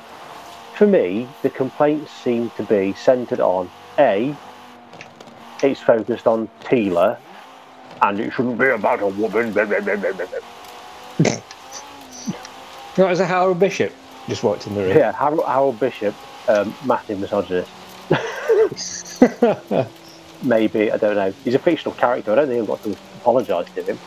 for 0.75 0.87
me, 0.87 1.27
the 1.41 1.49
complaints 1.49 2.11
seem 2.11 2.51
to 2.51 2.63
be 2.63 2.93
centred 2.93 3.39
on 3.39 3.69
A, 3.97 4.35
it's 5.63 5.81
focused 5.81 6.27
on 6.27 6.47
Teela, 6.61 7.17
and 8.01 8.19
it 8.19 8.31
shouldn't 8.31 8.57
be 8.57 8.67
about 8.67 9.01
a 9.01 9.07
woman. 9.07 9.53
What 12.95 13.09
was 13.09 13.19
a 13.19 13.25
Harold 13.25 13.59
Bishop 13.59 13.93
just 14.27 14.43
walked 14.43 14.67
in 14.67 14.75
the 14.75 14.81
room? 14.83 14.97
Yeah, 14.97 15.11
Harold, 15.11 15.45
Harold 15.45 15.79
Bishop, 15.79 16.15
um, 16.47 16.73
massive 16.85 17.19
misogynist. 17.19 17.69
Maybe, 20.43 20.91
I 20.91 20.97
don't 20.97 21.15
know. 21.15 21.33
He's 21.43 21.55
a 21.55 21.59
fictional 21.59 21.95
character. 21.95 22.31
I 22.31 22.35
don't 22.35 22.47
think 22.47 22.61
I've 22.61 22.67
got 22.67 22.83
to 22.83 22.91
apologise 23.19 23.69
to 23.73 23.83
him. 23.83 23.99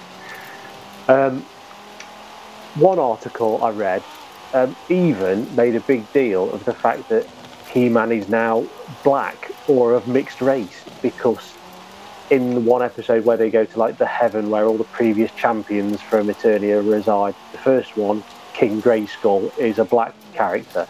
Um, 1.09 1.43
one 2.77 2.99
article 2.99 3.63
I 3.65 3.71
read 3.71 4.03
um, 4.55 4.77
even 4.89 5.55
made 5.57 5.75
a 5.77 5.81
big 5.81 6.11
deal 6.13 6.51
of 6.53 6.65
the 6.65 6.73
fact 6.73 7.09
that 7.09 7.27
He-Man 7.73 8.13
is 8.13 8.29
now 8.29 8.65
black 9.03 9.51
or 9.69 9.93
of 9.93 10.07
mixed 10.09 10.41
race 10.41 10.85
because 11.03 11.55
in 12.31 12.55
the 12.55 12.61
one 12.61 12.83
episode 12.83 13.25
where 13.25 13.37
they 13.37 13.51
go 13.51 13.65
to 13.65 13.79
like 13.79 13.99
the 13.99 14.07
heaven 14.07 14.51
where 14.51 14.65
all 14.65 14.77
the 14.77 14.85
previous 14.85 15.31
champions 15.33 16.01
from 16.01 16.29
Eternia 16.29 16.89
reside, 16.89 17.35
the 17.53 17.59
first 17.59 17.97
one, 17.97 18.23
King 18.55 18.81
Grayskull, 18.81 19.57
is 19.59 19.79
a 19.79 19.85
black 19.85 20.15
character. 20.33 20.87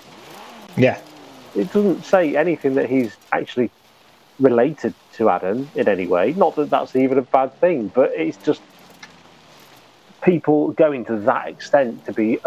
Yeah. 0.76 1.00
It 1.56 1.72
doesn't 1.72 2.04
say 2.04 2.36
anything 2.36 2.74
that 2.74 2.88
he's 2.88 3.16
actually 3.32 3.70
related 4.38 4.94
to 5.14 5.30
Adam 5.30 5.68
in 5.74 5.88
any 5.88 6.06
way. 6.06 6.32
Not 6.34 6.56
that 6.56 6.70
that's 6.70 6.94
even 6.94 7.18
a 7.18 7.22
bad 7.22 7.58
thing, 7.58 7.88
but 7.88 8.12
it's 8.14 8.36
just 8.38 8.62
people 10.22 10.72
going 10.72 11.04
to 11.06 11.16
that 11.20 11.48
extent 11.48 12.04
to 12.06 12.12
be 12.12 12.38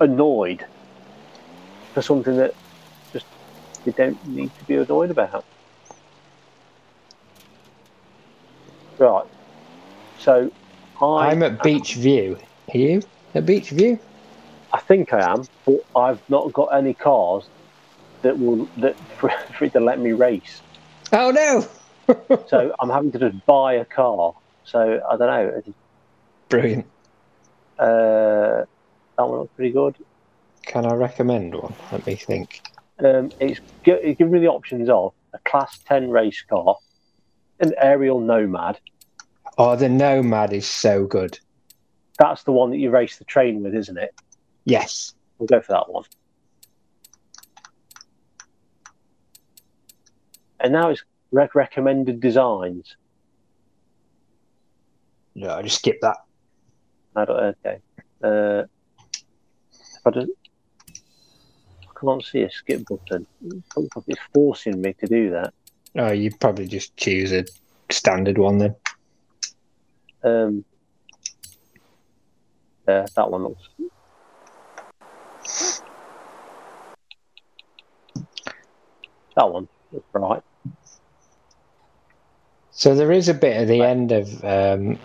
annoyed 0.00 0.64
for 1.92 2.02
something 2.02 2.36
that 2.36 2.54
just 3.12 3.26
you 3.84 3.92
don't 3.92 4.24
need 4.28 4.56
to 4.58 4.64
be 4.64 4.76
annoyed 4.76 5.10
about. 5.10 5.44
Right. 8.98 9.24
So 10.18 10.50
I, 11.00 11.30
I'm 11.30 11.42
at 11.42 11.62
Beach 11.62 11.94
View. 11.94 12.38
Are 12.74 12.78
you 12.78 13.02
at 13.34 13.46
Beach 13.46 13.70
View? 13.70 13.98
I 14.72 14.80
think 14.80 15.12
I 15.12 15.32
am, 15.32 15.44
but 15.64 15.84
I've 15.96 16.20
not 16.28 16.52
got 16.52 16.66
any 16.66 16.94
cars 16.94 17.48
that 18.22 18.38
will 18.38 18.68
that 18.78 18.98
for, 19.18 19.30
for 19.58 19.64
it 19.64 19.72
to 19.72 19.80
let 19.80 19.98
me 19.98 20.12
race. 20.12 20.60
Oh 21.12 21.30
no! 21.30 21.66
So 22.48 22.74
I'm 22.80 22.90
having 22.90 23.12
to 23.12 23.18
just 23.18 23.46
buy 23.46 23.74
a 23.74 23.84
car. 23.84 24.34
So 24.64 25.00
I 25.08 25.16
don't 25.16 25.20
know. 25.20 25.74
Brilliant. 26.48 26.86
Uh, 27.78 28.64
that 29.16 29.28
one 29.28 29.40
looks 29.40 29.52
pretty 29.54 29.72
good. 29.72 29.96
Can 30.62 30.84
I 30.84 30.94
recommend 30.94 31.54
one? 31.54 31.74
Let 31.92 32.06
me 32.06 32.16
think. 32.16 32.60
Um, 32.98 33.30
it's, 33.40 33.60
it's 33.84 34.18
giving 34.18 34.32
me 34.32 34.40
the 34.40 34.48
options 34.48 34.88
of 34.90 35.14
a 35.32 35.38
Class 35.38 35.78
10 35.86 36.10
race 36.10 36.42
car, 36.42 36.76
an 37.60 37.74
Ariel 37.78 38.20
Nomad. 38.20 38.78
Oh, 39.56 39.76
the 39.76 39.88
Nomad 39.88 40.52
is 40.52 40.66
so 40.66 41.06
good. 41.06 41.38
That's 42.18 42.42
the 42.44 42.52
one 42.52 42.70
that 42.70 42.78
you 42.78 42.90
race 42.90 43.16
the 43.16 43.24
train 43.24 43.62
with, 43.62 43.74
isn't 43.74 43.98
it? 43.98 44.14
Yes. 44.64 45.14
We'll 45.38 45.46
go 45.46 45.60
for 45.60 45.72
that 45.72 45.90
one. 45.90 46.04
And 50.60 50.72
now 50.72 50.90
it's 50.90 51.04
rec- 51.30 51.54
recommended 51.54 52.20
designs. 52.20 52.96
No, 55.34 55.50
I 55.54 55.62
just 55.62 55.78
skip 55.78 56.00
that. 56.02 56.16
I 57.14 57.24
don't, 57.24 57.56
okay. 57.64 57.78
Uh, 58.22 58.64
if 59.72 60.06
I 60.06 60.10
just, 60.10 60.30
I 60.88 62.00
can't 62.00 62.24
see 62.24 62.42
a 62.42 62.50
skip 62.50 62.84
button. 62.86 63.26
It's 64.08 64.20
forcing 64.34 64.80
me 64.80 64.94
to 64.94 65.06
do 65.06 65.30
that. 65.30 65.54
Oh, 65.96 66.12
you 66.12 66.30
probably 66.38 66.66
just 66.66 66.96
choose 66.96 67.32
a 67.32 67.44
standard 67.90 68.38
one 68.38 68.58
then. 68.58 68.76
Um, 70.22 70.64
yeah, 72.86 73.06
that 73.14 73.30
one 73.30 73.44
looks. 73.44 73.68
That 79.36 79.50
one 79.50 79.68
looks 79.92 80.06
right. 80.12 80.42
So 82.70 82.94
there 82.94 83.12
is 83.12 83.28
a 83.28 83.34
bit 83.34 83.56
at 83.56 83.68
the 83.68 83.82
end 83.82 84.12
of 84.12 84.44
um, 84.44 84.98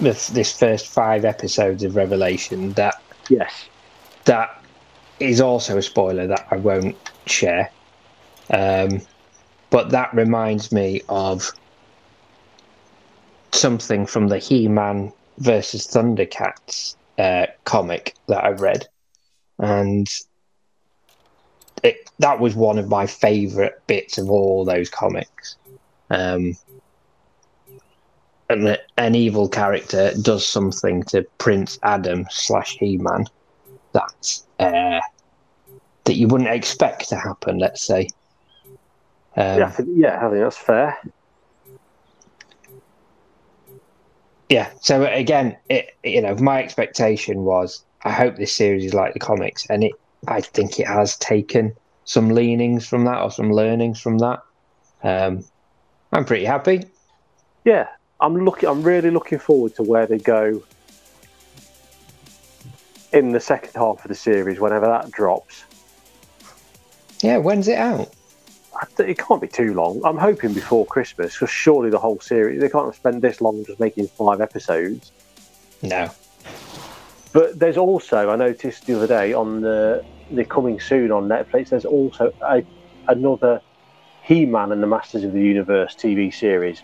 this, 0.00 0.28
this 0.28 0.56
first 0.56 0.86
five 0.86 1.24
episodes 1.24 1.82
of 1.82 1.96
Revelation 1.96 2.72
that 2.74 3.02
Yes. 3.28 3.68
that 4.24 4.62
is 5.20 5.40
also 5.40 5.76
a 5.76 5.82
spoiler 5.82 6.26
that 6.28 6.46
I 6.50 6.56
won't 6.56 6.96
share. 7.26 7.70
Um, 8.50 9.00
but 9.70 9.90
that 9.90 10.12
reminds 10.14 10.72
me 10.72 11.02
of 11.08 11.50
something 13.52 14.06
from 14.06 14.28
the 14.28 14.38
He-Man 14.38 15.12
versus 15.38 15.86
Thundercats 15.86 16.96
uh, 17.18 17.46
comic 17.64 18.14
that 18.28 18.44
I 18.44 18.50
read, 18.50 18.86
and 19.58 20.08
it, 21.82 22.10
that 22.18 22.40
was 22.40 22.54
one 22.54 22.78
of 22.78 22.88
my 22.88 23.06
favourite 23.06 23.86
bits 23.86 24.18
of 24.18 24.30
all 24.30 24.64
those 24.64 24.88
comics. 24.88 25.56
Um, 26.10 26.56
that 28.48 28.86
an 28.96 29.14
evil 29.14 29.46
character 29.48 30.12
does 30.22 30.46
something 30.46 31.02
to 31.04 31.22
Prince 31.36 31.78
Adam 31.82 32.26
slash 32.30 32.78
He-Man 32.78 33.26
that 33.92 34.40
uh, 34.58 35.00
that 36.04 36.14
you 36.14 36.28
wouldn't 36.28 36.50
expect 36.50 37.08
to 37.10 37.16
happen. 37.16 37.58
Let's 37.58 37.82
say. 37.82 38.08
Um, 39.38 39.58
yeah, 39.60 39.66
I 39.66 39.70
think, 39.70 39.88
yeah, 39.94 40.16
I 40.26 40.30
think 40.30 40.42
that's 40.42 40.56
fair. 40.56 40.98
yeah 44.48 44.70
so 44.80 45.04
again 45.04 45.54
it 45.68 45.90
you 46.02 46.22
know 46.22 46.34
my 46.36 46.62
expectation 46.62 47.42
was 47.44 47.84
i 48.04 48.10
hope 48.10 48.36
this 48.36 48.50
series 48.56 48.82
is 48.82 48.94
like 48.94 49.12
the 49.12 49.20
comics 49.20 49.66
and 49.68 49.84
it 49.84 49.92
i 50.26 50.40
think 50.40 50.80
it 50.80 50.86
has 50.86 51.18
taken 51.18 51.74
some 52.04 52.30
leanings 52.30 52.88
from 52.88 53.04
that 53.04 53.20
or 53.20 53.30
some 53.30 53.52
learnings 53.52 54.00
from 54.00 54.16
that 54.16 54.38
um 55.02 55.44
i'm 56.12 56.24
pretty 56.24 56.46
happy 56.46 56.82
Yeah, 57.64 57.88
I'm 58.20 58.42
looking. 58.44 58.68
I'm 58.68 58.82
really 58.82 59.10
looking 59.10 59.38
forward 59.38 59.74
to 59.76 59.82
where 59.82 60.06
they 60.06 60.18
go 60.18 60.62
in 63.12 63.32
the 63.32 63.40
second 63.40 63.72
half 63.74 64.02
of 64.04 64.08
the 64.08 64.14
series. 64.14 64.58
Whenever 64.58 64.86
that 64.86 65.10
drops, 65.10 65.64
yeah 67.22 67.36
when's 67.36 67.68
it 67.68 67.76
out 67.76 68.14
it 68.98 69.18
can't 69.18 69.40
be 69.40 69.48
too 69.48 69.74
long. 69.74 70.00
I'm 70.04 70.18
hoping 70.18 70.52
before 70.52 70.86
Christmas, 70.86 71.34
because 71.34 71.50
surely 71.50 71.90
the 71.90 71.98
whole 71.98 72.20
series 72.20 72.60
they 72.60 72.68
can't 72.68 72.94
spend 72.94 73.22
this 73.22 73.40
long 73.40 73.64
just 73.64 73.80
making 73.80 74.08
five 74.08 74.40
episodes. 74.40 75.12
no 75.82 76.10
But 77.32 77.58
there's 77.58 77.76
also 77.76 78.30
I 78.30 78.36
noticed 78.36 78.86
the 78.86 78.96
other 78.96 79.06
day 79.06 79.32
on 79.32 79.60
the 79.60 80.02
the 80.30 80.44
coming 80.44 80.78
soon 80.78 81.10
on 81.10 81.28
Netflix. 81.28 81.70
There's 81.70 81.84
also 81.84 82.32
a, 82.42 82.62
another 83.08 83.60
He-Man 84.24 84.72
and 84.72 84.82
the 84.82 84.86
Masters 84.86 85.24
of 85.24 85.32
the 85.32 85.40
Universe 85.40 85.94
TV 85.94 86.32
series. 86.32 86.82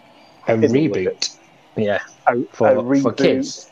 a 0.49 0.57
reboot 0.57 1.39
yeah 1.77 2.01
A, 2.29 2.43
for, 2.53 2.69
a 2.69 3.01
for 3.01 3.13
kids 3.13 3.69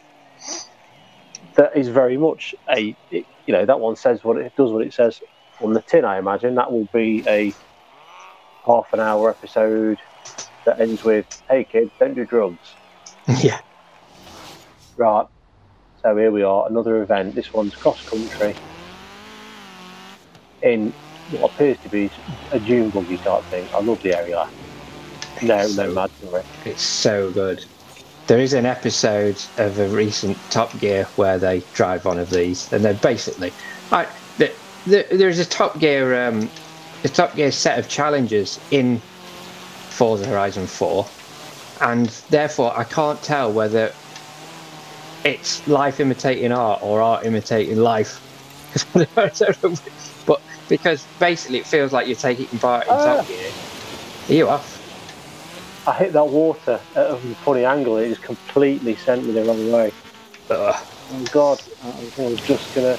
that 1.54 1.76
is 1.76 1.88
very 1.88 2.16
much 2.16 2.54
a 2.68 2.96
it, 3.10 3.26
you 3.46 3.52
know 3.52 3.64
that 3.64 3.80
one 3.80 3.96
says 3.96 4.24
what 4.24 4.36
it 4.38 4.52
does 4.56 4.70
what 4.70 4.84
it 4.84 4.92
says 4.92 5.20
on 5.60 5.72
the 5.72 5.82
tin. 5.82 6.04
I 6.04 6.18
imagine 6.18 6.54
that 6.56 6.72
will 6.72 6.88
be 6.92 7.24
a 7.26 7.52
half 8.66 8.92
an 8.92 9.00
hour 9.00 9.30
episode 9.30 9.98
that 10.64 10.80
ends 10.80 11.04
with 11.04 11.26
"Hey 11.48 11.64
kids, 11.64 11.90
don't 11.98 12.14
do 12.14 12.24
drugs." 12.24 12.74
yeah 13.42 13.60
Right. 14.96 15.26
So 16.02 16.16
here 16.16 16.30
we 16.30 16.42
are, 16.42 16.66
another 16.68 17.02
event. 17.02 17.34
This 17.34 17.52
one's 17.52 17.74
cross 17.74 18.08
country 18.08 18.54
in 20.60 20.92
what 21.30 21.52
appears 21.52 21.78
to 21.78 21.88
be 21.88 22.10
a 22.50 22.58
dune 22.58 22.90
buggy 22.90 23.16
type 23.16 23.44
thing. 23.44 23.68
I 23.74 23.80
love 23.80 24.02
the 24.02 24.16
area. 24.16 24.48
No, 25.42 25.66
no 25.68 25.92
mad 25.92 26.10
sorry. 26.20 26.42
it's 26.66 26.82
so 26.82 27.30
good 27.30 27.64
there 28.26 28.38
is 28.38 28.52
an 28.52 28.66
episode 28.66 29.40
of 29.58 29.78
a 29.78 29.88
recent 29.88 30.36
top 30.50 30.78
gear 30.78 31.04
where 31.16 31.38
they 31.38 31.60
drive 31.74 32.04
one 32.04 32.18
of 32.18 32.30
these 32.30 32.72
and 32.72 32.84
they're 32.84 32.94
basically 32.94 33.52
I, 33.90 34.06
the, 34.38 34.52
the, 34.86 35.06
there's 35.10 35.38
a 35.38 35.44
top 35.44 35.78
gear 35.78 36.28
um, 36.28 36.48
a 37.04 37.08
top 37.08 37.34
gear 37.34 37.50
set 37.52 37.78
of 37.78 37.88
challenges 37.88 38.60
in 38.70 39.00
forza 39.90 40.26
horizon 40.26 40.66
4 40.66 41.06
and 41.82 42.08
therefore 42.30 42.76
i 42.78 42.84
can't 42.84 43.22
tell 43.22 43.52
whether 43.52 43.92
it's 45.24 45.66
life 45.66 46.00
imitating 46.00 46.52
art 46.52 46.80
or 46.82 47.02
art 47.02 47.24
imitating 47.26 47.76
life 47.78 48.20
I 49.16 49.30
don't 49.38 49.62
know, 49.62 49.74
but 50.26 50.40
because 50.68 51.06
basically 51.18 51.58
it 51.58 51.66
feels 51.66 51.92
like 51.92 52.06
you're 52.06 52.16
taking 52.16 52.58
part 52.58 52.88
in 52.88 52.94
Ah. 52.94 52.98
top 52.98 53.26
gear 53.26 53.52
are 54.28 54.34
you 54.34 54.48
off 54.48 54.82
I 55.86 55.98
hit 55.98 56.12
that 56.12 56.24
water 56.24 56.86
at 56.94 57.10
a 57.10 57.18
funny 57.44 57.64
angle. 57.64 57.96
It 57.96 58.08
just 58.08 58.22
completely 58.22 58.96
sent 58.96 59.24
me 59.26 59.32
the 59.32 59.44
wrong 59.44 59.70
way. 59.70 59.92
Ugh. 60.50 60.86
Oh 61.10 61.26
God! 61.32 61.60
I 61.82 61.88
was 62.16 62.40
just 62.40 62.72
gonna 62.74 62.98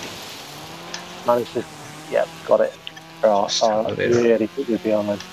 manage 1.25 1.51
to. 1.53 1.65
Yep, 2.09 2.29
got 2.45 2.61
it. 2.61 2.82
Right, 3.23 3.49
Stop 3.49 3.97
it. 3.97 4.13
really 4.15 4.47
put 4.47 4.67
me 4.67 4.77
behind. 4.77 5.23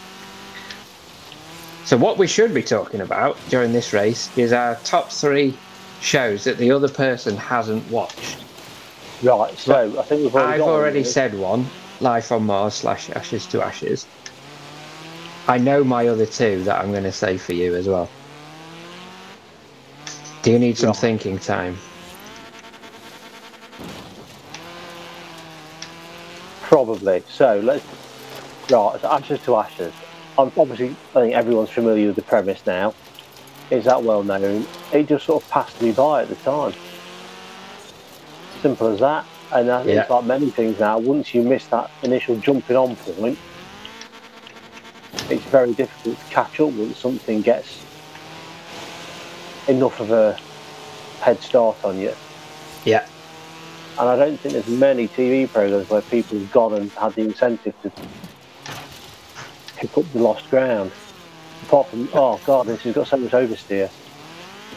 So 1.85 1.97
what 1.97 2.19
we 2.19 2.27
should 2.29 2.55
be 2.55 2.63
talking 2.63 3.01
about 3.01 3.37
during 3.49 3.73
this 3.73 3.93
race 3.93 4.31
is 4.39 4.53
our 4.53 4.77
top 4.85 5.11
three 5.11 5.57
shows 6.01 6.45
that 6.45 6.57
the 6.59 6.71
other 6.71 6.89
person 6.89 7.37
hasn't 7.37 7.89
watched. 7.91 8.45
Right, 9.23 9.57
so 9.59 9.99
I 9.99 10.03
think 10.03 10.23
we've 10.23 10.35
already. 10.35 10.53
I've 10.53 10.69
already 10.69 11.05
said 11.05 11.35
one, 11.35 11.67
Life 12.01 12.31
on 12.33 12.45
Mars 12.45 12.75
slash 12.75 13.11
Ashes 13.11 13.45
to 13.47 13.63
Ashes. 13.63 14.07
I 15.49 15.59
know 15.59 15.83
my 15.83 16.07
other 16.07 16.27
two 16.27 16.63
that 16.65 16.79
I'm 16.79 16.93
going 16.93 17.03
to 17.05 17.13
say 17.13 17.37
for 17.37 17.55
you 17.55 17.75
as 17.75 17.89
well. 17.89 18.09
Do 20.43 20.53
you 20.53 20.59
need 20.59 20.79
some 20.79 20.95
thinking 20.95 21.39
time? 21.39 21.77
Probably. 26.85 27.23
So 27.29 27.61
let's. 27.61 27.85
Right, 28.71 28.99
so 28.99 29.13
ashes 29.13 29.43
to 29.43 29.57
ashes. 29.57 29.93
I'm 30.39 30.51
obviously. 30.57 30.97
I 31.15 31.21
think 31.21 31.35
everyone's 31.35 31.69
familiar 31.69 32.07
with 32.07 32.17
the 32.17 32.23
premise 32.23 32.65
now. 32.65 32.95
Is 33.71 33.85
that 33.85 34.03
well 34.03 34.23
known? 34.23 34.67
It 34.91 35.07
just 35.07 35.27
sort 35.27 35.43
of 35.43 35.51
passed 35.51 35.83
me 35.83 35.93
by 35.93 36.23
at 36.23 36.31
the 36.31 36.37
time. 36.37 36.73
Simple 38.63 38.89
as 38.89 39.01
that. 39.01 39.27
And 39.53 39.71
I 39.71 39.85
think 39.85 40.01
it's 40.01 40.09
like 40.09 40.25
many 40.25 40.49
things 40.49 40.81
now. 40.81 40.99
Once 40.99 41.35
you 41.35 41.43
miss 41.43 41.67
that 41.67 41.91
initial 42.03 42.37
jumping 42.39 42.77
on 42.77 42.97
point, 42.97 43.39
it's 45.29 45.45
very 45.45 45.75
difficult 45.75 46.19
to 46.19 46.25
catch 46.33 46.61
up 46.61 46.73
once 46.73 46.97
something 46.97 47.43
gets 47.43 47.85
enough 49.69 50.01
of 50.01 50.13
a 50.13 50.33
head 51.21 51.43
start 51.43 51.77
on 51.85 51.99
you. 51.99 52.15
Yeah. 52.87 53.07
And 54.01 54.09
I 54.09 54.17
don't 54.17 54.39
think 54.41 54.55
there's 54.55 54.67
many 54.67 55.09
TV 55.09 55.47
programs 55.47 55.91
where 55.91 56.01
people 56.01 56.39
have 56.39 56.51
gone 56.53 56.73
and 56.73 56.91
had 56.93 57.15
the 57.17 57.21
incentive 57.21 57.75
to 57.83 57.93
pick 59.77 59.99
up 59.99 60.11
the 60.15 60.23
lost 60.23 60.49
ground. 60.49 60.91
Apart 61.65 61.89
from, 61.89 62.09
oh 62.15 62.41
god, 62.47 62.67
this 62.67 62.81
has 62.81 62.95
got 62.95 63.09
so 63.09 63.19
much 63.19 63.33
oversteer. 63.33 63.91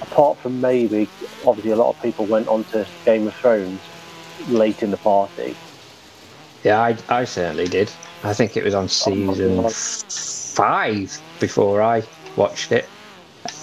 Apart 0.01 0.37
from 0.39 0.59
maybe, 0.59 1.07
obviously, 1.45 1.71
a 1.71 1.77
lot 1.77 1.95
of 1.95 2.01
people 2.01 2.25
went 2.25 2.49
on 2.49 2.65
to 2.65 2.85
Game 3.05 3.25
of 3.25 3.33
Thrones 3.35 3.79
late 4.49 4.83
in 4.83 4.91
the 4.91 4.97
party. 4.97 5.55
Yeah, 6.65 6.81
I, 6.81 6.97
I 7.07 7.23
certainly 7.23 7.67
did. 7.67 7.89
I 8.25 8.33
think 8.33 8.57
it 8.57 8.63
was 8.65 8.73
on 8.73 8.89
season 8.89 9.69
five 9.69 11.21
before 11.39 11.81
I 11.81 12.03
watched 12.35 12.73
it. 12.73 12.89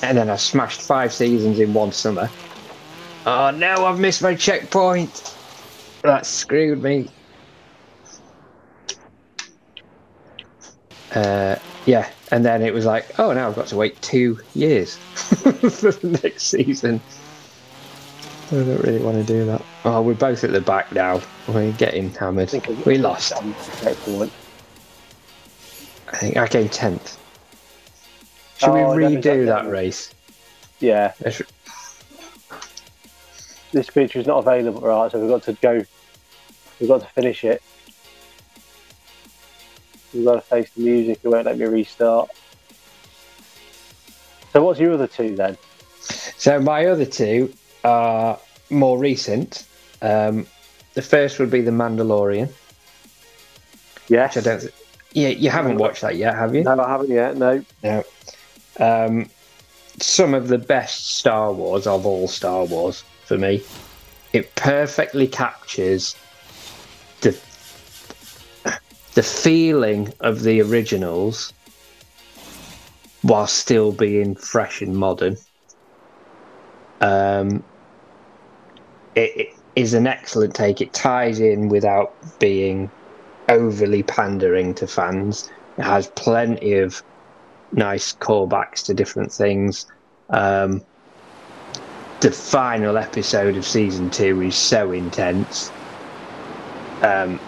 And 0.02 0.16
then 0.16 0.30
I 0.30 0.36
smashed 0.36 0.80
five 0.80 1.12
seasons 1.12 1.60
in 1.60 1.74
one 1.74 1.92
summer. 1.92 2.30
Oh 3.26 3.50
no, 3.50 3.84
I've 3.84 4.00
missed 4.00 4.22
my 4.22 4.34
checkpoint. 4.34 5.36
That 6.02 6.24
screwed 6.26 6.82
me. 6.82 7.08
Uh, 11.14 11.56
yeah, 11.86 12.08
and 12.30 12.44
then 12.44 12.62
it 12.62 12.72
was 12.72 12.84
like, 12.86 13.18
oh, 13.18 13.32
now 13.32 13.48
I've 13.48 13.56
got 13.56 13.66
to 13.68 13.76
wait 13.76 14.00
two 14.00 14.38
years 14.54 14.96
for 15.14 15.50
the 15.52 16.20
next 16.22 16.44
season. 16.44 17.00
I 18.48 18.54
don't 18.56 18.80
really 18.82 19.00
want 19.00 19.16
to 19.16 19.24
do 19.24 19.44
that. 19.46 19.62
Oh, 19.84 20.02
we're 20.02 20.14
both 20.14 20.44
at 20.44 20.52
the 20.52 20.60
back 20.60 20.92
now. 20.92 21.20
We're 21.48 21.72
getting 21.72 22.10
hammered. 22.10 22.52
We 22.84 22.98
lost. 22.98 23.32
I 23.32 23.40
think 26.16 26.36
I 26.36 26.48
came 26.48 26.68
tenth. 26.68 27.16
Should 28.58 28.70
Oh, 28.70 28.94
we 28.94 29.02
redo 29.04 29.46
that 29.46 29.64
that 29.64 29.70
race? 29.70 30.12
Yeah, 30.80 31.12
Let's- 31.24 31.42
this 33.72 33.88
feature 33.88 34.18
is 34.18 34.26
not 34.26 34.38
available, 34.38 34.80
right? 34.80 35.10
So 35.10 35.18
we've 35.20 35.28
got 35.30 35.42
to 35.44 35.52
go. 35.54 35.84
We've 36.78 36.88
got 36.88 37.00
to 37.02 37.06
finish 37.08 37.44
it. 37.44 37.62
We've 40.12 40.24
got 40.24 40.34
to 40.36 40.40
face 40.40 40.70
the 40.76 40.82
music. 40.82 41.20
It 41.22 41.28
won't 41.28 41.46
let 41.46 41.58
me 41.58 41.64
restart. 41.66 42.30
So 44.52 44.64
what's 44.64 44.80
your 44.80 44.94
other 44.94 45.06
two 45.06 45.36
then? 45.36 45.56
So 46.00 46.58
my 46.60 46.86
other 46.86 47.04
two 47.04 47.52
are 47.84 48.38
more 48.70 48.98
recent. 48.98 49.66
Um, 50.02 50.46
the 50.94 51.02
first 51.02 51.38
would 51.38 51.50
be 51.50 51.60
the 51.60 51.70
Mandalorian, 51.70 52.50
Yes. 54.08 54.34
which 54.34 54.46
I 54.46 54.50
don't. 54.56 54.70
Yeah, 55.12 55.28
you 55.28 55.50
haven't 55.50 55.76
watched 55.78 56.02
that 56.02 56.16
yet, 56.16 56.34
have 56.34 56.54
you? 56.54 56.62
No, 56.64 56.80
I 56.80 56.88
haven't 56.88 57.10
yet. 57.10 57.36
No. 57.36 57.64
No. 57.84 58.04
Um, 58.78 59.28
some 59.98 60.34
of 60.34 60.48
the 60.48 60.58
best 60.58 61.16
Star 61.16 61.52
Wars 61.52 61.86
of 61.86 62.06
all 62.06 62.28
Star 62.28 62.64
Wars 62.64 63.04
for 63.24 63.38
me. 63.38 63.62
It 64.32 64.54
perfectly 64.54 65.26
captures 65.26 66.16
the 67.20 67.36
the 69.14 69.22
feeling 69.22 70.12
of 70.20 70.42
the 70.42 70.62
originals 70.62 71.52
while 73.22 73.46
still 73.46 73.92
being 73.92 74.34
fresh 74.34 74.80
and 74.80 74.96
modern. 74.96 75.36
Um, 77.00 77.62
it, 79.14 79.36
it 79.36 79.54
is 79.76 79.94
an 79.94 80.06
excellent 80.06 80.54
take. 80.54 80.80
It 80.80 80.92
ties 80.92 81.40
in 81.40 81.68
without 81.68 82.14
being 82.38 82.90
overly 83.48 84.02
pandering 84.02 84.74
to 84.74 84.86
fans. 84.86 85.50
It 85.76 85.82
has 85.82 86.06
plenty 86.08 86.74
of 86.74 87.02
nice 87.72 88.12
callbacks 88.14 88.84
to 88.84 88.94
different 88.94 89.32
things. 89.32 89.86
Um, 90.28 90.82
the 92.20 92.30
final 92.30 92.96
episode 92.96 93.56
of 93.56 93.64
season 93.66 94.10
two 94.10 94.40
is 94.42 94.56
so 94.56 94.92
intense. 94.92 95.72
Um, 97.02 97.40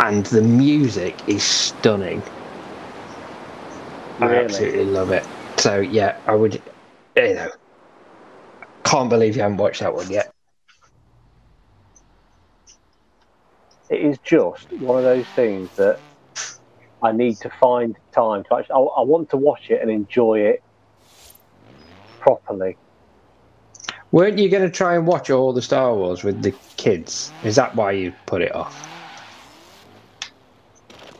and 0.00 0.26
the 0.26 0.42
music 0.42 1.22
is 1.26 1.44
stunning. 1.44 2.24
I 4.20 4.36
absolutely 4.36 4.86
love 4.86 5.10
it. 5.10 5.26
So 5.58 5.80
yeah, 5.80 6.14
I 6.26 6.34
would. 6.34 6.62
You 7.16 7.34
know, 7.34 7.50
can't 8.84 9.10
believe 9.10 9.36
you 9.36 9.42
haven't 9.42 9.58
watched 9.58 9.80
that 9.80 9.94
one 9.94 10.10
yet. 10.10 10.32
it 13.90 14.00
is 14.00 14.18
just 14.20 14.66
one 14.72 14.98
of 14.98 15.04
those 15.04 15.28
things 15.34 15.74
that 15.76 15.98
I 17.02 17.12
need 17.12 17.36
to 17.38 17.50
find 17.60 17.96
time 18.12 18.44
to 18.44 18.56
actually. 18.56 18.74
I, 18.74 18.78
I 18.78 19.02
want 19.02 19.30
to 19.30 19.36
watch 19.36 19.70
it 19.70 19.80
and 19.80 19.90
enjoy 19.90 20.40
it 20.40 20.62
properly. 22.18 22.76
Weren't 24.12 24.38
you 24.38 24.48
going 24.48 24.64
to 24.64 24.70
try 24.70 24.96
and 24.96 25.06
watch 25.06 25.30
all 25.30 25.52
the 25.52 25.62
Star 25.62 25.94
Wars 25.94 26.24
with 26.24 26.42
the 26.42 26.52
kids? 26.76 27.32
Is 27.44 27.56
that 27.56 27.76
why 27.76 27.92
you 27.92 28.12
put 28.26 28.42
it 28.42 28.54
off? 28.54 28.82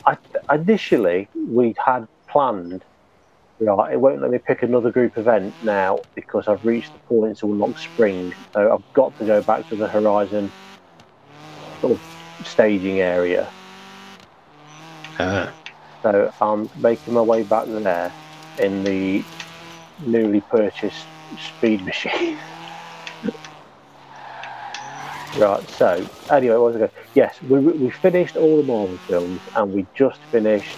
I, 0.04 0.16
initially, 0.52 1.28
we'd 1.48 1.76
had 1.84 2.06
planned. 2.28 2.84
Right, 3.60 3.92
it 3.92 4.00
won't 4.00 4.22
let 4.22 4.30
me 4.30 4.38
pick 4.38 4.62
another 4.62 4.90
group 4.90 5.18
event 5.18 5.54
now 5.60 6.00
because 6.14 6.48
I've 6.48 6.64
reached 6.64 6.94
the 6.94 6.98
point 7.00 7.38
to 7.38 7.52
unlock 7.52 7.78
spring. 7.78 8.32
So 8.54 8.72
I've 8.72 8.92
got 8.94 9.16
to 9.18 9.26
go 9.26 9.42
back 9.42 9.68
to 9.68 9.76
the 9.76 9.86
Horizon 9.86 10.50
sort 11.80 11.92
of 11.92 12.46
staging 12.46 13.00
area. 13.00 13.52
Ah. 15.18 15.52
So 16.02 16.32
I'm 16.40 16.70
making 16.76 17.14
my 17.14 17.20
way 17.20 17.42
back 17.42 17.66
there 17.66 18.12
in 18.58 18.84
the 18.84 19.24
newly 20.06 20.40
purchased 20.40 21.06
speed 21.38 21.84
machine. 21.84 22.38
right, 25.38 25.68
so 25.70 26.06
anyway, 26.30 26.56
what 26.56 26.72
was 26.72 26.76
I 26.76 26.78
going? 26.78 26.90
Yes, 27.14 27.40
we, 27.42 27.58
we 27.58 27.90
finished 27.90 28.36
all 28.36 28.56
the 28.56 28.62
Marvel 28.62 28.96
films 28.96 29.40
and 29.54 29.74
we 29.74 29.86
just 29.94 30.20
finished 30.30 30.76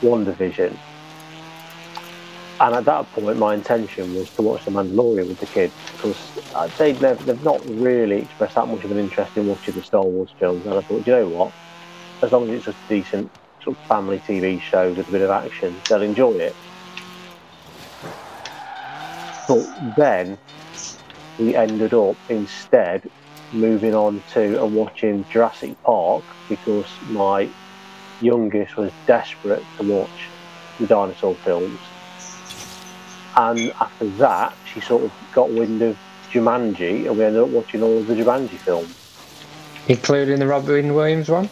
WandaVision. 0.00 0.76
And 2.58 2.74
at 2.74 2.86
that 2.86 3.12
point, 3.12 3.36
my 3.38 3.54
intention 3.54 4.14
was 4.14 4.30
to 4.30 4.42
watch 4.42 4.64
The 4.64 4.70
Mandalorian 4.70 5.28
with 5.28 5.40
the 5.40 5.46
kids 5.46 5.74
because 5.92 6.16
say 6.76 6.92
they've, 6.92 7.26
they've 7.26 7.44
not 7.44 7.62
really 7.68 8.22
expressed 8.22 8.54
that 8.54 8.66
much 8.66 8.82
of 8.82 8.90
an 8.90 8.98
interest 8.98 9.36
in 9.36 9.46
watching 9.46 9.74
the 9.74 9.82
Star 9.82 10.02
Wars 10.02 10.30
films. 10.38 10.64
And 10.64 10.74
I 10.74 10.80
thought, 10.80 11.06
you 11.06 11.12
know 11.12 11.28
what? 11.28 11.52
As 12.22 12.32
long 12.32 12.44
as 12.44 12.56
it's 12.56 12.64
just 12.64 12.78
a 12.86 12.88
decent 12.88 13.30
sort 13.66 13.76
of 13.76 13.84
family 13.86 14.20
TV 14.20 14.60
show 14.60 14.92
with 14.92 15.08
a 15.08 15.12
bit 15.12 15.22
of 15.22 15.30
action, 15.30 15.76
they'll 15.88 16.02
enjoy 16.02 16.32
it. 16.34 16.56
But 19.48 19.94
then 19.96 20.38
we 21.38 21.54
ended 21.54 21.92
up 21.92 22.16
instead 22.28 23.10
moving 23.52 23.94
on 23.94 24.22
to 24.32 24.62
and 24.62 24.74
watching 24.74 25.24
Jurassic 25.30 25.80
Park 25.82 26.24
because 26.48 26.86
my 27.10 27.48
youngest 28.20 28.76
was 28.76 28.92
desperate 29.06 29.62
to 29.78 29.82
watch 29.84 30.28
the 30.78 30.86
dinosaur 30.86 31.34
films. 31.34 31.78
And 33.36 33.70
after 33.80 34.06
that, 34.18 34.54
she 34.72 34.80
sort 34.80 35.02
of 35.02 35.12
got 35.34 35.50
wind 35.50 35.82
of 35.82 35.98
Jumanji, 36.30 37.06
and 37.06 37.18
we 37.18 37.24
ended 37.24 37.42
up 37.42 37.48
watching 37.48 37.82
all 37.82 37.98
of 37.98 38.06
the 38.06 38.14
Jumanji 38.14 38.56
films, 38.58 38.94
Including 39.88 40.40
the 40.40 40.46
Robin 40.46 40.94
Williams 40.94 41.28
one? 41.28 41.48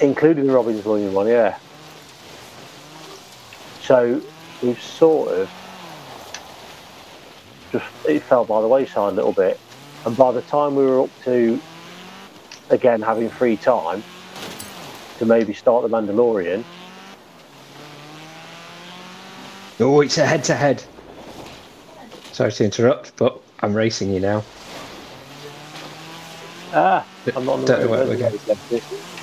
Including 0.00 0.46
the 0.46 0.52
Robin 0.52 0.82
Williams 0.82 1.14
one, 1.14 1.28
yeah. 1.28 1.58
So 3.82 4.20
we've 4.62 4.80
sort 4.80 5.32
of 5.34 5.50
just 7.72 7.86
it 8.06 8.22
fell 8.22 8.44
by 8.44 8.60
the 8.60 8.68
wayside 8.68 9.12
a 9.12 9.16
little 9.16 9.32
bit, 9.32 9.58
and 10.04 10.16
by 10.16 10.32
the 10.32 10.42
time 10.42 10.74
we 10.74 10.84
were 10.84 11.02
up 11.02 11.10
to 11.24 11.60
again 12.70 13.02
having 13.02 13.30
free 13.30 13.56
time 13.56 14.02
to 15.18 15.24
maybe 15.26 15.52
start 15.52 15.82
the 15.82 15.88
Mandalorian, 15.88 16.64
Oh, 19.80 20.00
it's 20.00 20.18
a 20.18 20.26
head 20.26 20.42
to 20.44 20.54
head. 20.54 20.82
Sorry 22.32 22.50
to 22.52 22.64
interrupt, 22.64 23.16
but 23.16 23.40
I'm 23.60 23.74
racing 23.74 24.12
you 24.12 24.20
now. 24.20 24.42
ah, 26.72 27.06
I'm 27.36 27.44
not 27.44 27.52
on 27.54 27.60
the 27.60 27.66
Don't 27.66 27.82
know 27.82 27.88
where 27.88 28.06
we're 28.06 28.18
where's 28.68 29.17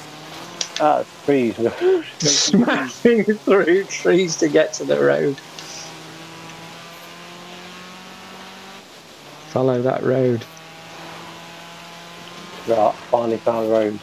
Ah, 0.79 1.03
freeze. 1.03 1.55
Smashing 2.19 3.23
through 3.45 3.85
trees 3.85 4.35
to 4.37 4.49
get 4.49 4.73
to 4.73 4.83
the 4.83 4.99
road. 4.99 5.39
Follow 9.49 9.81
that 9.81 10.03
road. 10.03 10.45
right, 12.67 12.93
finally 13.09 13.37
found 13.37 13.67
the 13.67 13.71
road. 13.71 13.99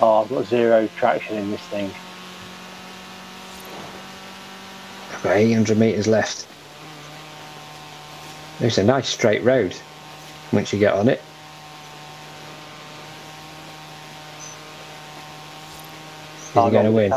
Oh, 0.00 0.22
I've 0.22 0.28
got 0.30 0.46
zero 0.46 0.88
traction 0.96 1.36
in 1.36 1.50
this 1.50 1.60
thing. 1.62 1.90
About 5.20 5.36
800 5.36 5.78
metres 5.78 6.06
left. 6.06 6.46
It's 8.60 8.78
a 8.78 8.84
nice 8.84 9.08
straight 9.08 9.42
road 9.44 9.76
once 10.52 10.72
you 10.72 10.78
get 10.78 10.94
on 10.94 11.08
it. 11.08 11.20
I'm 16.54 16.72
going 16.72 16.84
to 16.84 16.92
win? 16.92 17.12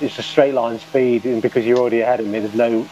It's 0.00 0.18
a 0.18 0.22
straight 0.22 0.54
line 0.54 0.78
speed, 0.78 1.24
and 1.24 1.42
because 1.42 1.64
you're 1.64 1.78
already 1.78 2.00
ahead 2.00 2.20
of 2.20 2.26
me, 2.26 2.40
there's 2.40 2.54
no. 2.54 2.88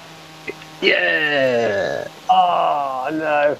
Yeah! 0.80 2.06
Oh 2.30 3.08
no! 3.12 3.58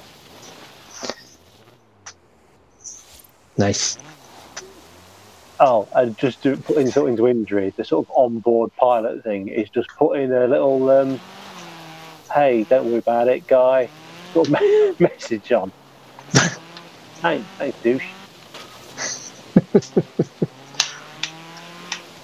Nice. 3.58 3.98
Oh, 5.60 5.88
and 5.92 6.16
just 6.18 6.42
to 6.42 6.56
put 6.56 6.78
insult 6.78 7.08
into 7.08 7.28
injury, 7.28 7.72
the 7.76 7.84
sort 7.84 8.06
of 8.06 8.10
on-board 8.16 8.70
pilot 8.78 9.22
thing 9.24 9.48
is 9.48 9.70
just 9.70 9.88
putting 9.98 10.32
a 10.32 10.46
little, 10.46 10.90
um, 10.90 11.20
"Hey, 12.32 12.66
don't 12.68 12.86
worry 12.86 12.98
about 13.00 13.28
it, 13.28 13.46
guy," 13.46 13.90
sort 14.32 14.48
of 14.48 14.56
message 14.98 15.52
on. 15.52 15.72
hey, 17.22 17.46
thanks, 17.58 17.78
douche. 17.82 18.14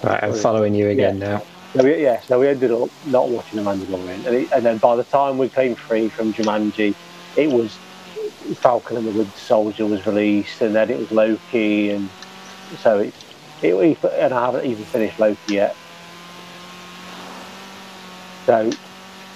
Right, 0.03 0.23
I'm 0.23 0.35
following 0.35 0.75
you 0.75 0.89
again 0.89 1.19
now. 1.19 1.43
So 1.75 1.85
we, 1.85 2.03
yeah, 2.03 2.21
so 2.23 2.41
we 2.41 2.49
ended 2.49 2.73
up 2.73 2.91
not 3.07 3.29
watching 3.29 3.63
the 3.63 3.71
Mandalorian, 3.71 4.27
and, 4.27 4.35
it, 4.35 4.53
and 4.53 4.65
then 4.65 4.79
by 4.79 4.97
the 4.97 5.05
time 5.05 5.39
we 5.39 5.49
came 5.49 5.75
free 5.77 6.09
from 6.09 6.33
Jumanji, 6.33 6.95
it 7.37 7.49
was 7.49 7.77
Falcon 8.57 8.97
and 8.97 9.07
the 9.07 9.13
Winter 9.13 9.39
Soldier 9.39 9.87
was 9.87 10.05
released, 10.07 10.63
and 10.63 10.75
then 10.75 10.91
it 10.91 10.99
was 10.99 11.13
Loki, 11.13 11.91
and 11.91 12.09
so 12.79 12.99
it, 12.99 13.15
it 13.63 14.05
and 14.05 14.35
I 14.35 14.47
haven't 14.47 14.65
even 14.65 14.85
finished 14.85 15.19
Loki 15.19 15.55
yet. 15.55 15.77
So 18.47 18.73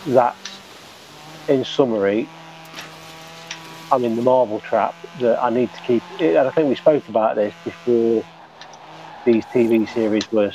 that's 0.06 0.60
in 1.46 1.64
summary. 1.64 2.28
I'm 3.92 4.02
in 4.02 4.16
the 4.16 4.22
Marvel 4.22 4.60
trap 4.60 4.94
that 5.20 5.40
I 5.40 5.50
need 5.50 5.72
to 5.72 5.80
keep, 5.82 6.02
and 6.18 6.38
I 6.38 6.50
think 6.50 6.68
we 6.68 6.74
spoke 6.74 7.06
about 7.08 7.36
this 7.36 7.54
before 7.62 8.24
these 9.24 9.44
TV 9.46 9.88
series 9.88 10.30
was 10.32 10.54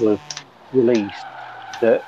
were 0.00 0.18
released 0.72 1.24
that 1.80 2.02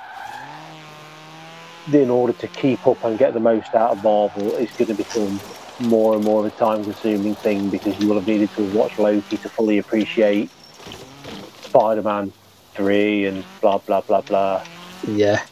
in 1.93 2.11
order 2.11 2.33
to 2.35 2.47
keep 2.49 2.87
up 2.87 3.03
and 3.05 3.18
get 3.18 3.33
the 3.35 3.41
most 3.41 3.74
out 3.74 3.93
of 3.93 4.03
Marvel, 4.03 4.55
it's 4.57 4.76
going 4.76 4.89
to 4.89 4.95
become 4.95 5.41
more 5.81 6.14
and 6.14 6.24
more 6.24 6.45
of 6.45 6.53
a 6.53 6.57
time-consuming 6.57 7.35
thing 7.37 7.68
because 7.70 7.99
you 8.01 8.09
will 8.09 8.16
have 8.16 8.26
needed 8.26 8.51
to 8.51 8.62
watch 8.76 8.99
Loki 8.99 9.37
to 9.37 9.49
fully 9.49 9.79
appreciate 9.79 10.51
Spider-Man 11.62 12.33
three 12.74 13.26
and 13.26 13.45
blah 13.61 13.79
blah 13.79 14.01
blah 14.03 14.20
blah. 14.22 14.62
Yeah. 15.07 15.43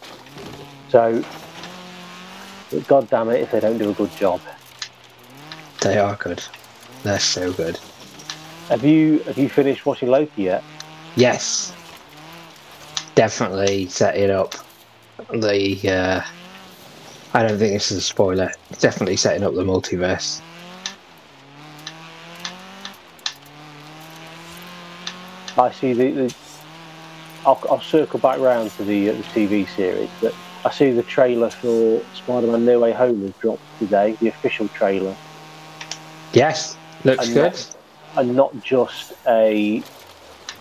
So, 0.89 1.24
but 2.70 2.87
God 2.87 3.11
damn 3.11 3.31
it 3.31 3.41
if 3.41 3.51
they 3.51 3.61
don't 3.61 3.79
do 3.79 3.91
a 3.91 3.95
good 3.95 4.14
job. 4.16 4.41
They 5.81 5.99
are 5.99 6.16
good. 6.16 6.43
They're 7.03 7.18
so 7.18 7.53
good. 7.53 7.79
Have 8.69 8.85
you 8.85 9.21
have 9.21 9.39
you 9.39 9.49
finished 9.49 9.87
watching 9.87 10.09
Loki 10.09 10.43
yet? 10.43 10.64
Yes. 11.17 11.73
Definitely 13.14 13.87
setting 13.87 14.31
up 14.31 14.55
the 15.31 15.81
uh, 15.89 16.21
I 17.33 17.43
don't 17.43 17.59
think 17.59 17.73
this 17.73 17.91
is 17.91 17.99
a 17.99 18.03
spoiler. 18.03 18.51
Definitely 18.81 19.17
setting 19.17 19.45
up 19.45 19.55
the 19.55 19.62
multiverse. 19.62 20.41
I 25.59 25.71
see 25.73 25.93
the. 25.93 26.11
the 26.12 26.35
I'll, 27.47 27.62
I'll 27.71 27.81
circle 27.81 28.19
back 28.19 28.41
round 28.41 28.71
to 28.73 28.85
the, 28.85 29.11
uh, 29.11 29.12
the 29.12 29.23
TV 29.23 29.69
series, 29.77 30.11
but 30.21 30.35
I 30.64 30.71
see 30.71 30.91
the 30.91 31.05
trailer 31.05 31.49
for 31.49 32.03
Spider-Man: 32.14 32.64
No 32.64 32.81
Way 32.81 32.93
Home 32.93 33.23
has 33.23 33.33
dropped 33.41 33.62
today. 33.79 34.17
The 34.21 34.29
official 34.29 34.69
trailer, 34.69 35.14
Yes, 36.33 36.77
looks 37.05 37.25
And 37.27 37.35
good. 37.35 37.43
not- 37.53 37.76
and 38.17 38.35
not 38.35 38.53
just 38.62 39.12
a 39.27 39.83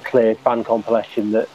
clear 0.03 0.35
fan 0.35 0.63
compilation 0.63 1.31
that 1.31 1.49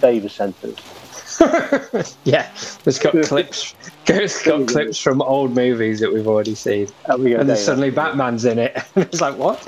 Davis 0.00 0.34
sent 0.34 0.56
us. 0.64 2.16
yeah, 2.24 2.50
it's 2.86 2.98
got 2.98 3.22
clips. 3.24 3.74
It's 4.06 4.42
got 4.44 4.66
clips 4.68 4.98
from 4.98 5.22
old 5.22 5.54
movies 5.54 6.00
that 6.00 6.12
we've 6.12 6.26
already 6.26 6.54
seen, 6.54 6.88
and 7.06 7.24
then 7.24 7.46
Davis. 7.46 7.64
suddenly 7.64 7.90
Batman's 7.90 8.44
in 8.44 8.58
it. 8.58 8.76
it's 8.96 9.20
like 9.20 9.36
what? 9.36 9.62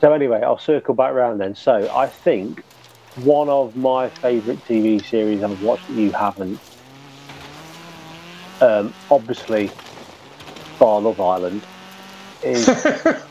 So 0.00 0.12
anyway, 0.12 0.42
I'll 0.42 0.58
circle 0.58 0.94
back 0.94 1.12
round 1.14 1.40
then. 1.40 1.54
So 1.54 1.90
I 1.94 2.08
think 2.08 2.62
one 3.14 3.48
of 3.48 3.74
my 3.76 4.10
favourite 4.10 4.62
TV 4.64 5.04
series 5.04 5.42
I've 5.42 5.58
watched 5.58 5.86
that 5.86 5.94
you 5.94 6.12
haven't, 6.12 6.60
um, 8.60 8.94
obviously, 9.10 9.70
Bar 10.78 11.00
Love 11.00 11.20
Island, 11.20 11.62
is. 12.42 12.68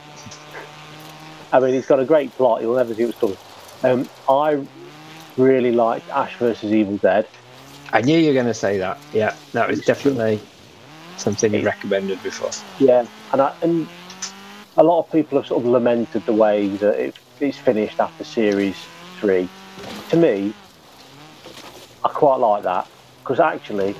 I 1.51 1.59
mean, 1.59 1.73
it's 1.73 1.87
got 1.87 1.99
a 1.99 2.05
great 2.05 2.31
plot. 2.31 2.61
You'll 2.61 2.75
never 2.75 2.93
see 2.93 3.05
what's 3.05 3.17
coming. 3.17 3.37
Um, 3.83 4.09
I 4.27 4.65
really 5.37 5.71
liked 5.71 6.09
Ash 6.09 6.35
versus 6.37 6.73
Evil 6.73 6.97
Dead. 6.97 7.27
I 7.93 8.01
knew 8.01 8.17
you 8.17 8.27
were 8.27 8.33
going 8.33 8.45
to 8.47 8.53
say 8.53 8.77
that. 8.79 8.97
Yeah, 9.13 9.35
that 9.53 9.69
was 9.69 9.85
definitely 9.85 10.41
something 11.17 11.53
you 11.53 11.63
recommended 11.63 12.21
before. 12.23 12.51
Yeah, 12.79 13.05
and 13.31 13.41
I, 13.41 13.55
and 13.61 13.87
a 14.77 14.83
lot 14.83 14.99
of 14.99 15.11
people 15.11 15.37
have 15.37 15.47
sort 15.47 15.63
of 15.63 15.69
lamented 15.69 16.25
the 16.25 16.33
way 16.33 16.67
that 16.67 16.99
it, 16.99 17.15
it's 17.39 17.57
finished 17.57 17.99
after 17.99 18.23
series 18.23 18.75
three. 19.19 19.47
To 20.09 20.17
me, 20.17 20.53
I 22.03 22.09
quite 22.09 22.37
like 22.37 22.63
that 22.63 22.87
because 23.19 23.39
actually, 23.39 23.95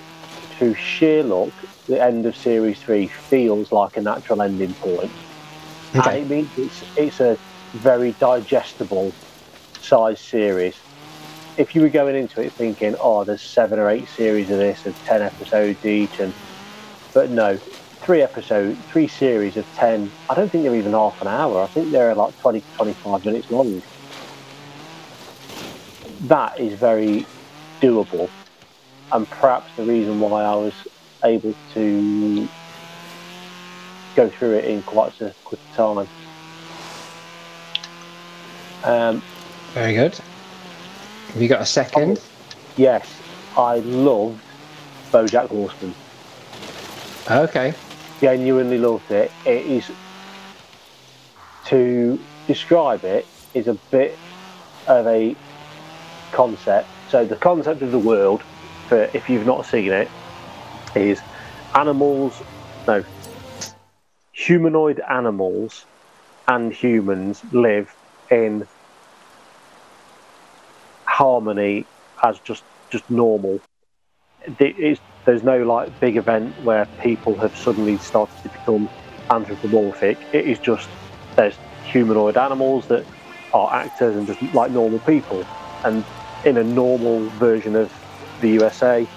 through 0.58 0.76
sheer 0.76 1.24
luck, 1.24 1.54
the 1.88 2.02
end 2.02 2.26
of 2.26 2.36
series 2.36 2.80
three 2.80 3.08
feels 3.08 3.72
like 3.72 3.98
a 3.98 4.02
natural 4.02 4.42
ending 4.42 4.74
point. 4.76 5.12
Okay. 5.96 6.22
And 6.22 6.32
it 6.32 6.36
means 6.36 6.50
it's 6.58 6.84
it's 6.98 7.20
a 7.20 7.38
very 7.74 8.14
digestible 8.14 9.14
size 9.82 10.20
series. 10.20 10.76
If 11.58 11.76
you 11.76 11.82
were 11.82 11.90
going 11.90 12.16
into 12.16 12.42
it 12.42 12.52
thinking, 12.52 12.96
oh, 13.00 13.24
there's 13.24 13.42
seven 13.42 13.80
or 13.80 13.90
eight 13.90 14.08
series 14.10 14.50
of 14.50 14.58
this 14.58 14.86
and 14.86 14.96
ten 15.06 15.22
episodes 15.22 15.86
each, 15.86 16.20
and 16.20 16.34
but 17.14 17.30
no, 17.30 17.58
three 17.58 18.22
episodes, 18.22 18.78
three 18.92 19.08
series 19.08 19.56
of 19.56 19.66
ten. 19.76 20.12
I 20.30 20.36
don't 20.36 20.50
think 20.50 20.64
they're 20.64 20.76
even 20.76 20.92
half 20.92 21.22
an 21.22 21.28
hour. 21.28 21.62
I 21.62 21.68
think 21.68 21.92
they're 21.92 22.14
like 22.16 22.38
20 22.42 22.62
to 22.62 22.68
25 22.76 23.26
minutes 23.26 23.52
long. 23.52 23.82
That 26.22 26.60
is 26.60 26.78
very 26.78 27.26
doable, 27.82 28.30
and 29.12 29.30
perhaps 29.30 29.72
the 29.78 29.84
reason 29.84 30.20
why 30.20 30.44
I 30.44 30.56
was 30.56 30.74
able 31.26 31.54
to 31.74 32.48
go 34.16 34.30
through 34.30 34.54
it 34.54 34.66
in 34.66 34.82
quite 34.84 35.20
a 35.22 35.34
quick 35.44 35.60
time. 35.76 36.08
Um, 38.84 39.22
Very 39.74 39.94
good. 39.94 40.16
Have 41.34 41.42
you 41.42 41.48
got 41.48 41.62
a 41.62 41.66
second? 41.66 42.22
yes, 42.78 43.08
I 43.58 43.80
loved 43.80 44.40
BoJack 45.12 45.48
Horseman. 45.48 45.94
Okay. 47.30 47.74
genuinely 48.22 48.78
loved 48.78 49.10
it. 49.12 49.32
It 49.46 49.66
is 49.66 49.92
to 51.66 52.20
describe 52.48 53.04
it 53.04 53.26
is 53.54 53.68
a 53.68 53.74
bit 53.90 54.18
of 54.88 55.08
a 55.08 55.36
concept. 56.32 56.88
So 57.10 57.26
the 57.26 57.36
concept 57.36 57.82
of 57.82 57.92
the 57.92 58.00
world, 58.00 58.44
for 58.88 59.10
if 59.14 59.30
you've 59.30 59.46
not 59.48 59.66
seen 59.66 59.92
it, 59.92 60.08
is 60.96 61.22
animals, 61.76 62.42
no, 62.88 63.04
humanoid 64.32 65.00
animals 65.00 65.86
and 66.48 66.72
humans 66.72 67.42
live 67.52 67.96
in 68.30 68.68
harmony 71.06 71.86
as 72.24 72.40
just 72.40 72.64
just 72.90 73.10
normal. 73.10 73.60
It 74.60 74.78
is, 74.78 75.00
there's 75.26 75.44
no 75.44 75.64
like 75.64 76.00
big 76.00 76.18
event 76.18 76.54
where 76.64 76.86
people 77.02 77.36
have 77.36 77.56
suddenly 77.58 77.98
started 77.98 78.38
to 78.44 78.50
become 78.50 78.90
anthropomorphic. 79.32 80.18
It 80.34 80.46
is 80.46 80.60
just 80.60 80.88
there's 81.36 81.56
humanoid 81.86 82.38
animals 82.38 82.88
that 82.88 83.06
are 83.54 83.74
actors 83.74 84.16
and 84.16 84.28
just 84.28 84.42
like 84.54 84.72
normal 84.72 85.00
people. 85.00 85.44
And 85.84 86.04
in 86.46 86.58
a 86.58 86.64
normal 86.64 87.22
version 87.30 87.76
of 87.76 87.92
the 88.42 88.50
USA, 88.50 89.08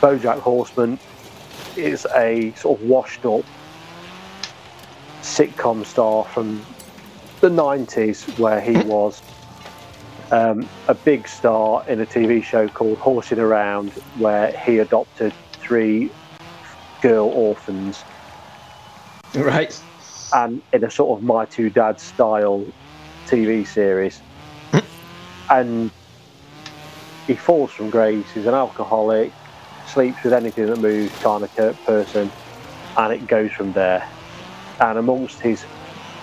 BoJack 0.00 0.40
Horseman 0.40 0.98
is 1.76 2.06
a 2.16 2.52
sort 2.54 2.80
of 2.80 2.88
washed 2.88 3.24
up 3.26 3.44
sitcom 5.22 5.84
star 5.84 6.24
from 6.24 6.64
the 7.40 7.48
90s 7.48 8.38
where 8.38 8.60
he 8.60 8.76
was 8.88 9.22
um, 10.30 10.68
a 10.88 10.94
big 10.94 11.28
star 11.28 11.84
in 11.86 12.00
a 12.00 12.06
TV 12.06 12.42
show 12.42 12.68
called 12.68 12.98
Horsing 12.98 13.38
Around, 13.38 13.90
where 14.18 14.52
he 14.52 14.78
adopted 14.78 15.32
three 15.52 16.10
girl 17.02 17.28
orphans, 17.28 18.02
Right. 19.34 19.78
and 20.34 20.62
in 20.72 20.84
a 20.84 20.90
sort 20.90 21.18
of 21.18 21.24
My 21.24 21.44
Two 21.46 21.68
Dads 21.70 22.02
style 22.02 22.64
TV 23.26 23.66
series. 23.66 24.20
and 25.50 25.90
he 27.26 27.34
falls 27.34 27.70
from 27.72 27.90
grace. 27.90 28.30
He's 28.32 28.46
an 28.46 28.54
alcoholic, 28.54 29.32
sleeps 29.92 30.22
with 30.24 30.32
anything 30.32 30.68
that 30.68 30.76
moves, 30.76 31.14
kind 31.18 31.44
of 31.44 31.84
person, 31.84 32.32
and 32.96 33.12
it 33.12 33.26
goes 33.26 33.52
from 33.52 33.72
there. 33.72 34.06
And 34.80 34.98
amongst 34.98 35.40
his 35.40 35.64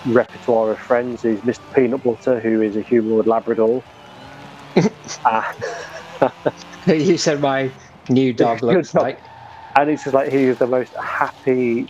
repertoire 0.06 0.72
of 0.72 0.80
friends 0.80 1.24
is 1.24 1.40
Mr. 1.42 1.62
Peanut 1.74 2.02
Butter, 2.02 2.40
who 2.40 2.62
is 2.62 2.76
a 2.76 2.82
humanoid 2.82 3.26
Labrador. 3.26 3.84
Ah. 5.24 5.52
you 6.86 7.16
said 7.18 7.40
my 7.40 7.72
new 8.08 8.32
dog 8.32 8.62
looks 8.62 8.94
like. 8.94 9.22
and 9.76 9.90
it's 9.90 10.04
just 10.04 10.14
like 10.14 10.30
he 10.30 10.44
is 10.44 10.58
the 10.58 10.66
most 10.66 10.92
happy 11.02 11.88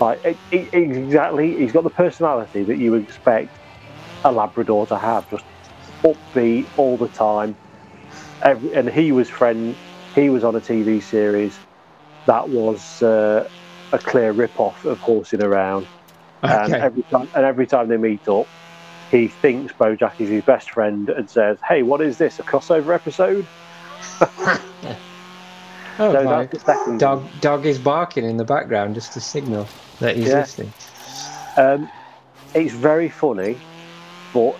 like 0.00 0.20
it, 0.24 0.38
it- 0.50 0.68
exactly 0.72 1.56
he's 1.58 1.72
got 1.72 1.84
the 1.84 1.90
personality 1.90 2.64
that 2.64 2.78
you 2.78 2.94
expect 2.94 3.50
a 4.24 4.32
labrador 4.32 4.86
to 4.86 4.98
have 4.98 5.28
just 5.30 5.44
upbeat 6.04 6.68
all 6.76 6.96
the 6.98 7.08
time 7.08 7.56
Every, 8.42 8.72
and 8.74 8.88
he 8.88 9.12
was 9.12 9.28
friend 9.28 9.76
he 10.14 10.28
was 10.30 10.44
on 10.44 10.54
a 10.56 10.60
tv 10.60 11.02
series 11.02 11.58
that 12.26 12.48
was 12.48 13.02
uh, 13.02 13.46
a 13.92 13.98
clear 13.98 14.32
rip-off 14.32 14.84
of 14.84 14.98
horsing 15.00 15.42
around 15.42 15.86
and 16.42 16.74
every 16.74 17.02
time 17.12 17.28
and 17.34 17.44
every 17.44 17.66
time 17.66 17.88
they 17.88 17.96
meet 17.96 18.26
up 18.28 18.46
he 19.10 19.28
thinks 19.28 19.72
bojack 19.74 20.12
is 20.20 20.28
his 20.28 20.42
best 20.44 20.70
friend 20.70 21.08
and 21.10 21.28
says 21.28 21.58
hey 21.68 21.82
what 21.82 22.00
is 22.00 22.18
this 22.18 22.38
a 22.38 22.42
crossover 22.42 22.94
episode 22.94 23.46
Oh, 25.98 26.12
so 26.12 26.24
my 26.24 26.38
that's 26.46 26.52
the 26.52 26.60
second 26.60 26.98
dog 26.98 27.22
dog 27.42 27.66
is 27.66 27.78
barking 27.78 28.24
in 28.24 28.38
the 28.38 28.44
background 28.44 28.94
just 28.94 29.12
to 29.12 29.20
signal 29.20 29.66
that 29.98 30.16
he's 30.16 30.28
Yeah. 30.28 30.40
listening. 30.40 30.72
Um, 31.58 31.90
it's 32.54 32.72
very 32.72 33.10
funny, 33.10 33.58
but 34.32 34.56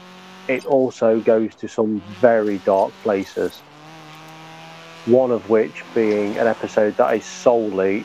it 0.49 0.67
also 0.67 1.19
goes 1.21 1.55
to 1.57 1.69
some 1.69 2.01
very 2.21 2.59
dark 2.59 2.93
places. 3.03 3.63
One 5.11 5.33
of 5.33 5.51
which 5.51 5.83
being 5.93 6.39
an 6.39 6.47
episode 6.47 6.97
that 6.97 7.17
is 7.17 7.25
solely 7.25 8.05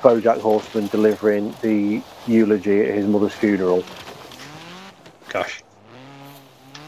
BoJack 0.00 0.40
Horseman 0.40 0.86
delivering 0.86 1.54
the 1.60 2.02
eulogy 2.26 2.80
at 2.80 2.94
his 2.94 3.06
mother's 3.06 3.34
funeral. 3.34 3.84
Gosh. 5.28 5.62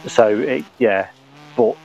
So 0.07 0.38
it, 0.38 0.64
yeah, 0.78 1.11
but 1.59 1.76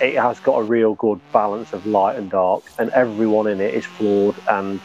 it 0.00 0.16
has 0.16 0.40
got 0.40 0.58
a 0.58 0.64
real 0.64 0.96
good 0.96 1.20
balance 1.32 1.72
of 1.72 1.86
light 1.86 2.16
and 2.18 2.28
dark, 2.28 2.64
and 2.80 2.90
everyone 2.90 3.46
in 3.46 3.60
it 3.60 3.74
is 3.74 3.86
flawed 3.86 4.34
and 4.48 4.80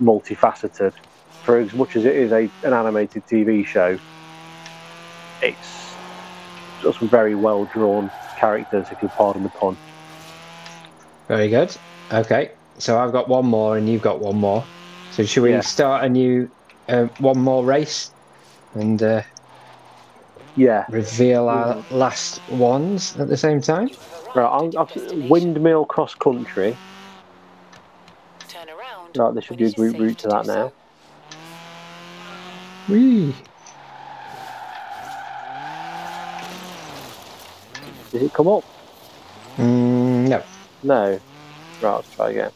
multifaceted. 0.00 0.92
For 1.42 1.58
as 1.58 1.72
much 1.72 1.96
as 1.96 2.04
it 2.04 2.14
is 2.14 2.30
a, 2.30 2.48
an 2.62 2.72
animated 2.72 3.26
TV 3.26 3.66
show, 3.66 3.98
it's 5.42 5.92
just 6.82 7.00
very 7.00 7.34
well 7.34 7.64
drawn 7.64 8.12
characters, 8.36 8.86
if 8.92 9.02
you 9.02 9.08
pardon 9.08 9.42
the 9.42 9.48
pun. 9.48 9.76
Very 11.30 11.48
good. 11.48 11.76
Okay. 12.10 12.50
So 12.78 12.98
I've 12.98 13.12
got 13.12 13.28
one 13.28 13.46
more 13.46 13.76
and 13.76 13.88
you've 13.88 14.02
got 14.02 14.18
one 14.18 14.34
more. 14.34 14.64
So 15.12 15.22
should 15.22 15.44
we 15.44 15.52
Yeah. 15.52 15.60
start 15.60 16.02
a 16.02 16.08
new 16.08 16.50
uh, 16.88 17.06
one 17.18 17.38
more 17.38 17.64
race 17.64 18.10
and 18.74 19.00
uh, 19.00 19.22
Yeah, 20.56 20.86
reveal 20.90 21.48
our 21.48 21.84
last 21.92 22.40
ones 22.50 23.16
at 23.20 23.28
the 23.28 23.36
same 23.36 23.60
time? 23.60 23.90
Right, 24.34 24.44
I'm, 24.44 24.76
I'm, 24.76 25.28
windmill 25.28 25.84
cross 25.84 26.16
country. 26.16 26.76
Turn 28.48 28.68
around. 28.68 29.16
Right, 29.16 29.32
there 29.32 29.40
should 29.40 29.56
be 29.56 29.66
a 29.66 29.70
when 29.70 29.92
group 29.92 30.00
route 30.00 30.18
to 30.18 30.24
do 30.24 30.30
that 30.30 30.46
so. 30.46 30.52
now. 30.52 30.72
Whee! 32.88 33.32
Did 38.10 38.22
it 38.22 38.32
come 38.32 38.48
up? 38.48 38.64
Mm, 39.58 39.99
no. 40.82 41.20
Right, 41.80 41.96
let's 41.96 42.08
try 42.10 42.30
again. 42.30 42.52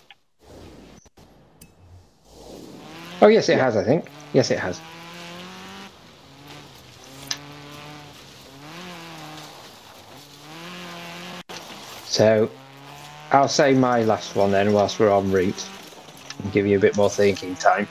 Oh, 3.20 3.28
yes, 3.28 3.48
it 3.48 3.58
has, 3.58 3.76
I 3.76 3.84
think. 3.84 4.12
Yes, 4.32 4.50
it 4.50 4.58
has. 4.60 4.82
So, 12.04 12.52
I'll 13.30 13.48
say 13.48 13.74
my 13.74 14.02
last 14.04 14.34
one 14.34 14.50
then, 14.52 14.72
whilst 14.72 14.98
we're 15.00 15.12
on 15.12 15.30
route, 15.30 15.70
and 16.42 16.52
give 16.52 16.66
you 16.66 16.76
a 16.76 16.80
bit 16.80 16.96
more 16.96 17.10
thinking 17.10 17.56
time. 17.56 17.88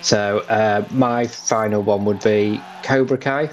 So, 0.00 0.40
uh, 0.48 0.82
my 0.90 1.26
final 1.26 1.82
one 1.82 2.04
would 2.04 2.20
be 2.20 2.68
Cobra 2.82 3.18
Kai. 3.18 3.50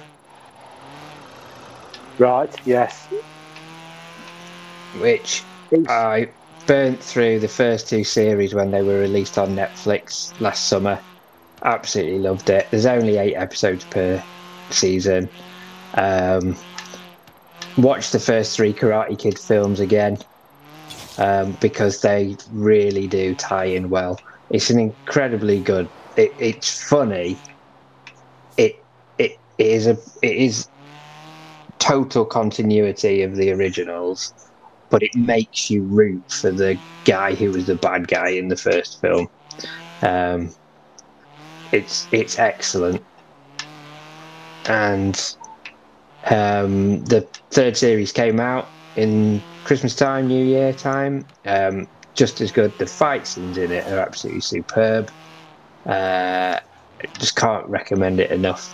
Right, 2.18 2.54
yes. 2.66 3.08
Which 4.94 5.46
I 5.88 6.28
burnt 6.68 7.04
through 7.04 7.40
the 7.40 7.48
first 7.48 7.90
two 7.90 8.04
series 8.04 8.54
when 8.54 8.72
they 8.72 8.84
were 8.84 9.00
released 9.00 9.38
on 9.38 9.56
Netflix 9.56 10.34
last 10.40 10.68
summer. 10.68 11.02
Absolutely 11.64 12.20
loved 12.20 12.50
it. 12.50 12.68
There's 12.72 12.86
only 12.86 13.18
eight 13.18 13.36
episodes 13.36 13.86
per 13.86 14.24
season. 14.72 15.30
Um, 15.98 16.56
watched 17.78 18.12
the 18.12 18.20
first 18.20 18.56
three 18.56 18.74
Karate 18.74 19.18
Kid 19.18 19.40
films 19.40 19.80
again 19.80 20.18
um, 21.18 21.54
because 21.54 22.02
they 22.02 22.36
really 22.52 23.08
do 23.08 23.36
tie 23.36 23.66
in 23.66 23.90
well. 23.90 24.18
It's 24.50 24.70
an 24.70 24.80
incredibly 24.80 25.62
good. 25.62 25.90
It, 26.16 26.32
it's 26.40 26.84
funny. 26.88 27.42
It 28.58 28.76
it 29.18 29.34
is 29.58 29.88
a 29.88 29.98
it 30.22 30.36
is 30.38 30.70
total 31.80 32.26
continuity 32.26 33.22
of 33.24 33.36
the 33.36 33.52
originals 33.52 34.34
but 34.90 35.04
it 35.04 35.12
makes 35.16 35.70
you 35.70 35.86
root 35.90 36.26
for 36.30 36.52
the 36.52 36.80
guy 37.06 37.36
who 37.36 37.52
was 37.52 37.68
the 37.68 37.76
bad 37.76 38.08
guy 38.08 38.30
in 38.30 38.48
the 38.50 38.58
first 38.58 39.00
film. 39.02 39.28
Um, 40.02 40.50
it's 41.72 42.08
it's 42.12 42.38
excellent, 42.40 43.06
and 44.66 45.20
um, 46.30 47.04
the 47.06 47.28
third 47.52 47.78
series 47.78 48.12
came 48.12 48.40
out 48.40 48.70
in 48.96 49.44
Christmas 49.64 49.96
time, 49.96 50.28
New 50.28 50.44
Year 50.44 50.74
time. 50.74 51.28
Um, 51.46 51.88
just 52.16 52.42
as 52.42 52.52
good. 52.52 52.74
The 52.80 52.88
fight 52.88 53.28
scenes 53.28 53.58
in 53.58 53.72
it 53.72 53.88
are 53.88 54.00
absolutely 54.00 54.42
superb. 54.42 55.10
Uh, 55.90 56.60
just 57.20 57.36
can't 57.36 57.68
recommend 57.70 58.20
it 58.20 58.32
enough. 58.32 58.66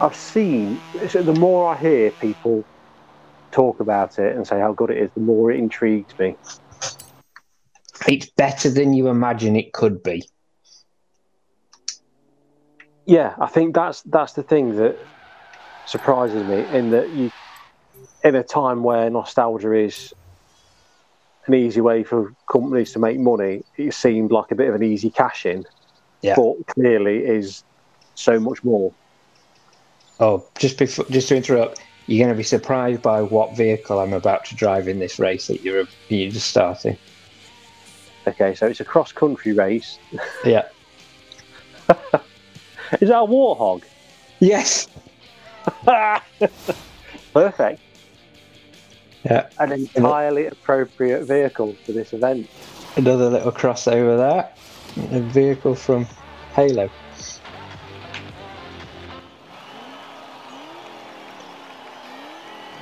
I've 0.00 0.14
seen, 0.14 0.78
so 1.08 1.22
the 1.22 1.32
more 1.32 1.74
I 1.74 1.76
hear 1.76 2.10
people 2.12 2.64
talk 3.50 3.80
about 3.80 4.18
it 4.18 4.36
and 4.36 4.46
say 4.46 4.60
how 4.60 4.72
good 4.72 4.90
it 4.90 4.98
is, 4.98 5.10
the 5.14 5.20
more 5.20 5.50
it 5.50 5.58
intrigues 5.58 6.16
me. 6.18 6.36
It's 8.06 8.30
better 8.30 8.70
than 8.70 8.92
you 8.94 9.08
imagine 9.08 9.56
it 9.56 9.72
could 9.72 10.02
be. 10.02 10.28
Yeah, 13.06 13.34
I 13.40 13.46
think 13.46 13.74
that's 13.74 14.02
that's 14.02 14.34
the 14.34 14.42
thing 14.42 14.76
that 14.76 14.98
surprises 15.86 16.46
me 16.46 16.64
in 16.78 16.90
that 16.90 17.08
you, 17.08 17.30
in 18.22 18.34
a 18.34 18.42
time 18.42 18.82
where 18.82 19.08
nostalgia 19.08 19.72
is 19.72 20.12
an 21.46 21.54
easy 21.54 21.80
way 21.80 22.04
for 22.04 22.34
companies 22.52 22.92
to 22.92 22.98
make 22.98 23.18
money, 23.18 23.62
it 23.78 23.94
seemed 23.94 24.30
like 24.30 24.50
a 24.50 24.54
bit 24.54 24.68
of 24.68 24.74
an 24.74 24.82
easy 24.82 25.10
cash 25.10 25.46
in, 25.46 25.64
Yeah. 26.20 26.36
but 26.36 26.66
clearly 26.66 27.24
is 27.24 27.64
so 28.14 28.38
much 28.38 28.62
more. 28.62 28.92
Oh, 30.20 30.44
just 30.58 30.78
before, 30.78 31.04
just 31.06 31.28
to 31.28 31.36
interrupt, 31.36 31.80
you're 32.06 32.24
going 32.24 32.34
to 32.34 32.38
be 32.38 32.42
surprised 32.42 33.02
by 33.02 33.22
what 33.22 33.56
vehicle 33.56 34.00
I'm 34.00 34.12
about 34.12 34.44
to 34.46 34.56
drive 34.56 34.88
in 34.88 34.98
this 34.98 35.18
race 35.18 35.46
that 35.46 35.62
you're 35.62 35.84
you're 36.08 36.30
just 36.30 36.48
starting. 36.48 36.96
Okay, 38.26 38.54
so 38.54 38.66
it's 38.66 38.80
a 38.80 38.84
cross 38.84 39.12
country 39.12 39.52
race. 39.52 39.98
Yeah. 40.44 40.68
Is 43.00 43.08
that 43.08 43.18
a 43.18 43.26
warthog? 43.26 43.84
Yes. 44.40 44.88
Perfect. 47.32 47.80
Yeah. 49.24 49.48
An 49.58 49.72
entirely 49.72 50.46
appropriate 50.46 51.24
vehicle 51.24 51.74
for 51.84 51.92
this 51.92 52.12
event. 52.12 52.48
Another 52.96 53.28
little 53.30 53.52
crossover 53.52 54.16
there. 54.16 54.50
A 55.18 55.20
vehicle 55.20 55.74
from 55.74 56.06
Halo. 56.54 56.90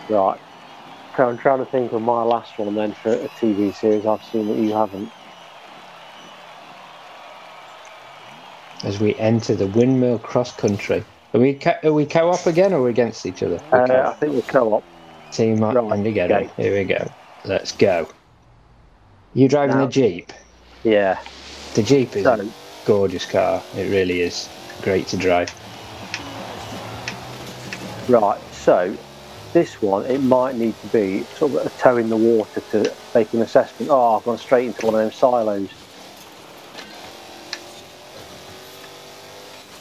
Right. 0.08 0.38
Okay, 1.14 1.22
I'm 1.22 1.38
trying 1.38 1.58
to 1.58 1.64
think 1.70 1.92
of 1.92 2.02
my 2.02 2.22
last 2.22 2.58
one 2.58 2.74
then 2.74 2.92
for 2.92 3.12
a 3.12 3.28
TV 3.28 3.74
series 3.74 4.06
I've 4.06 4.22
seen 4.24 4.46
that 4.48 4.58
you 4.58 4.72
haven't. 4.72 5.10
As 8.84 9.00
we 9.00 9.14
enter 9.16 9.54
the 9.54 9.66
windmill 9.66 10.18
cross 10.18 10.52
country. 10.52 11.02
Are 11.34 11.40
we 11.40 11.54
co- 11.54 11.74
are 11.82 11.92
we 11.92 12.06
co-op 12.06 12.46
again 12.46 12.72
or 12.72 12.76
are 12.80 12.82
we 12.84 12.90
against 12.90 13.26
each 13.26 13.42
other? 13.42 13.58
Uh, 13.72 14.10
I 14.10 14.12
think 14.14 14.34
we're 14.34 14.42
co-op. 14.42 14.84
Team 15.32 15.62
up 15.64 15.74
right, 15.74 15.92
and 15.92 16.04
together. 16.04 16.34
okay. 16.36 16.50
Here 16.62 16.74
we 16.78 16.84
go. 16.84 17.10
Let's 17.44 17.72
go. 17.72 18.08
You 19.34 19.48
driving 19.48 19.76
Now- 19.76 19.86
the 19.86 19.92
Jeep? 19.92 20.32
Yeah. 20.84 21.18
The 21.74 21.82
Jeep 21.82 22.14
is 22.16 22.24
So, 22.24 22.34
a 22.34 22.48
gorgeous 22.86 23.26
car. 23.26 23.62
It 23.74 23.90
really 23.90 24.20
is 24.20 24.48
great 24.82 25.08
to 25.08 25.16
drive. 25.16 25.50
right. 28.08 28.40
So, 28.52 28.96
this 29.56 29.80
one, 29.80 30.04
it 30.04 30.20
might 30.20 30.54
need 30.54 30.78
to 30.82 30.86
be 30.88 31.22
sort 31.38 31.54
of 31.54 31.66
a 31.66 31.70
toe 31.78 31.96
in 31.96 32.10
the 32.10 32.16
water 32.16 32.60
to 32.72 32.92
make 33.14 33.32
an 33.32 33.40
assessment. 33.40 33.90
Oh, 33.90 34.16
I've 34.16 34.24
gone 34.24 34.36
straight 34.36 34.66
into 34.66 34.84
one 34.84 34.94
of 34.94 35.00
them 35.00 35.10
silos. 35.10 35.70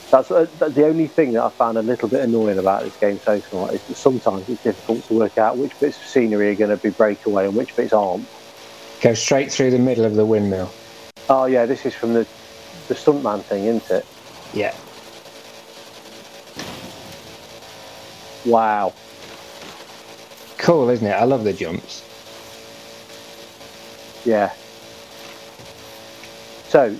That's 0.09 0.31
uh, 0.31 0.47
that's 0.59 0.75
the 0.75 0.85
only 0.85 1.07
thing 1.07 1.33
that 1.33 1.43
I 1.43 1.49
found 1.49 1.77
a 1.77 1.81
little 1.81 2.07
bit 2.07 2.21
annoying 2.21 2.57
about 2.57 2.83
this 2.83 2.95
game 2.95 3.19
so 3.19 3.41
far 3.41 3.73
is 3.73 3.83
that 3.87 3.95
sometimes 3.95 4.47
it's 4.47 4.63
difficult 4.63 5.03
to 5.07 5.13
work 5.13 5.37
out 5.37 5.57
which 5.57 5.77
bits 5.77 5.97
of 5.97 6.07
scenery 6.07 6.51
are 6.51 6.55
going 6.55 6.69
to 6.69 6.77
be 6.77 6.91
breakaway 6.91 7.43
and 7.43 7.53
which 7.53 7.75
bits 7.75 7.91
aren't. 7.91 8.25
Go 9.01 9.13
straight 9.13 9.51
through 9.51 9.71
the 9.71 9.79
middle 9.79 10.05
of 10.05 10.15
the 10.15 10.25
windmill. 10.25 10.71
Oh 11.27 11.47
yeah, 11.47 11.65
this 11.65 11.85
is 11.85 11.93
from 11.93 12.13
the 12.13 12.25
the 12.87 12.93
stuntman 12.93 13.41
thing, 13.41 13.65
isn't 13.65 13.91
it? 13.91 14.05
Yeah. 14.53 14.73
Wow. 18.45 18.93
Cool, 20.57 20.89
isn't 20.89 21.05
it? 21.05 21.11
I 21.11 21.23
love 21.23 21.43
the 21.43 21.53
jumps. 21.53 22.03
Yeah. 24.25 24.53
So, 26.69 26.95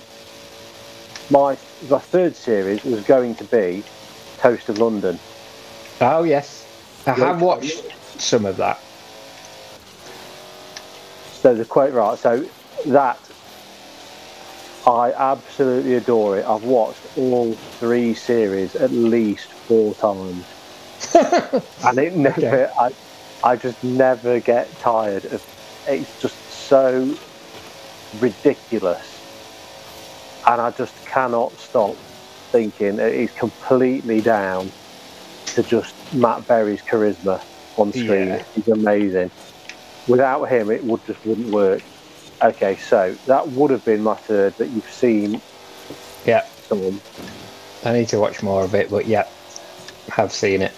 my 1.30 1.56
the 1.88 1.98
third 1.98 2.36
series 2.36 2.84
was 2.84 3.02
going 3.04 3.34
to 3.36 3.44
be 3.44 3.82
Toast 4.38 4.68
of 4.68 4.78
London. 4.78 5.18
Oh 6.00 6.22
yes, 6.22 6.66
I 7.06 7.12
have 7.12 7.42
watched 7.42 7.82
some 8.20 8.46
of 8.46 8.56
that. 8.58 8.80
So 11.32 11.54
the 11.54 11.64
quote 11.64 11.92
right. 11.92 12.18
So 12.18 12.48
that 12.86 13.18
I 14.86 15.12
absolutely 15.12 15.94
adore 15.94 16.38
it. 16.38 16.46
I've 16.46 16.62
watched 16.62 17.00
all 17.16 17.54
three 17.54 18.14
series 18.14 18.76
at 18.76 18.92
least 18.92 19.48
four 19.48 19.94
times, 19.94 20.44
and 21.84 21.98
it 21.98 22.14
never. 22.14 22.38
Okay. 22.38 22.68
I, 22.78 22.92
I 23.46 23.54
just 23.54 23.84
never 23.84 24.40
get 24.40 24.76
tired 24.80 25.24
of. 25.26 25.40
It's 25.86 26.20
just 26.20 26.36
so 26.50 27.16
ridiculous, 28.18 29.06
and 30.48 30.60
I 30.60 30.72
just 30.72 31.06
cannot 31.06 31.52
stop 31.52 31.94
thinking 32.50 32.98
it 32.98 33.14
is 33.14 33.30
completely 33.30 34.20
down 34.20 34.72
to 35.46 35.62
just 35.62 35.94
Matt 36.12 36.44
Berry's 36.48 36.82
charisma 36.82 37.40
on 37.76 37.92
screen. 37.92 38.28
Yeah. 38.28 38.42
He's 38.56 38.66
amazing. 38.66 39.30
Without 40.08 40.46
him, 40.46 40.68
it 40.72 40.82
would 40.82 41.06
just 41.06 41.24
wouldn't 41.24 41.52
work. 41.52 41.82
Okay, 42.42 42.74
so 42.74 43.16
that 43.26 43.46
would 43.50 43.70
have 43.70 43.84
been 43.84 44.02
my 44.02 44.16
third, 44.16 44.54
but 44.58 44.70
you've 44.70 44.90
seen 44.90 45.40
Yeah, 46.24 46.44
some. 46.68 47.00
I 47.84 47.92
need 47.92 48.08
to 48.08 48.18
watch 48.18 48.42
more 48.42 48.64
of 48.64 48.74
it, 48.74 48.90
but 48.90 49.06
yeah, 49.06 49.28
have 50.08 50.32
seen 50.32 50.62
it. 50.62 50.72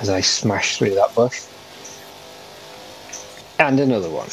As 0.00 0.08
I 0.08 0.20
smash 0.20 0.78
through 0.78 0.94
that 0.94 1.14
bush. 1.14 1.44
And 3.58 3.80
another 3.80 4.10
one. 4.10 4.28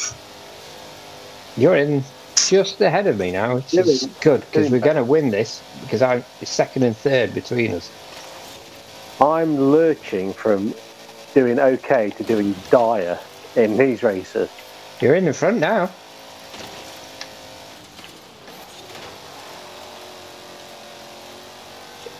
You're 1.56 1.76
in 1.76 2.04
just 2.36 2.80
ahead 2.80 3.06
of 3.06 3.18
me 3.18 3.32
now, 3.32 3.56
which 3.56 3.72
is 3.74 4.08
good 4.20 4.40
because 4.40 4.70
we're 4.70 4.80
going 4.80 4.96
to 4.96 5.04
win 5.04 5.30
this 5.30 5.62
because 5.82 6.02
I'm 6.02 6.24
second 6.42 6.82
and 6.82 6.96
third 6.96 7.32
between 7.32 7.72
us. 7.72 7.90
I'm 9.20 9.56
lurching 9.56 10.32
from 10.32 10.74
doing 11.32 11.58
okay 11.58 12.10
to 12.10 12.22
doing 12.24 12.54
dire 12.70 13.18
in 13.56 13.76
these 13.78 14.02
races. 14.02 14.50
You're 15.00 15.14
in 15.14 15.24
the 15.24 15.32
front 15.32 15.58
now. 15.58 15.90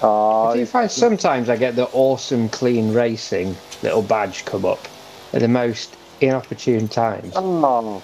Uh, 0.03 0.53
Do 0.53 0.59
you 0.59 0.67
find 0.67 0.91
sometimes 0.91 1.49
I 1.49 1.57
get 1.57 1.77
the 1.77 1.85
awesome 1.93 2.49
clean 2.49 2.93
racing 2.93 3.57
little 3.83 4.03
badge 4.03 4.45
come 4.45 4.65
up 4.65 4.81
at 5.33 5.41
the 5.41 5.49
most 5.49 5.97
inopportune 6.21 6.89
times? 6.89 7.33
oh, 7.37 8.03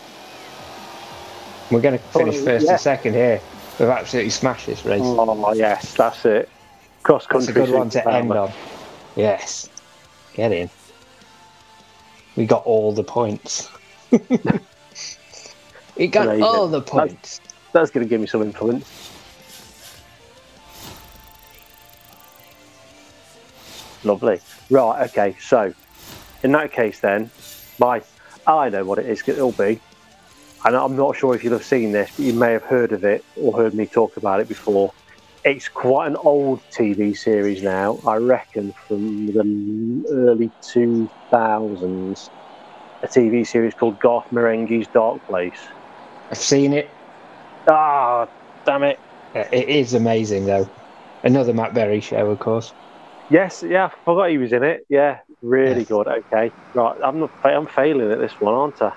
We're 1.70 1.80
going 1.80 1.98
to 1.98 2.04
finish 2.04 2.36
Oh, 2.38 2.44
first 2.44 2.64
yeah. 2.66 2.72
and 2.72 2.80
second 2.80 3.14
here. 3.14 3.40
We've 3.78 3.88
absolutely 3.88 4.30
smashed 4.30 4.66
this 4.66 4.84
race. 4.84 5.00
oh, 5.04 5.52
yes, 5.54 5.94
that's 5.94 6.24
it. 6.24 6.48
Cross 7.02 7.26
That's 7.30 7.46
country. 7.46 7.62
a 7.62 7.66
good 7.66 7.74
one 7.74 7.88
to 7.90 8.08
end 8.12 8.30
on. 8.32 8.52
Yes. 9.16 9.68
Get 10.34 10.52
in. 10.52 10.68
We 12.36 12.44
got 12.46 12.64
all 12.66 12.92
the 12.92 13.02
points. 13.04 13.68
we 14.10 14.18
got 16.08 16.26
Amazing. 16.26 16.42
all 16.42 16.68
the 16.68 16.82
points. 16.82 17.40
That's 17.72 17.90
going 17.90 18.04
to 18.06 18.08
give 18.10 18.20
me 18.20 18.26
some 18.26 18.42
influence. 18.42 19.09
Lovely. 24.04 24.40
Right, 24.70 25.08
okay, 25.10 25.36
so 25.40 25.74
in 26.42 26.52
that 26.52 26.72
case, 26.72 27.00
then, 27.00 27.30
my 27.78 28.02
I 28.46 28.68
know 28.68 28.84
what 28.84 28.98
it 28.98 29.06
is, 29.06 29.22
it'll 29.28 29.52
be. 29.52 29.80
And 30.64 30.76
I'm 30.76 30.96
not 30.96 31.16
sure 31.16 31.34
if 31.34 31.44
you'll 31.44 31.54
have 31.54 31.64
seen 31.64 31.92
this, 31.92 32.10
but 32.16 32.24
you 32.24 32.32
may 32.32 32.52
have 32.52 32.62
heard 32.62 32.92
of 32.92 33.04
it 33.04 33.24
or 33.36 33.56
heard 33.56 33.74
me 33.74 33.86
talk 33.86 34.16
about 34.16 34.40
it 34.40 34.48
before. 34.48 34.92
It's 35.44 35.68
quite 35.68 36.06
an 36.06 36.16
old 36.16 36.60
TV 36.70 37.16
series 37.16 37.62
now, 37.62 37.98
I 38.06 38.16
reckon 38.16 38.72
from 38.86 39.26
the 39.26 40.04
early 40.10 40.50
2000s. 40.62 42.30
A 43.02 43.06
TV 43.06 43.46
series 43.46 43.72
called 43.72 43.98
Garth 44.00 44.28
Marenghi's 44.30 44.86
Dark 44.88 45.24
Place. 45.26 45.58
I've 46.30 46.36
seen 46.36 46.74
it. 46.74 46.90
Ah, 47.66 48.28
damn 48.66 48.82
it. 48.82 48.98
It 49.34 49.68
is 49.68 49.94
amazing, 49.94 50.44
though. 50.44 50.68
Another 51.22 51.54
Matt 51.54 51.72
Berry 51.72 52.00
show, 52.00 52.30
of 52.30 52.38
course. 52.38 52.72
Yes, 53.30 53.62
yeah, 53.62 53.86
I 53.86 53.90
forgot 54.04 54.30
he 54.30 54.38
was 54.38 54.52
in 54.52 54.64
it. 54.64 54.84
Yeah, 54.88 55.18
really 55.40 55.80
Yeah. 55.80 55.86
good. 55.86 56.08
Okay, 56.08 56.52
right. 56.74 56.96
I'm 57.04 57.20
not, 57.20 57.30
I'm 57.44 57.66
failing 57.66 58.10
at 58.10 58.18
this 58.18 58.32
one, 58.40 58.54
aren't 58.54 58.82
I? 58.82 58.92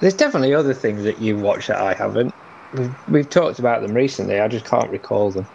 There's 0.00 0.14
definitely 0.14 0.54
other 0.54 0.74
things 0.74 1.02
that 1.04 1.18
you 1.18 1.36
watch 1.38 1.66
that 1.66 1.80
I 1.80 1.94
haven't. 1.94 2.32
We've, 2.74 2.94
we've 3.08 3.30
talked 3.30 3.58
about 3.58 3.82
them 3.82 3.92
recently. 3.92 4.40
I 4.40 4.48
just 4.48 4.64
can't 4.66 4.90
recall 4.90 5.30
them. 5.30 5.46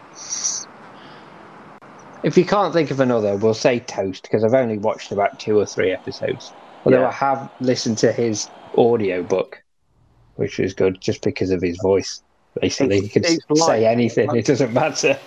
If 2.23 2.37
you 2.37 2.43
can't 2.45 2.73
think 2.73 2.91
of 2.91 2.99
another, 2.99 3.37
we'll 3.37 3.53
say 3.53 3.79
Toast 3.79 4.23
because 4.23 4.43
I've 4.43 4.53
only 4.53 4.77
watched 4.77 5.11
about 5.11 5.39
two 5.39 5.57
or 5.57 5.65
three 5.65 5.91
episodes. 5.91 6.51
Although 6.83 7.01
Yeah. 7.01 7.07
I 7.07 7.11
have 7.13 7.49
listened 7.61 7.97
to 7.99 8.11
his 8.11 8.47
audio 8.77 9.23
book, 9.23 9.61
which 10.35 10.59
is 10.59 10.73
good 10.73 10.99
just 10.99 11.23
because 11.23 11.51
of 11.51 11.61
his 11.61 11.77
voice. 11.81 12.21
Basically, 12.59 12.97
It's- 12.97 13.13
he 13.13 13.37
can 13.37 13.55
say 13.55 13.63
like- 13.63 13.83
anything; 13.83 14.35
it 14.35 14.45
doesn't 14.45 14.73
matter. 14.73 15.17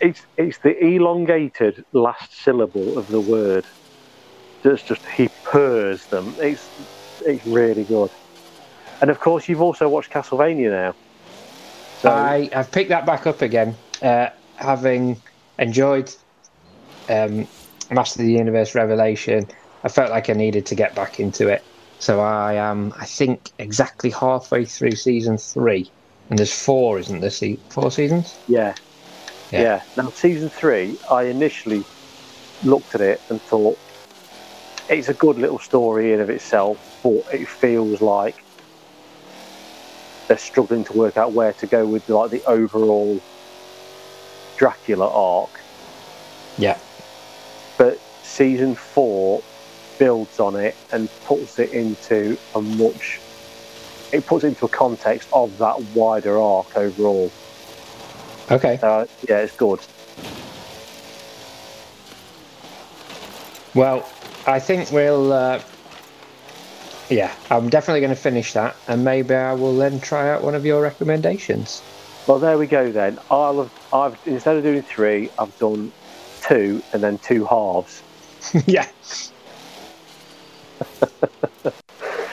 It's 0.00 0.20
it's 0.36 0.58
the 0.62 0.76
elongated 0.78 1.82
last 1.92 2.32
syllable 2.42 2.98
of 2.98 3.08
the 3.08 3.20
word. 3.20 3.64
That's 4.64 4.82
just 4.82 5.02
he 5.16 5.28
purrs 5.44 6.06
them. 6.10 6.36
It's 6.40 6.70
it's 7.20 7.44
really 7.46 7.84
good. 7.84 8.10
And 9.00 9.10
of 9.10 9.20
course, 9.20 9.48
you've 9.48 9.62
also 9.62 9.88
watched 9.88 10.12
Castlevania 10.12 10.70
now. 10.70 10.94
So 11.96 12.10
I 12.10 12.48
have 12.52 12.72
picked 12.72 12.90
that 12.90 13.06
back 13.06 13.26
up 13.26 13.42
again, 13.42 13.78
uh, 14.02 14.28
having 14.56 15.22
enjoyed 15.58 16.10
um, 17.08 17.48
Master 17.90 18.22
of 18.22 18.26
the 18.26 18.32
Universe 18.32 18.74
Revelation. 18.74 19.46
I 19.84 19.88
felt 19.88 20.10
like 20.10 20.30
I 20.30 20.34
needed 20.34 20.66
to 20.66 20.74
get 20.74 20.94
back 20.94 21.20
into 21.20 21.48
it, 21.48 21.62
so 21.98 22.20
I 22.20 22.54
am, 22.54 22.92
I 23.00 23.06
think, 23.06 23.50
exactly 23.58 24.10
halfway 24.10 24.64
through 24.64 24.96
season 24.96 25.38
three, 25.38 25.92
and 26.30 26.38
there's 26.38 26.52
four, 26.52 26.98
isn't 26.98 27.20
there? 27.20 27.30
Se- 27.30 27.62
four 27.70 27.90
seasons? 27.90 28.40
yeah, 28.46 28.74
Yeah. 29.52 29.62
yeah, 29.62 29.82
Now 29.96 30.10
season 30.10 30.48
three, 30.48 30.98
I 31.10 31.24
initially 31.24 31.84
looked 32.64 32.94
at 32.94 33.00
it 33.00 33.20
and 33.28 33.40
thought 33.40 33.78
it's 34.88 35.08
a 35.08 35.14
good 35.14 35.38
little 35.38 35.58
story 35.58 36.12
in 36.12 36.20
of 36.20 36.30
itself, 36.30 37.00
but 37.02 37.24
it 37.32 37.46
feels 37.48 38.00
like 38.00 38.36
they're 40.28 40.38
struggling 40.38 40.84
to 40.84 40.92
work 40.92 41.16
out 41.16 41.32
where 41.32 41.52
to 41.54 41.66
go 41.66 41.86
with 41.86 42.08
like 42.08 42.30
the 42.30 42.44
overall 42.44 43.20
Dracula 44.56 45.08
arc. 45.08 45.50
Yeah, 46.58 46.78
But 47.76 48.00
season 48.22 48.74
four 48.74 49.42
builds 49.98 50.40
on 50.40 50.56
it 50.56 50.74
and 50.92 51.08
puts 51.24 51.58
it 51.58 51.70
into 51.70 52.38
a 52.54 52.60
much 52.60 53.20
it 54.12 54.24
puts 54.24 54.44
it 54.44 54.48
into 54.48 54.64
a 54.64 54.68
context 54.68 55.28
of 55.32 55.58
that 55.58 55.80
wider 55.94 56.40
arc 56.40 56.76
overall. 56.76 57.30
Okay. 58.50 58.78
Uh, 58.82 59.06
yeah, 59.28 59.38
it's 59.38 59.56
good. 59.56 59.80
Well, 63.74 64.08
I 64.46 64.58
think 64.58 64.90
we'll. 64.90 65.32
Uh, 65.32 65.60
yeah, 67.10 67.32
I'm 67.50 67.68
definitely 67.68 68.00
going 68.00 68.14
to 68.14 68.20
finish 68.20 68.52
that, 68.54 68.74
and 68.88 69.04
maybe 69.04 69.34
I 69.34 69.52
will 69.52 69.76
then 69.76 70.00
try 70.00 70.30
out 70.30 70.42
one 70.42 70.54
of 70.54 70.64
your 70.64 70.82
recommendations. 70.82 71.82
Well, 72.26 72.38
there 72.38 72.58
we 72.58 72.66
go 72.66 72.90
then. 72.90 73.18
I'll 73.30 73.62
have, 73.62 73.72
I've 73.92 74.18
instead 74.26 74.56
of 74.56 74.64
doing 74.64 74.82
three, 74.82 75.30
I've 75.38 75.56
done 75.58 75.92
two 76.42 76.82
and 76.92 77.02
then 77.02 77.18
two 77.18 77.44
halves, 77.44 78.02
yeah. 78.66 78.88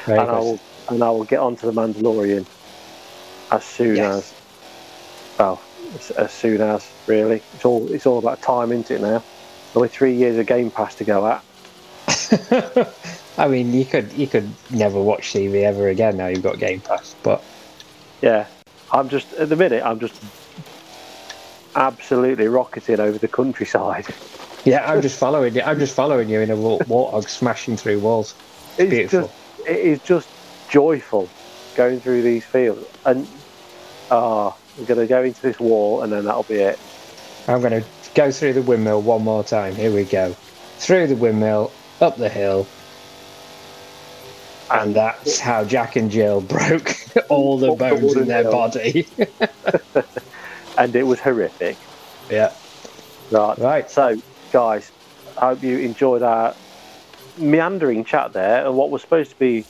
And 0.06 0.20
I 0.20 0.40
will 0.40 0.60
and 0.90 1.02
I 1.02 1.10
will 1.12 1.24
get 1.24 1.40
onto 1.40 1.66
the 1.66 1.72
Mandalorian 1.72 2.46
as 3.52 3.64
soon 3.64 3.96
Yes. 3.96 4.16
as 4.16 4.34
well 5.40 5.62
as, 5.96 6.12
as 6.12 6.32
soon 6.32 6.62
as 6.62 6.90
really. 7.08 7.42
It's 7.54 7.66
all 7.66 7.92
it's 7.92 8.06
all 8.06 8.20
about 8.20 8.42
time, 8.42 8.72
isn't 8.72 8.92
it? 8.92 9.02
Now, 9.02 9.24
only 9.76 9.90
three 9.90 10.16
years 10.16 10.38
of 10.38 10.46
Game 10.46 10.72
Pass 10.72 10.96
to 10.96 11.04
go 11.04 11.28
at. 11.28 11.44
I 13.38 13.48
mean, 13.48 13.74
you 13.74 13.86
could 13.86 14.12
you 14.14 14.28
could 14.28 14.50
never 14.72 15.02
watch 15.02 15.34
TV 15.34 15.64
ever 15.64 15.88
again 15.90 16.18
now 16.18 16.28
you've 16.28 16.44
got 16.44 16.60
Game 16.60 16.82
Pass, 16.82 17.16
but 17.24 17.44
Yeah, 18.22 18.46
I'm 18.92 19.10
just 19.10 19.34
at 19.34 19.50
the 19.50 19.56
minute. 19.56 19.84
I'm 19.84 20.00
just 20.00 20.16
absolutely 21.76 22.48
rocketing 22.48 23.00
over 23.00 23.18
the 23.18 23.28
countryside. 23.28 24.06
yeah, 24.66 24.90
I'm 24.90 25.02
just 25.02 25.18
following 25.18 25.56
you. 25.56 25.62
I'm 25.62 25.80
just 25.80 25.96
following 25.96 26.30
you 26.30 26.42
in 26.42 26.52
a 26.52 26.56
wa- 26.56 26.78
warthog 26.80 27.28
smashing 27.30 27.78
through 27.78 28.00
walls. 28.00 28.36
It's 28.76 28.90
Beautiful. 28.90 29.28
just 29.28 29.70
it 29.70 29.78
is 29.78 30.02
just 30.02 30.28
joyful 30.68 31.30
going 31.76 32.00
through 32.00 32.24
these 32.24 32.44
fields, 32.44 32.84
and 33.06 33.28
ah, 34.10 34.56
we're 34.78 34.86
gonna 34.86 35.08
go 35.08 35.24
into 35.24 35.42
this 35.42 35.60
wall, 35.60 36.02
and 36.02 36.12
then 36.12 36.26
that'll 36.26 36.44
be 36.44 36.56
it. 36.56 36.80
I'm 37.48 37.60
going 37.62 37.82
to 37.82 37.88
go 38.16 38.32
through 38.32 38.54
the 38.54 38.62
windmill 38.62 39.02
one 39.02 39.22
more 39.24 39.44
time. 39.44 39.76
Here 39.76 39.92
we 39.92 40.06
go. 40.06 40.34
Through 40.78 41.08
the 41.08 41.16
windmill, 41.16 41.72
up 42.00 42.16
the 42.18 42.30
hill, 42.30 42.66
and 44.72 44.96
that's 44.96 45.40
how 45.40 45.64
Jack 45.66 45.96
and 45.96 46.10
Jill 46.10 46.42
broke 46.42 46.96
all 47.30 47.58
the 47.58 47.72
bones 47.72 48.16
in 48.16 48.28
their 48.28 48.50
body. 48.50 49.08
And 50.76 50.96
it 50.96 51.04
was 51.04 51.20
horrific. 51.20 51.78
yeah. 52.32 52.52
Right. 53.30 53.60
Right. 53.60 53.92
So, 53.92 54.20
guys, 54.52 54.92
I 55.38 55.50
hope 55.50 55.62
you 55.62 55.78
enjoyed 55.78 56.24
our 56.24 56.56
meandering 57.38 58.04
chat 58.04 58.34
there, 58.34 58.66
and 58.66 58.76
what 58.76 58.90
was 58.90 59.04
supposed 59.04 59.30
to 59.30 59.38
be 59.38 59.66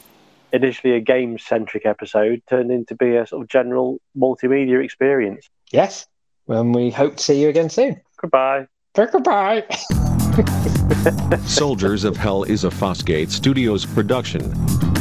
initially 0.54 0.94
a 0.94 1.00
game-centric 1.00 1.84
episode 1.84 2.40
turned 2.48 2.70
into 2.70 2.94
be 2.94 3.16
a 3.16 3.26
sort 3.26 3.42
of 3.42 3.48
general 3.48 3.98
multimedia 4.16 4.82
experience. 4.82 5.50
Yes. 5.72 6.06
And 6.48 6.74
we 6.74 6.90
hope 6.90 7.16
to 7.16 7.22
see 7.22 7.42
you 7.42 7.48
again 7.48 7.68
soon. 7.68 8.00
Goodbye. 8.16 8.66
Goodbye. 8.94 9.64
Soldiers 11.46 12.04
of 12.04 12.16
Hell 12.16 12.44
is 12.44 12.64
a 12.64 12.68
Fosgate 12.68 13.30
Studios 13.30 13.84
production. 13.84 14.52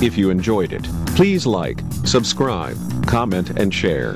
If 0.01 0.17
you 0.17 0.31
enjoyed 0.31 0.73
it, 0.73 0.83
please 1.15 1.45
like, 1.45 1.79
subscribe, 2.03 2.77
comment, 3.05 3.51
and 3.51 3.73
share. 3.73 4.15